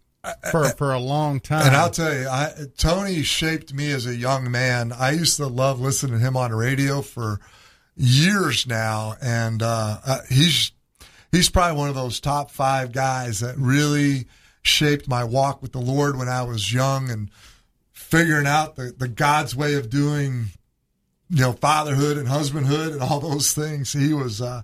for 0.51 0.69
for 0.69 0.91
a 0.93 0.99
long 0.99 1.39
time. 1.39 1.67
and 1.67 1.75
I'll 1.75 1.89
tell 1.91 2.13
you, 2.13 2.27
I, 2.27 2.53
Tony 2.77 3.21
shaped 3.23 3.73
me 3.73 3.91
as 3.91 4.05
a 4.07 4.15
young 4.15 4.49
man. 4.51 4.91
I 4.91 5.11
used 5.11 5.37
to 5.37 5.47
love 5.47 5.79
listening 5.79 6.19
to 6.19 6.25
him 6.25 6.35
on 6.35 6.51
radio 6.51 7.01
for 7.01 7.39
years 7.95 8.67
now, 8.67 9.15
and 9.21 9.61
uh, 9.61 9.97
uh, 10.05 10.19
he's 10.29 10.71
he's 11.37 11.49
probably 11.49 11.77
one 11.77 11.87
of 11.87 11.95
those 11.95 12.19
top 12.19 12.49
five 12.49 12.91
guys 12.91 13.41
that 13.41 13.55
really 13.57 14.25
shaped 14.63 15.07
my 15.07 15.23
walk 15.23 15.61
with 15.61 15.71
the 15.71 15.79
Lord 15.79 16.17
when 16.17 16.27
I 16.27 16.41
was 16.41 16.73
young 16.73 17.09
and 17.11 17.29
figuring 17.93 18.47
out 18.47 18.75
the, 18.75 18.93
the 18.97 19.07
God's 19.07 19.55
way 19.55 19.75
of 19.75 19.89
doing, 19.89 20.47
you 21.29 21.41
know, 21.41 21.53
fatherhood 21.53 22.17
and 22.17 22.27
husbandhood 22.27 22.93
and 22.93 23.01
all 23.03 23.19
those 23.19 23.53
things. 23.53 23.93
He 23.93 24.13
was 24.13 24.41
uh, 24.41 24.63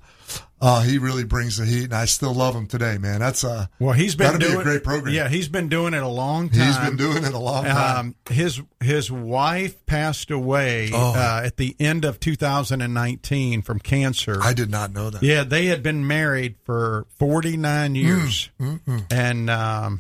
Uh, 0.66 0.82
he 0.82 0.98
really 0.98 1.26
brings 1.26 1.58
the 1.58 1.66
heat, 1.66 1.84
and 1.86 1.94
I 1.94 2.06
still 2.06 2.34
love 2.34 2.56
him 2.56 2.68
today, 2.68 2.98
man. 2.98 3.20
That's 3.20 3.44
uh, 3.44 3.66
Well, 3.80 3.92
he's 3.92 4.16
been 4.16 4.28
that'd 4.28 4.40
be 4.40 4.46
doing 4.48 4.62
a 4.62 4.64
great 4.64 4.84
program. 4.84 5.14
Yeah, 5.14 5.28
he's 5.28 5.50
been 5.50 5.68
doing 5.68 5.94
it 5.94 6.02
a 6.02 6.08
long 6.08 6.48
time. 6.50 6.66
he's 6.66 6.78
been 6.78 6.96
doing 6.96 7.26
it 7.26 7.34
a 7.34 7.38
long 7.38 7.66
time. 7.66 7.98
Um, 7.98 8.16
his 8.30 8.62
his 8.80 9.12
wife 9.12 9.86
passed 9.86 10.32
away 10.32 10.90
Oh. 10.94 11.14
uh, 11.16 11.42
at 11.46 11.58
the 11.58 11.76
end 11.82 12.06
of 12.06 12.20
2019 12.22 13.62
from 13.62 13.80
cancer. 13.80 14.40
I 14.42 14.54
did 14.54 14.70
not 14.72 14.94
know 14.94 15.10
that. 15.10 15.22
Yeah, 15.22 15.44
they 15.44 15.66
had 15.66 15.84
been 15.84 16.08
married 16.08 16.56
for 16.64 17.08
49 17.20 17.96
years. 17.96 18.50
Mm, 18.60 19.06
And 19.12 19.50
um, 19.50 20.00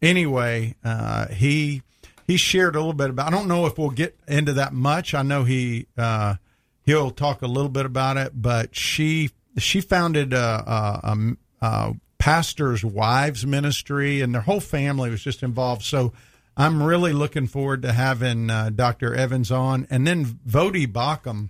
anyway, 0.00 0.74
uh, 0.84 1.28
he 1.28 1.82
he 2.26 2.36
shared 2.36 2.74
a 2.76 2.78
little 2.78 2.92
bit 2.92 3.10
about. 3.10 3.28
I 3.28 3.30
don't 3.30 3.48
know 3.48 3.66
if 3.66 3.78
we'll 3.78 3.90
get 3.90 4.16
into 4.26 4.54
that 4.54 4.72
much. 4.72 5.14
I 5.14 5.22
know 5.22 5.44
he 5.44 5.86
uh, 5.96 6.36
he'll 6.84 7.10
talk 7.10 7.42
a 7.42 7.46
little 7.46 7.68
bit 7.70 7.86
about 7.86 8.16
it, 8.16 8.32
but 8.34 8.74
she 8.74 9.30
she 9.58 9.80
founded 9.80 10.32
a, 10.32 11.00
a, 11.02 11.36
a, 11.60 11.92
pastor's 12.18 12.84
wives 12.84 13.44
ministry, 13.44 14.20
and 14.20 14.32
their 14.34 14.42
whole 14.42 14.60
family 14.60 15.10
was 15.10 15.22
just 15.22 15.42
involved. 15.42 15.82
So. 15.82 16.12
I'm 16.54 16.82
really 16.82 17.14
looking 17.14 17.46
forward 17.46 17.80
to 17.80 17.94
having 17.94 18.50
uh, 18.50 18.68
Dr. 18.68 19.14
Evans 19.14 19.50
on, 19.50 19.86
and 19.88 20.06
then 20.06 20.26
Voddie 20.26 20.86
Baucham 20.86 21.48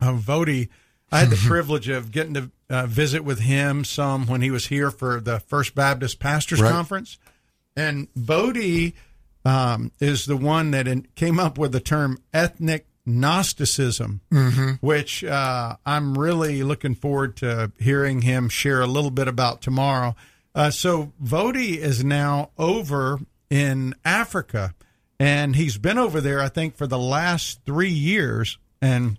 uh, 0.00 0.12
Voddie. 0.14 0.68
I 1.12 1.20
had 1.20 1.30
the 1.30 1.36
privilege 1.36 1.88
of 1.88 2.10
getting 2.10 2.34
to 2.34 2.50
uh, 2.68 2.86
visit 2.86 3.22
with 3.22 3.38
him 3.40 3.84
some 3.84 4.26
when 4.26 4.40
he 4.40 4.50
was 4.50 4.66
here 4.66 4.90
for 4.90 5.20
the 5.20 5.38
First 5.40 5.74
Baptist 5.74 6.18
Pastors 6.18 6.60
Right. 6.60 6.72
Conference, 6.72 7.18
and 7.76 8.12
Voddie 8.14 8.94
um, 9.44 9.92
is 10.00 10.26
the 10.26 10.36
one 10.36 10.72
that 10.72 10.88
in, 10.88 11.06
came 11.14 11.38
up 11.38 11.56
with 11.56 11.72
the 11.72 11.80
term 11.80 12.18
ethnic 12.32 12.86
Gnosticism, 13.06 14.20
which 14.80 15.22
uh, 15.24 15.76
I'm 15.84 16.16
really 16.16 16.62
looking 16.62 16.94
forward 16.94 17.36
to 17.38 17.72
hearing 17.78 18.22
him 18.22 18.48
share 18.48 18.80
a 18.80 18.86
little 18.86 19.10
bit 19.10 19.28
about 19.28 19.60
tomorrow. 19.62 20.16
Uh, 20.54 20.70
so 20.70 21.12
Voddie 21.22 21.76
is 21.76 22.04
now 22.04 22.50
over 22.56 23.18
in 23.50 23.94
Africa, 24.04 24.74
and 25.18 25.56
he's 25.56 25.78
been 25.78 25.98
over 25.98 26.20
there, 26.20 26.40
I 26.40 26.48
think, 26.48 26.76
for 26.76 26.86
the 26.86 26.98
last 26.98 27.60
three 27.66 27.90
years, 27.90 28.58
and 28.80 29.18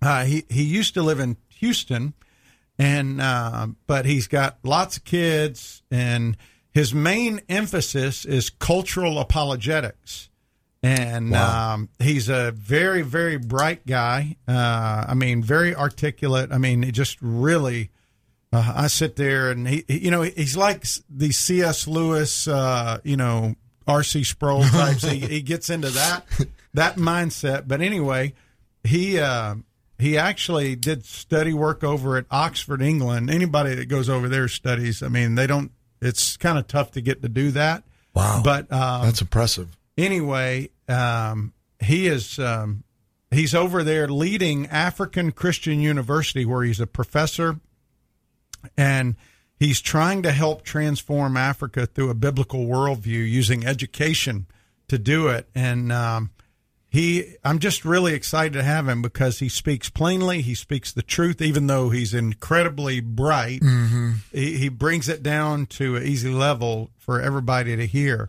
uh, 0.00 0.24
he 0.24 0.44
he 0.48 0.62
used 0.62 0.94
to 0.94 1.02
live 1.02 1.20
in 1.20 1.36
Houston, 1.48 2.14
and 2.78 3.20
uh, 3.20 3.68
but 3.86 4.04
he's 4.04 4.26
got 4.28 4.58
lots 4.62 4.96
of 4.96 5.04
kids, 5.04 5.82
and 5.90 6.36
his 6.72 6.94
main 6.94 7.40
emphasis 7.48 8.24
is 8.24 8.50
cultural 8.50 9.18
apologetics, 9.18 10.28
and 10.82 11.30
Wow. 11.30 11.74
um, 11.74 11.88
he's 11.98 12.28
a 12.28 12.52
very 12.52 13.02
very 13.02 13.36
bright 13.36 13.86
guy. 13.86 14.36
Uh, 14.48 15.04
I 15.08 15.14
mean, 15.14 15.42
very 15.42 15.74
articulate. 15.74 16.50
I 16.52 16.58
mean, 16.58 16.82
it 16.84 16.92
just 16.92 17.18
really. 17.20 17.90
Uh, 18.54 18.72
I 18.76 18.86
sit 18.88 19.16
there 19.16 19.50
and 19.50 19.66
he, 19.66 19.82
he- 19.88 20.04
you 20.04 20.10
know, 20.10 20.20
he's 20.22 20.56
like 20.58 20.84
the 21.08 21.32
C.S. 21.32 21.86
Lewis, 21.88 22.46
uh, 22.46 22.98
you 23.02 23.16
know, 23.16 23.54
R.C. 23.88 24.24
Sproul 24.24 24.62
types. 24.64 25.02
he, 25.02 25.20
he 25.20 25.40
gets 25.40 25.70
into 25.70 25.88
that 25.90 26.26
that 26.74 26.96
mindset. 26.96 27.66
But 27.66 27.80
anyway, 27.80 28.34
he 28.84 29.18
uh, 29.18 29.54
he 29.98 30.18
actually 30.18 30.76
did 30.76 31.06
study 31.06 31.54
work 31.54 31.82
over 31.82 32.18
at 32.18 32.26
Oxford, 32.30 32.82
England. 32.82 33.30
Anybody 33.30 33.74
that 33.76 33.86
goes 33.86 34.10
over 34.10 34.28
there 34.28 34.48
studies. 34.48 35.02
I 35.02 35.08
mean, 35.08 35.34
they 35.34 35.46
don't. 35.46 35.70
It's 36.02 36.36
kind 36.36 36.58
of 36.58 36.66
tough 36.66 36.90
to 36.90 37.00
get 37.00 37.22
to 37.22 37.28
do 37.30 37.52
that. 37.52 37.84
Wow. 38.14 38.42
But 38.44 38.70
um, 38.70 39.06
That's 39.06 39.22
impressive. 39.22 39.74
Anyway, 39.96 40.70
um, 40.88 41.52
he 41.80 42.06
is 42.06 42.38
um, 42.38 42.84
he's 43.30 43.54
over 43.54 43.82
there 43.82 44.08
leading 44.08 44.66
African 44.66 45.32
Christian 45.32 45.80
University, 45.80 46.44
where 46.44 46.62
he's 46.62 46.80
a 46.80 46.86
professor, 46.86 47.60
and 48.76 49.16
he's 49.58 49.80
trying 49.80 50.22
to 50.22 50.32
help 50.32 50.62
transform 50.62 51.36
Africa 51.36 51.86
through 51.86 52.10
a 52.10 52.14
biblical 52.14 52.66
worldview 52.66 53.28
using 53.28 53.66
education 53.66 54.46
to 54.88 54.98
do 54.98 55.28
it. 55.28 55.48
And 55.54 55.92
um, 55.92 56.30
he, 56.88 57.36
I'm 57.44 57.58
just 57.58 57.84
really 57.84 58.12
excited 58.12 58.52
to 58.52 58.62
have 58.62 58.88
him 58.88 59.00
because 59.02 59.38
he 59.38 59.48
speaks 59.48 59.88
plainly, 59.88 60.42
he 60.42 60.54
speaks 60.54 60.92
the 60.92 61.02
truth, 61.02 61.40
even 61.40 61.66
though 61.66 61.90
he's 61.90 62.12
incredibly 62.12 63.00
bright. 63.00 63.62
He, 64.30 64.58
he 64.58 64.68
brings 64.68 65.08
it 65.08 65.22
down 65.22 65.66
to 65.66 65.96
an 65.96 66.02
easy 66.02 66.30
level 66.30 66.90
for 66.98 67.20
everybody 67.20 67.76
to 67.76 67.86
hear. 67.86 68.28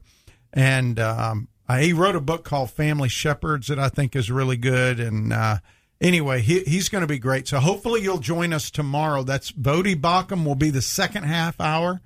And 0.54 1.00
um, 1.00 1.48
uh, 1.68 1.78
he 1.78 1.94
wrote 1.94 2.16
a 2.16 2.22
book 2.22 2.44
called 2.44 2.72
Family 2.72 3.10
Shepherds 3.10 3.68
that 3.68 3.80
I 3.80 3.90
think 3.90 4.16
is 4.16 4.30
really 4.30 4.58
good. 4.58 5.00
And 5.00 5.32
uh, 5.32 5.58
anyway, 6.02 6.42
he, 6.42 6.62
he's 6.62 6.90
going 6.90 7.02
to 7.02 7.08
be 7.08 7.20
great. 7.20 7.48
So 7.48 7.60
hopefully 7.60 8.02
you'll 8.02 8.20
join 8.20 8.54
us 8.54 8.70
tomorrow. 8.70 9.24
That's 9.24 9.52
Voddie 9.52 10.00
Baucham 10.00 10.46
will 10.46 10.56
be 10.56 10.70
the 10.70 10.82
second 10.82 11.24
half 11.24 11.60
hour. 11.62 12.02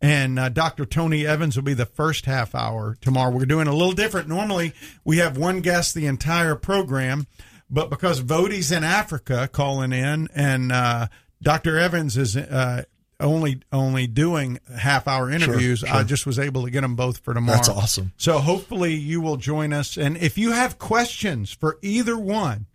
And 0.00 0.38
uh, 0.38 0.48
Dr. 0.48 0.86
Tony 0.86 1.26
Evans 1.26 1.56
will 1.56 1.64
be 1.64 1.74
the 1.74 1.84
first 1.84 2.24
half 2.24 2.54
hour 2.54 2.96
tomorrow. 3.02 3.30
We're 3.30 3.44
doing 3.44 3.66
a 3.66 3.74
little 3.74 3.92
different. 3.92 4.28
Normally, 4.28 4.72
we 5.04 5.18
have 5.18 5.36
one 5.36 5.60
guest 5.60 5.94
the 5.94 6.06
entire 6.06 6.54
program, 6.56 7.26
but 7.68 7.90
because 7.90 8.22
Voddie's 8.22 8.72
in 8.72 8.82
Africa 8.82 9.46
calling 9.52 9.92
in, 9.92 10.28
and 10.34 10.72
uh, 10.72 11.08
Dr. 11.42 11.78
Evans 11.78 12.16
is 12.16 12.34
uh, 12.34 12.84
only 13.20 13.60
only 13.72 14.06
doing 14.06 14.58
half 14.76 15.06
hour 15.06 15.30
interviews, 15.30 15.84
I 15.84 15.98
sure. 15.98 16.04
just 16.04 16.26
was 16.26 16.38
able 16.38 16.64
to 16.64 16.70
get 16.70 16.80
them 16.80 16.96
both 16.96 17.18
for 17.18 17.34
tomorrow. 17.34 17.56
That's 17.56 17.68
awesome. 17.68 18.12
So 18.16 18.38
hopefully 18.38 18.94
you 18.94 19.20
will 19.20 19.36
join 19.36 19.72
us. 19.72 19.96
And 19.96 20.16
if 20.16 20.38
you 20.38 20.52
have 20.52 20.78
questions 20.78 21.52
for 21.52 21.78
either 21.82 22.18
one, 22.18 22.66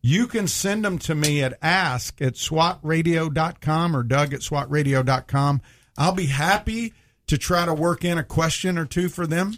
you 0.00 0.26
can 0.26 0.48
send 0.48 0.84
them 0.84 0.98
to 1.00 1.14
me 1.14 1.42
at 1.42 1.58
ask 1.62 2.20
at 2.20 2.34
swatradio.com 2.34 3.96
or 3.96 4.02
doug 4.02 4.34
at 4.34 4.40
swatradio.com. 4.40 5.62
I'll 5.96 6.12
be 6.12 6.26
happy 6.26 6.94
to 7.28 7.38
try 7.38 7.64
to 7.64 7.74
work 7.74 8.04
in 8.04 8.18
a 8.18 8.24
question 8.24 8.78
or 8.78 8.84
two 8.84 9.08
for 9.08 9.26
them. 9.26 9.56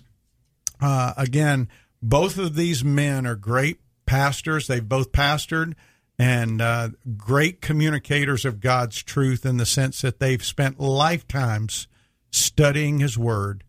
Uh, 0.80 1.14
again, 1.16 1.68
both 2.02 2.36
of 2.36 2.54
these 2.54 2.84
men 2.84 3.26
are 3.26 3.36
great 3.36 3.78
pastors. 4.04 4.66
They've 4.66 4.86
both 4.86 5.12
pastored 5.12 5.74
and 6.18 6.60
uh, 6.60 6.88
great 7.16 7.60
communicators 7.60 8.44
of 8.44 8.60
God's 8.60 9.02
truth 9.02 9.44
in 9.44 9.56
the 9.56 9.66
sense 9.66 10.00
that 10.02 10.20
they've 10.20 10.44
spent 10.44 10.78
lifetimes 10.80 11.86
studying 12.30 12.98
His 13.00 13.16
Word, 13.18 13.64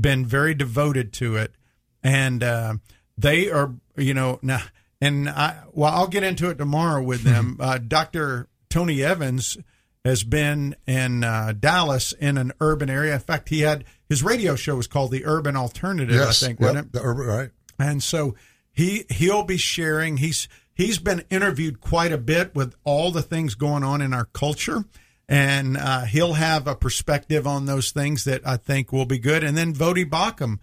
been 0.00 0.24
very 0.26 0.54
devoted 0.54 1.12
to 1.14 1.36
it, 1.36 1.54
and 2.02 2.42
uh, 2.42 2.74
they 3.16 3.50
are, 3.50 3.74
you 3.96 4.14
know, 4.14 4.38
now. 4.42 4.62
And 5.00 5.28
I, 5.28 5.60
well, 5.72 5.92
I'll 5.92 6.08
get 6.08 6.24
into 6.24 6.50
it 6.50 6.58
tomorrow 6.58 7.02
with 7.02 7.22
them. 7.22 7.56
Uh, 7.60 7.78
Dr. 7.78 8.48
Tony 8.68 9.02
Evans 9.02 9.56
has 10.04 10.24
been 10.24 10.74
in 10.86 11.22
uh, 11.22 11.52
Dallas 11.58 12.12
in 12.12 12.36
an 12.38 12.52
urban 12.60 12.90
area. 12.90 13.14
In 13.14 13.20
fact, 13.20 13.48
he 13.48 13.60
had 13.60 13.84
his 14.08 14.22
radio 14.24 14.56
show 14.56 14.74
was 14.76 14.86
called 14.88 15.10
The 15.12 15.24
Urban 15.24 15.54
Alternative, 15.56 16.14
Yes. 16.14 16.42
I 16.42 16.46
think, 16.46 16.60
Yep. 16.60 16.68
wasn't 16.68 16.86
it? 16.86 16.92
The 16.92 17.02
urban- 17.02 17.26
right. 17.26 17.50
And 17.78 18.02
so 18.02 18.34
he 18.72 19.04
he'll 19.10 19.44
be 19.44 19.56
sharing. 19.56 20.16
He's 20.16 20.48
he's 20.78 20.98
been 20.98 21.24
interviewed 21.28 21.80
quite 21.82 22.12
a 22.12 22.18
bit 22.18 22.54
with 22.54 22.74
all 22.84 23.10
the 23.10 23.20
things 23.20 23.54
going 23.54 23.82
on 23.84 24.00
in 24.00 24.14
our 24.14 24.24
culture, 24.26 24.84
and 25.28 25.76
uh, 25.76 26.04
he'll 26.04 26.34
have 26.34 26.66
a 26.66 26.74
perspective 26.74 27.46
on 27.46 27.66
those 27.66 27.90
things 27.90 28.24
that 28.24 28.46
I 28.46 28.56
think 28.56 28.90
will 28.92 29.04
be 29.04 29.18
good. 29.18 29.44
And 29.44 29.58
then 29.58 29.74
Voddie 29.74 30.08
Baucham, 30.08 30.58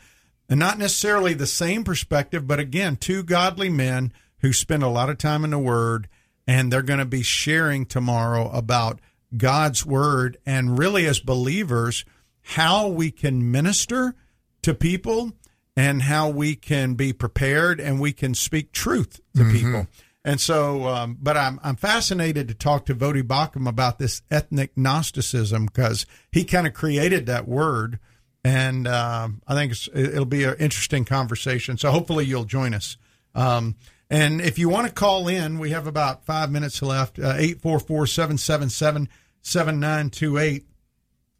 and 0.50 0.60
not 0.60 0.80
necessarily 0.80 1.36
the 1.36 1.46
same 1.46 1.84
perspective, 1.84 2.48
but 2.48 2.60
again, 2.60 2.96
two 2.96 3.22
godly 3.22 3.70
men 3.70 4.12
who 4.40 4.54
spend 4.54 4.82
a 4.82 4.88
lot 4.88 5.10
of 5.10 5.20
time 5.20 5.44
in 5.44 5.52
the 5.52 5.60
Word, 5.60 6.08
and 6.48 6.72
they're 6.72 6.82
going 6.82 7.00
to 7.00 7.06
be 7.06 7.22
sharing 7.22 7.86
tomorrow 7.86 8.50
about 8.50 9.00
God's 9.38 9.86
Word 9.86 10.38
and 10.46 10.80
really 10.80 11.06
as 11.06 11.20
believers 11.20 12.06
how 12.42 12.88
we 12.88 13.12
can 13.12 13.52
minister 13.52 14.16
to 14.62 14.74
people 14.74 15.34
and 15.76 16.04
how 16.04 16.30
we 16.30 16.56
can 16.56 16.94
be 16.94 17.12
prepared 17.12 17.82
and 17.82 18.00
we 18.00 18.14
can 18.14 18.34
speak 18.34 18.72
truth 18.72 19.20
to 19.36 19.44
people. 19.52 19.88
And 20.28 20.42
so, 20.42 20.88
um, 20.88 21.18
but 21.22 21.38
I'm 21.38 21.60
I'm 21.64 21.76
fascinated 21.76 22.48
to 22.48 22.56
talk 22.56 22.88
to 22.88 22.96
Voddie 22.96 23.22
Baucham 23.22 23.70
about 23.70 24.00
this 24.00 24.24
ethnic 24.32 24.76
Gnosticism 24.76 25.68
because 25.68 26.08
he 26.32 26.44
kind 26.44 26.66
of 26.66 26.74
created 26.74 27.28
that 27.28 27.48
word, 27.48 28.00
and 28.44 28.88
um, 28.88 29.44
I 29.48 29.54
think 29.54 29.74
it'll 29.94 30.26
be 30.26 30.44
an 30.44 30.56
interesting 30.60 31.06
conversation. 31.06 31.78
So 31.78 31.92
hopefully 31.92 32.26
you'll 32.26 32.46
join 32.46 32.74
us. 32.74 32.98
Um, 33.36 33.76
and 34.10 34.42
if 34.42 34.58
you 34.58 34.68
want 34.68 34.88
to 34.88 34.94
call 34.94 35.28
in, 35.28 35.60
we 35.60 35.70
have 35.70 35.86
about 35.86 36.26
five 36.26 36.50
minutes 36.50 36.82
left. 36.82 37.20
uh, 37.20 37.36
Eight 37.38 37.62
four 37.62 37.80
four 37.80 38.08
seven 38.08 38.40
seven 38.40 38.72
seven 38.72 39.10
seven 39.44 39.80
nine 39.80 40.10
two 40.10 40.40
eight. 40.40 40.66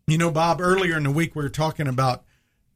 You 0.06 0.20
know, 0.20 0.30
Bob, 0.30 0.62
earlier 0.62 0.96
in 0.96 1.04
the 1.06 1.12
week 1.12 1.36
we 1.36 1.42
were 1.42 1.50
talking 1.50 1.88
about 1.88 2.24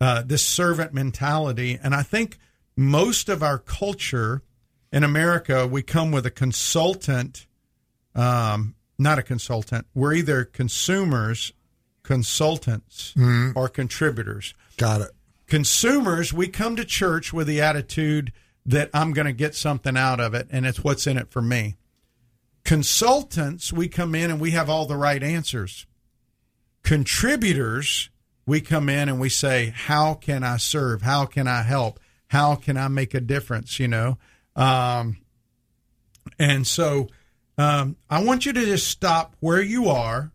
uh, 0.02 0.24
this 0.24 0.44
servant 0.44 0.92
mentality, 0.92 1.78
and 1.84 1.94
I 1.94 2.02
think 2.02 2.40
most 2.76 3.30
of 3.30 3.44
our 3.44 3.60
culture 3.60 4.42
in 4.92 5.04
America, 5.04 5.68
we 5.68 5.82
come 5.82 6.12
with 6.12 6.26
a 6.26 6.32
consultant, 6.32 7.48
um, 8.16 8.76
not 8.98 9.20
a 9.20 9.24
consultant. 9.24 9.86
We're 9.94 10.14
either 10.14 10.44
consumers, 10.44 11.54
consultants, 12.04 13.14
or 13.56 13.70
contributors. 13.70 14.54
Got 14.78 15.02
it. 15.02 15.12
Consumers, 15.48 16.34
we 16.34 16.48
come 16.48 16.76
to 16.76 16.86
church 16.86 17.34
with 17.34 17.48
the 17.48 17.62
attitude 17.62 18.32
that 18.66 18.90
I'm 18.94 19.14
going 19.14 19.26
to 19.26 19.34
get 19.34 19.56
something 19.56 19.98
out 19.98 20.20
of 20.20 20.34
it, 20.34 20.48
and 20.52 20.66
it's 20.66 20.84
what's 20.84 21.08
in 21.08 21.18
it 21.18 21.32
for 21.32 21.42
me. 21.42 21.76
Consultants, 22.64 23.74
we 23.74 23.88
come 23.88 24.14
in 24.14 24.30
and 24.30 24.40
we 24.40 24.52
have 24.52 24.70
all 24.70 24.86
the 24.86 24.98
right 24.98 25.24
answers. 25.24 25.88
Contributors, 26.84 28.10
we 28.46 28.62
come 28.62 28.90
in 28.90 29.10
and 29.10 29.20
we 29.20 29.30
say, 29.30 29.74
How 29.76 30.14
can 30.14 30.44
I 30.44 30.58
serve? 30.58 31.02
How 31.02 31.26
can 31.26 31.48
I 31.48 31.64
help? 31.64 32.00
How 32.28 32.56
can 32.56 32.78
I 32.78 32.88
make 32.88 33.14
a 33.14 33.22
difference? 33.22 33.80
You 33.80 33.88
know? 33.88 34.18
Um, 34.56 35.18
and 36.38 36.66
so 36.66 37.08
um, 37.58 37.98
I 38.10 38.24
want 38.24 38.46
you 38.46 38.54
to 38.54 38.66
just 38.66 38.88
stop 38.88 39.36
where 39.40 39.62
you 39.62 39.88
are 39.90 40.32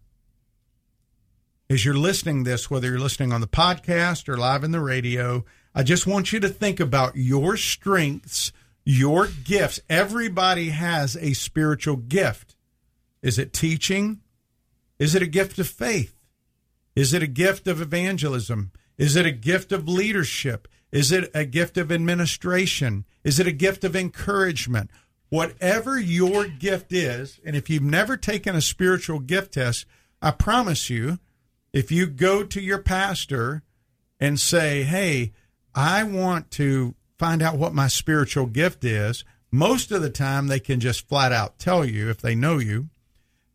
as 1.71 1.85
you're 1.85 1.95
listening 1.95 2.45
this, 2.45 2.71
whether 2.71 2.89
you're 2.89 2.99
listening 2.99 3.33
on 3.33 3.41
the 3.41 3.47
podcast 3.47 4.29
or 4.29 4.37
live 4.37 4.65
in 4.65 4.73
the 4.73 4.81
radio. 4.81 5.45
I 5.75 5.83
just 5.83 6.07
want 6.07 6.33
you 6.33 6.41
to 6.41 6.49
think 6.49 6.81
about 6.81 7.17
your 7.17 7.57
strengths, 7.57 8.53
your 8.85 9.27
gifts. 9.27 9.81
Everybody 9.89 10.71
has 10.71 11.17
a 11.17 11.33
spiritual 11.33 11.97
gift. 11.97 12.55
Is 13.23 13.39
it 13.39 13.53
teaching? 13.53 14.21
Is 14.99 15.15
it 15.15 15.23
a 15.23 15.27
gift 15.27 15.59
of 15.59 15.67
faith? 15.67 16.15
Is 16.95 17.12
it 17.12 17.23
a 17.23 17.27
gift 17.27 17.67
of 17.67 17.81
evangelism? 17.81 18.71
Is 18.99 19.17
it 19.17 19.27
a 19.27 19.33
gift 19.33 19.73
of 19.73 19.89
leadership? 19.89 20.69
Is 20.93 21.11
it 21.11 21.31
a 21.35 21.45
gift 21.45 21.77
of 21.77 21.91
administration? 21.91 23.05
Is 23.25 23.41
it 23.41 23.47
a 23.47 23.53
gift 23.53 23.85
of 23.85 23.97
encouragement? 23.97 24.91
Whatever 25.31 25.99
your 25.99 26.47
gift 26.47 26.93
is, 26.93 27.41
and 27.45 27.57
if 27.57 27.68
you've 27.68 27.83
never 27.83 28.16
taken 28.16 28.55
a 28.55 28.61
spiritual 28.61 29.18
gift 29.18 29.55
test, 29.55 29.87
I 30.22 30.31
promise 30.31 30.91
you, 30.91 31.18
if 31.72 31.91
you 31.91 32.07
go 32.07 32.45
to 32.45 32.61
your 32.61 32.79
pastor 32.79 33.62
and 34.20 34.39
say, 34.39 34.85
Hey, 34.85 35.33
I 35.75 36.05
want 36.05 36.51
to 36.53 36.95
find 37.18 37.43
out 37.43 37.59
what 37.59 37.75
my 37.75 37.89
spiritual 37.89 38.47
gift 38.47 38.85
is, 38.85 39.25
most 39.51 39.91
of 39.91 40.03
the 40.03 40.11
time 40.11 40.47
they 40.47 40.61
can 40.61 40.81
just 40.81 41.09
flat 41.09 41.33
out 41.33 41.59
tell 41.59 41.85
you 41.85 42.11
if 42.11 42.20
they 42.20 42.35
know 42.35 42.59
you. 42.59 42.89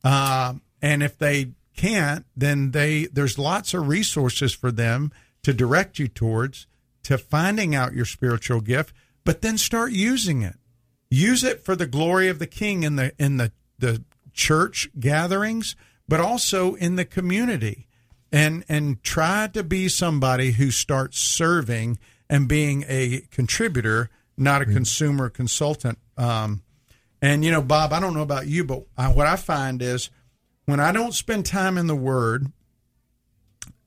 Uh, 0.03 0.55
and 0.81 1.03
if 1.03 1.17
they 1.17 1.51
can't, 1.75 2.25
then 2.35 2.71
they 2.71 3.05
there's 3.07 3.37
lots 3.37 3.73
of 3.73 3.87
resources 3.87 4.53
for 4.53 4.71
them 4.71 5.11
to 5.43 5.53
direct 5.53 5.99
you 5.99 6.07
towards 6.07 6.67
to 7.03 7.17
finding 7.17 7.73
out 7.73 7.93
your 7.93 8.05
spiritual 8.05 8.61
gift, 8.61 8.93
but 9.23 9.41
then 9.41 9.57
start 9.57 9.91
using 9.91 10.41
it. 10.41 10.55
Use 11.09 11.43
it 11.43 11.63
for 11.63 11.75
the 11.75 11.87
glory 11.87 12.29
of 12.29 12.39
the 12.39 12.47
King 12.47 12.83
in 12.83 12.95
the 12.95 13.13
in 13.17 13.37
the 13.37 13.51
the 13.77 14.03
church 14.33 14.89
gatherings, 14.99 15.75
but 16.07 16.19
also 16.19 16.75
in 16.75 16.95
the 16.95 17.05
community, 17.05 17.87
and 18.31 18.63
and 18.69 19.03
try 19.03 19.47
to 19.53 19.63
be 19.63 19.89
somebody 19.89 20.51
who 20.51 20.71
starts 20.71 21.17
serving 21.17 21.97
and 22.29 22.47
being 22.47 22.85
a 22.87 23.23
contributor, 23.31 24.09
not 24.37 24.61
a 24.61 24.65
consumer 24.65 25.29
consultant. 25.29 25.97
Um, 26.15 26.61
and 27.21 27.43
you 27.43 27.51
know, 27.51 27.61
Bob, 27.61 27.91
I 27.91 27.99
don't 27.99 28.13
know 28.13 28.21
about 28.21 28.47
you, 28.47 28.63
but 28.63 28.83
I, 28.97 29.11
what 29.11 29.27
I 29.27 29.35
find 29.35 29.81
is 29.81 30.09
when 30.65 30.79
I 30.79 30.91
don't 30.91 31.13
spend 31.13 31.45
time 31.45 31.77
in 31.77 31.87
the 31.87 31.95
Word 31.95 32.51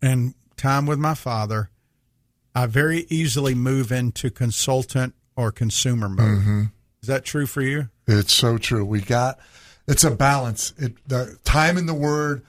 and 0.03 0.35
time 0.57 0.87
with 0.87 0.99
my 0.99 1.15
Father, 1.15 1.71
I 2.55 2.67
very 2.67 3.07
easily 3.09 3.55
move 3.55 3.93
into 3.93 4.31
consultant 4.31 5.15
or 5.37 5.53
consumer 5.53 6.09
mode. 6.09 6.39
Is 7.03 7.09
that 7.09 7.25
true 7.25 7.47
for 7.47 7.63
you? 7.63 7.89
It's 8.07 8.33
so 8.33 8.59
true. 8.59 8.85
We 8.85 9.01
got 9.01 9.39
it's 9.89 10.05
a 10.05 10.11
balance. 10.11 10.73
It 10.79 10.97
the 11.09 11.39
time 11.45 11.77
in 11.77 11.87
the 11.87 11.95
Word 11.95 12.43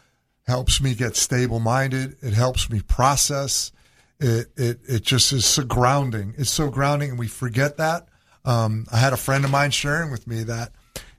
helps 0.45 0.81
me 0.81 0.93
get 0.93 1.15
stable 1.15 1.59
minded. 1.59 2.17
It 2.21 2.33
helps 2.33 2.69
me 2.69 2.81
process. 2.81 3.71
It 4.19 4.47
it 4.55 4.79
it 4.87 5.01
just 5.03 5.33
is 5.33 5.45
so 5.45 5.63
grounding. 5.63 6.35
It's 6.37 6.51
so 6.51 6.69
grounding, 6.69 7.11
and 7.11 7.19
we 7.19 7.27
forget 7.27 7.77
that. 7.77 8.07
Um, 8.45 8.85
I 8.91 8.97
had 8.97 9.13
a 9.13 9.17
friend 9.17 9.45
of 9.45 9.51
mine 9.51 9.71
sharing 9.71 10.11
with 10.11 10.27
me 10.27 10.43
that 10.43 10.73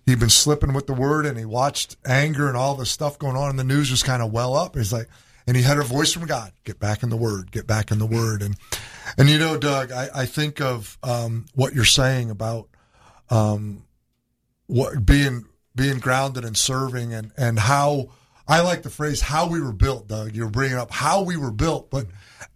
he'd 0.07 0.21
been 0.21 0.31
slipping 0.31 0.75
with 0.75 0.87
the 0.87 0.95
word, 0.95 1.27
and 1.27 1.39
he 1.39 1.45
watched 1.45 1.97
anger 2.05 2.49
and 2.49 2.57
all 2.57 2.75
the 2.75 2.87
stuff 2.87 3.19
going 3.19 3.37
on 3.37 3.51
in 3.51 3.57
the 3.57 3.65
news 3.65 3.89
just 3.89 4.05
kind 4.05 4.23
of 4.23 4.33
well 4.33 4.55
up. 4.55 4.77
He's 4.77 4.93
like, 4.93 5.09
and 5.47 5.57
he 5.57 5.63
had 5.63 5.79
a 5.79 5.83
voice 5.83 6.13
from 6.13 6.27
God: 6.27 6.53
"Get 6.65 6.79
back 6.79 7.03
in 7.03 7.11
the 7.11 7.17
Word. 7.17 7.51
Get 7.51 7.67
back 7.67 7.91
in 7.91 7.99
the 7.99 8.07
Word." 8.07 8.43
And 8.43 8.57
and 9.19 9.29
you 9.29 9.39
know, 9.39 9.57
Doug, 9.59 9.93
I, 9.93 10.09
I 10.15 10.27
think 10.27 10.61
of 10.61 10.99
um, 11.03 11.47
what 11.55 11.75
you're 11.75 11.85
saying 11.85 12.31
about 12.31 12.69
um, 13.31 13.85
what 14.67 15.05
being 15.05 15.45
being 15.75 15.99
grounded 15.99 16.45
and 16.45 16.57
serving, 16.57 17.13
and 17.13 17.33
and 17.37 17.59
how 17.59 18.09
I 18.49 18.61
like 18.61 18.83
the 18.83 18.91
phrase 18.91 19.21
"how 19.21 19.49
we 19.49 19.61
were 19.61 19.73
built." 19.73 20.09
Doug, 20.09 20.35
you're 20.35 20.51
bringing 20.51 20.79
up 20.79 20.91
how 20.91 21.23
we 21.23 21.37
were 21.37 21.53
built, 21.53 21.91
but 21.91 22.07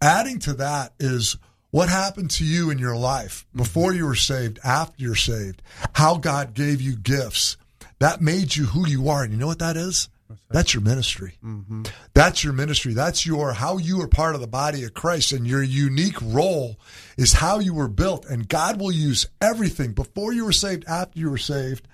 adding 0.01 0.39
to 0.41 0.55
that 0.55 0.95
is 0.99 1.37
what 1.71 1.89
happened 1.89 2.31
to 2.31 2.45
you 2.45 2.71
in 2.71 2.79
your 2.79 2.97
life 2.97 3.47
before 3.55 3.93
you 3.93 4.07
were 4.07 4.15
saved, 4.15 4.59
after 4.65 5.03
you're 5.03 5.15
saved, 5.15 5.61
how 5.93 6.17
God 6.17 6.55
gave 6.55 6.81
you 6.81 6.97
gifts 6.97 7.59
that 7.99 8.21
made 8.21 8.55
you 8.55 8.67
who 8.67 8.87
you 8.87 9.09
are, 9.09 9.23
and 9.23 9.33
you 9.33 9.39
know 9.39 9.47
what 9.47 9.59
that 9.59 9.77
is? 9.77 10.09
That's 10.51 10.75
your 10.75 10.83
ministry. 10.83 11.35
Mm-hmm. 11.45 11.85
That's 12.15 12.43
your 12.45 12.53
ministry. 12.53 12.95
That's 12.95 13.25
your 13.27 13.53
how 13.53 13.79
you 13.79 14.01
are 14.03 14.09
part 14.09 14.35
of 14.35 14.41
the 14.41 14.47
body 14.47 14.85
of 14.85 14.95
Christ, 14.95 15.33
and 15.33 15.47
your 15.47 15.63
unique 15.63 16.21
role 16.23 16.79
is 17.17 17.35
how 17.35 17.59
you 17.59 17.75
were 17.75 17.89
built. 17.89 18.27
And 18.27 18.49
God 18.49 18.81
will 18.81 18.93
use 18.93 19.27
everything 19.41 19.93
before 19.93 20.33
you 20.33 20.45
were 20.45 20.53
saved, 20.53 20.85
after 20.89 21.19
you 21.19 21.31
were 21.31 21.39
saved. 21.39 21.87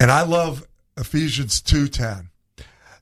And 0.00 0.10
I 0.10 0.22
love 0.22 0.66
Ephesians 0.96 1.60
two 1.60 1.88
ten 1.88 2.30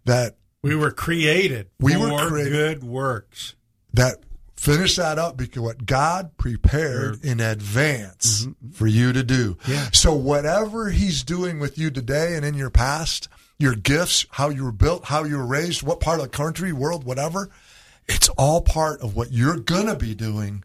that 0.04 0.36
We 0.62 0.74
were 0.76 0.90
created 0.90 1.68
We 1.80 1.94
for 1.94 2.10
were 2.10 2.28
created- 2.28 2.52
good 2.52 2.84
works. 2.84 3.54
that 3.92 4.18
finish 4.56 4.96
that 4.96 5.18
up 5.18 5.36
because 5.36 5.60
what 5.60 5.84
God 5.84 6.38
prepared 6.38 7.22
in 7.22 7.38
advance 7.38 8.46
mm-hmm. 8.46 8.70
for 8.70 8.86
you 8.86 9.12
to 9.12 9.22
do. 9.22 9.58
Yeah. 9.68 9.90
So 9.92 10.14
whatever 10.14 10.88
He's 10.88 11.22
doing 11.22 11.58
with 11.58 11.76
you 11.76 11.90
today 11.90 12.34
and 12.34 12.44
in 12.46 12.54
your 12.54 12.70
past, 12.70 13.28
your 13.64 13.74
gifts, 13.74 14.26
how 14.30 14.50
you 14.50 14.62
were 14.62 14.72
built, 14.72 15.06
how 15.06 15.24
you 15.24 15.38
were 15.38 15.46
raised, 15.46 15.82
what 15.82 15.98
part 15.98 16.20
of 16.20 16.24
the 16.24 16.28
country, 16.28 16.72
world, 16.72 17.02
whatever, 17.02 17.50
it's 18.06 18.28
all 18.30 18.60
part 18.60 19.00
of 19.00 19.16
what 19.16 19.32
you're 19.32 19.58
gonna 19.58 19.96
be 19.96 20.14
doing 20.14 20.62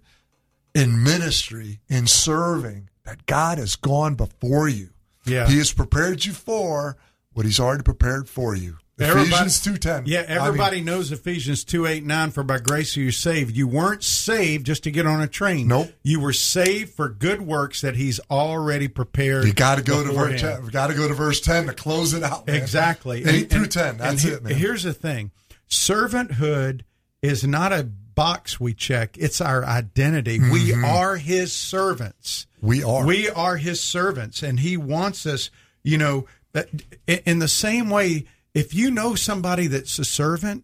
in 0.76 1.02
ministry, 1.02 1.80
in 1.88 2.06
serving. 2.06 2.90
That 3.06 3.26
God 3.26 3.58
has 3.58 3.76
gone 3.76 4.14
before 4.14 4.68
you. 4.70 4.90
Yeah. 5.26 5.48
He 5.48 5.58
has 5.58 5.74
prepared 5.74 6.26
you 6.26 6.34
for 6.34 6.98
what 7.34 7.46
He's 7.46 7.60
already 7.60 7.82
prepared 7.82 8.30
for 8.30 8.56
you. 8.56 8.78
Ephesians 9.00 9.60
two 9.62 9.78
ten. 9.78 10.04
Yeah, 10.06 10.26
everybody 10.28 10.82
knows 10.82 11.12
Ephesians 11.12 11.64
two 11.64 11.86
eight 11.86 12.04
nine. 12.06 12.32
For 12.32 12.44
by 12.44 12.60
grace 12.60 12.96
are 12.98 13.02
you 13.02 13.12
saved. 13.12 13.56
You 13.56 13.68
weren't 13.68 14.04
saved 14.04 14.66
just 14.66 14.84
to 14.84 14.92
get 14.92 15.06
on 15.06 15.22
a 15.22 15.28
train. 15.28 15.68
Nope. 15.68 15.92
You 16.04 16.20
were 16.20 16.34
saved 16.34 16.94
for 16.94 17.10
good 17.10 17.42
works 17.42 17.82
that 17.82 17.96
He's 17.96 18.20
already 18.30 18.88
prepared. 18.88 19.46
You 19.46 19.54
got 19.54 19.78
to 19.78 19.84
go 19.84 20.04
to 20.04 20.12
verse 20.12 20.42
10. 20.42 20.68
Got 20.68 20.88
to 20.88 20.94
go 20.94 21.08
to 21.08 21.14
verse 21.14 21.42
10 21.42 21.68
to 21.68 21.74
close 21.74 22.14
it 22.14 22.24
out. 22.24 22.48
man. 22.48 22.56
Exactly. 22.56 23.24
Eight 23.26 23.50
through 23.50 23.68
10. 23.68 23.98
That's 23.98 24.24
and 24.24 24.34
it, 24.34 24.44
man. 24.44 24.54
Here's 24.56 24.84
the 24.84 24.94
thing 24.94 25.32
servanthood 25.70 26.82
is 27.22 27.44
not 27.46 27.72
a 27.72 27.84
box 28.20 28.60
we 28.60 28.74
check, 28.74 29.18
it's 29.18 29.40
our 29.40 29.64
identity. 29.64 30.40
We 30.40 30.74
are 30.74 31.16
his 31.16 31.54
servants. 31.54 32.48
Mm-hmm. 32.58 32.68
We 32.68 32.84
are. 32.84 33.06
We 33.06 33.30
are 33.30 33.56
his 33.56 33.80
servants. 33.80 34.44
And 34.44 34.60
he 34.60 34.76
wants 34.76 35.26
us, 35.26 35.50
you 35.84 35.98
know, 35.98 36.26
that 36.52 36.68
in 37.08 37.40
the 37.40 37.48
same 37.48 37.90
way, 37.90 38.26
if 38.54 38.74
you 38.74 38.92
know 38.92 39.16
somebody 39.16 39.68
that's 39.68 40.00
a 40.00 40.06
servant, 40.06 40.64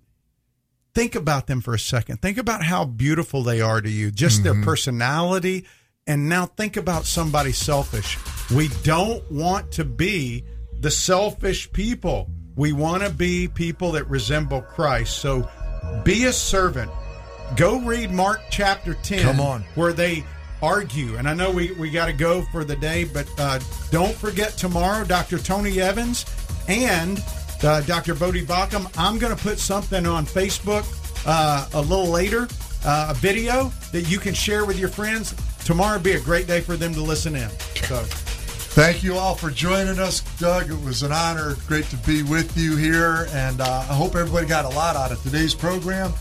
think 0.94 1.16
about 1.16 1.48
them 1.48 1.62
for 1.62 1.74
a 1.74 1.80
second. 1.80 2.22
Think 2.22 2.38
about 2.38 2.64
how 2.64 2.86
beautiful 2.86 3.44
they 3.44 3.62
are 3.62 3.82
to 3.82 3.90
you, 3.90 4.12
just 4.12 4.42
Mm-hmm. 4.44 4.56
their 4.60 4.64
personality. 4.64 5.66
And 6.08 6.30
now 6.30 6.46
think 6.46 6.78
about 6.78 7.06
somebody 7.06 7.52
selfish. 7.52 8.18
We 8.54 8.70
don't 8.84 9.24
want 9.32 9.72
to 9.74 9.84
be 9.84 10.44
the 10.80 10.92
selfish 10.92 11.72
people. 11.72 12.30
We 12.56 12.74
want 12.74 13.02
to 13.04 13.10
be 13.10 13.48
people 13.48 13.92
that 13.94 14.08
resemble 14.10 14.62
Christ. 14.62 15.18
So 15.18 15.50
be 16.04 16.26
a 16.26 16.34
servant. 16.34 16.92
Go 17.56 17.80
read 17.80 18.12
Mark 18.12 18.40
chapter 18.52 18.94
10. 18.94 19.20
Come 19.24 19.40
on. 19.40 19.64
Where 19.76 19.94
they 19.94 20.24
argue. 20.62 21.18
And 21.18 21.28
I 21.28 21.34
know 21.34 21.52
we, 21.52 21.72
we 21.74 21.90
got 21.90 22.06
to 22.06 22.14
go 22.14 22.44
for 22.52 22.64
the 22.64 22.76
day, 22.76 23.04
but 23.04 23.28
uh, 23.40 23.60
don't 23.92 24.16
forget 24.16 24.52
tomorrow, 24.52 25.06
Dr. 25.06 25.38
Tony 25.40 25.82
Evans 25.82 26.26
and 26.68 27.18
uh, 27.64 27.82
Dr. 27.82 28.16
Voddie 28.16 28.46
Baucham. 28.46 28.92
I'm 28.98 29.18
going 29.18 29.36
to 29.36 29.42
put 29.42 29.60
something 29.60 30.06
on 30.06 30.26
Facebook 30.26 30.86
uh, 31.26 31.68
a 31.74 31.82
little 31.82 32.08
later, 32.08 32.48
uh, 32.84 33.08
a 33.10 33.14
video 33.16 33.72
that 33.92 34.04
you 34.04 34.20
can 34.20 34.34
share 34.34 34.66
with 34.66 34.80
your 34.80 34.90
friends. 34.90 35.34
Tomorrow 35.66 36.00
be 36.00 36.14
a 36.14 36.20
great 36.20 36.48
day 36.48 36.62
for 36.62 36.76
them 36.76 36.94
to 36.94 37.02
listen 37.02 37.36
in. 37.36 37.50
So, 37.88 38.06
Thank 38.76 39.04
you 39.04 39.16
all 39.16 39.36
for 39.36 39.50
joining 39.52 40.00
us, 40.00 40.20
Doug. 40.38 40.70
It 40.70 40.84
was 40.84 41.02
an 41.02 41.14
honor. 41.14 41.56
Great 41.66 41.86
to 41.86 41.96
be 42.06 42.24
with 42.24 42.58
you 42.58 42.76
here. 42.76 43.28
And 43.32 43.62
uh, 43.62 43.86
I 43.90 43.94
hope 43.94 44.18
everybody 44.18 44.48
got 44.48 44.66
a 44.66 44.70
lot 44.76 44.98
out 44.98 45.14
of 45.14 45.24
today's 45.24 45.56
program. 45.56 46.12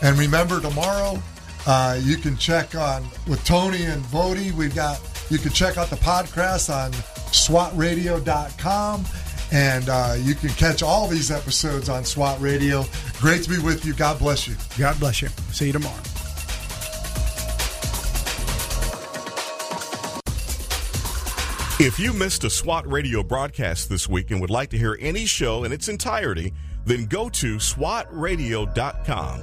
And 0.00 0.18
remember, 0.18 0.58
tomorrow, 0.58 1.22
uh, 1.66 2.00
you 2.02 2.16
can 2.16 2.38
check 2.38 2.74
on 2.74 3.06
with 3.26 3.44
Tony 3.44 3.84
and 3.84 4.02
Voddie. 4.04 4.52
We've 4.52 4.74
got, 4.74 5.02
you 5.28 5.36
can 5.36 5.52
check 5.52 5.76
out 5.76 5.90
the 5.90 5.96
podcast 5.96 6.74
on 6.74 6.92
swatradio.com. 7.30 9.04
And 9.50 9.88
uh, 9.88 10.16
you 10.18 10.34
can 10.34 10.50
catch 10.50 10.82
all 10.82 11.08
these 11.08 11.30
episodes 11.30 11.88
on 11.88 12.04
SWAT 12.04 12.40
Radio. 12.40 12.84
Great 13.18 13.42
to 13.44 13.50
be 13.50 13.58
with 13.58 13.84
you. 13.84 13.94
God 13.94 14.18
bless 14.18 14.46
you. 14.46 14.56
God 14.78 14.98
bless 15.00 15.22
you. 15.22 15.28
See 15.52 15.66
you 15.66 15.72
tomorrow. 15.72 16.02
If 21.80 22.00
you 22.00 22.12
missed 22.12 22.42
a 22.42 22.50
SWAT 22.50 22.90
radio 22.90 23.22
broadcast 23.22 23.88
this 23.88 24.08
week 24.08 24.32
and 24.32 24.40
would 24.40 24.50
like 24.50 24.70
to 24.70 24.78
hear 24.78 24.98
any 25.00 25.26
show 25.26 25.62
in 25.62 25.70
its 25.70 25.88
entirety, 25.88 26.52
then 26.84 27.06
go 27.06 27.28
to 27.28 27.56
SWATradio.com. 27.58 29.42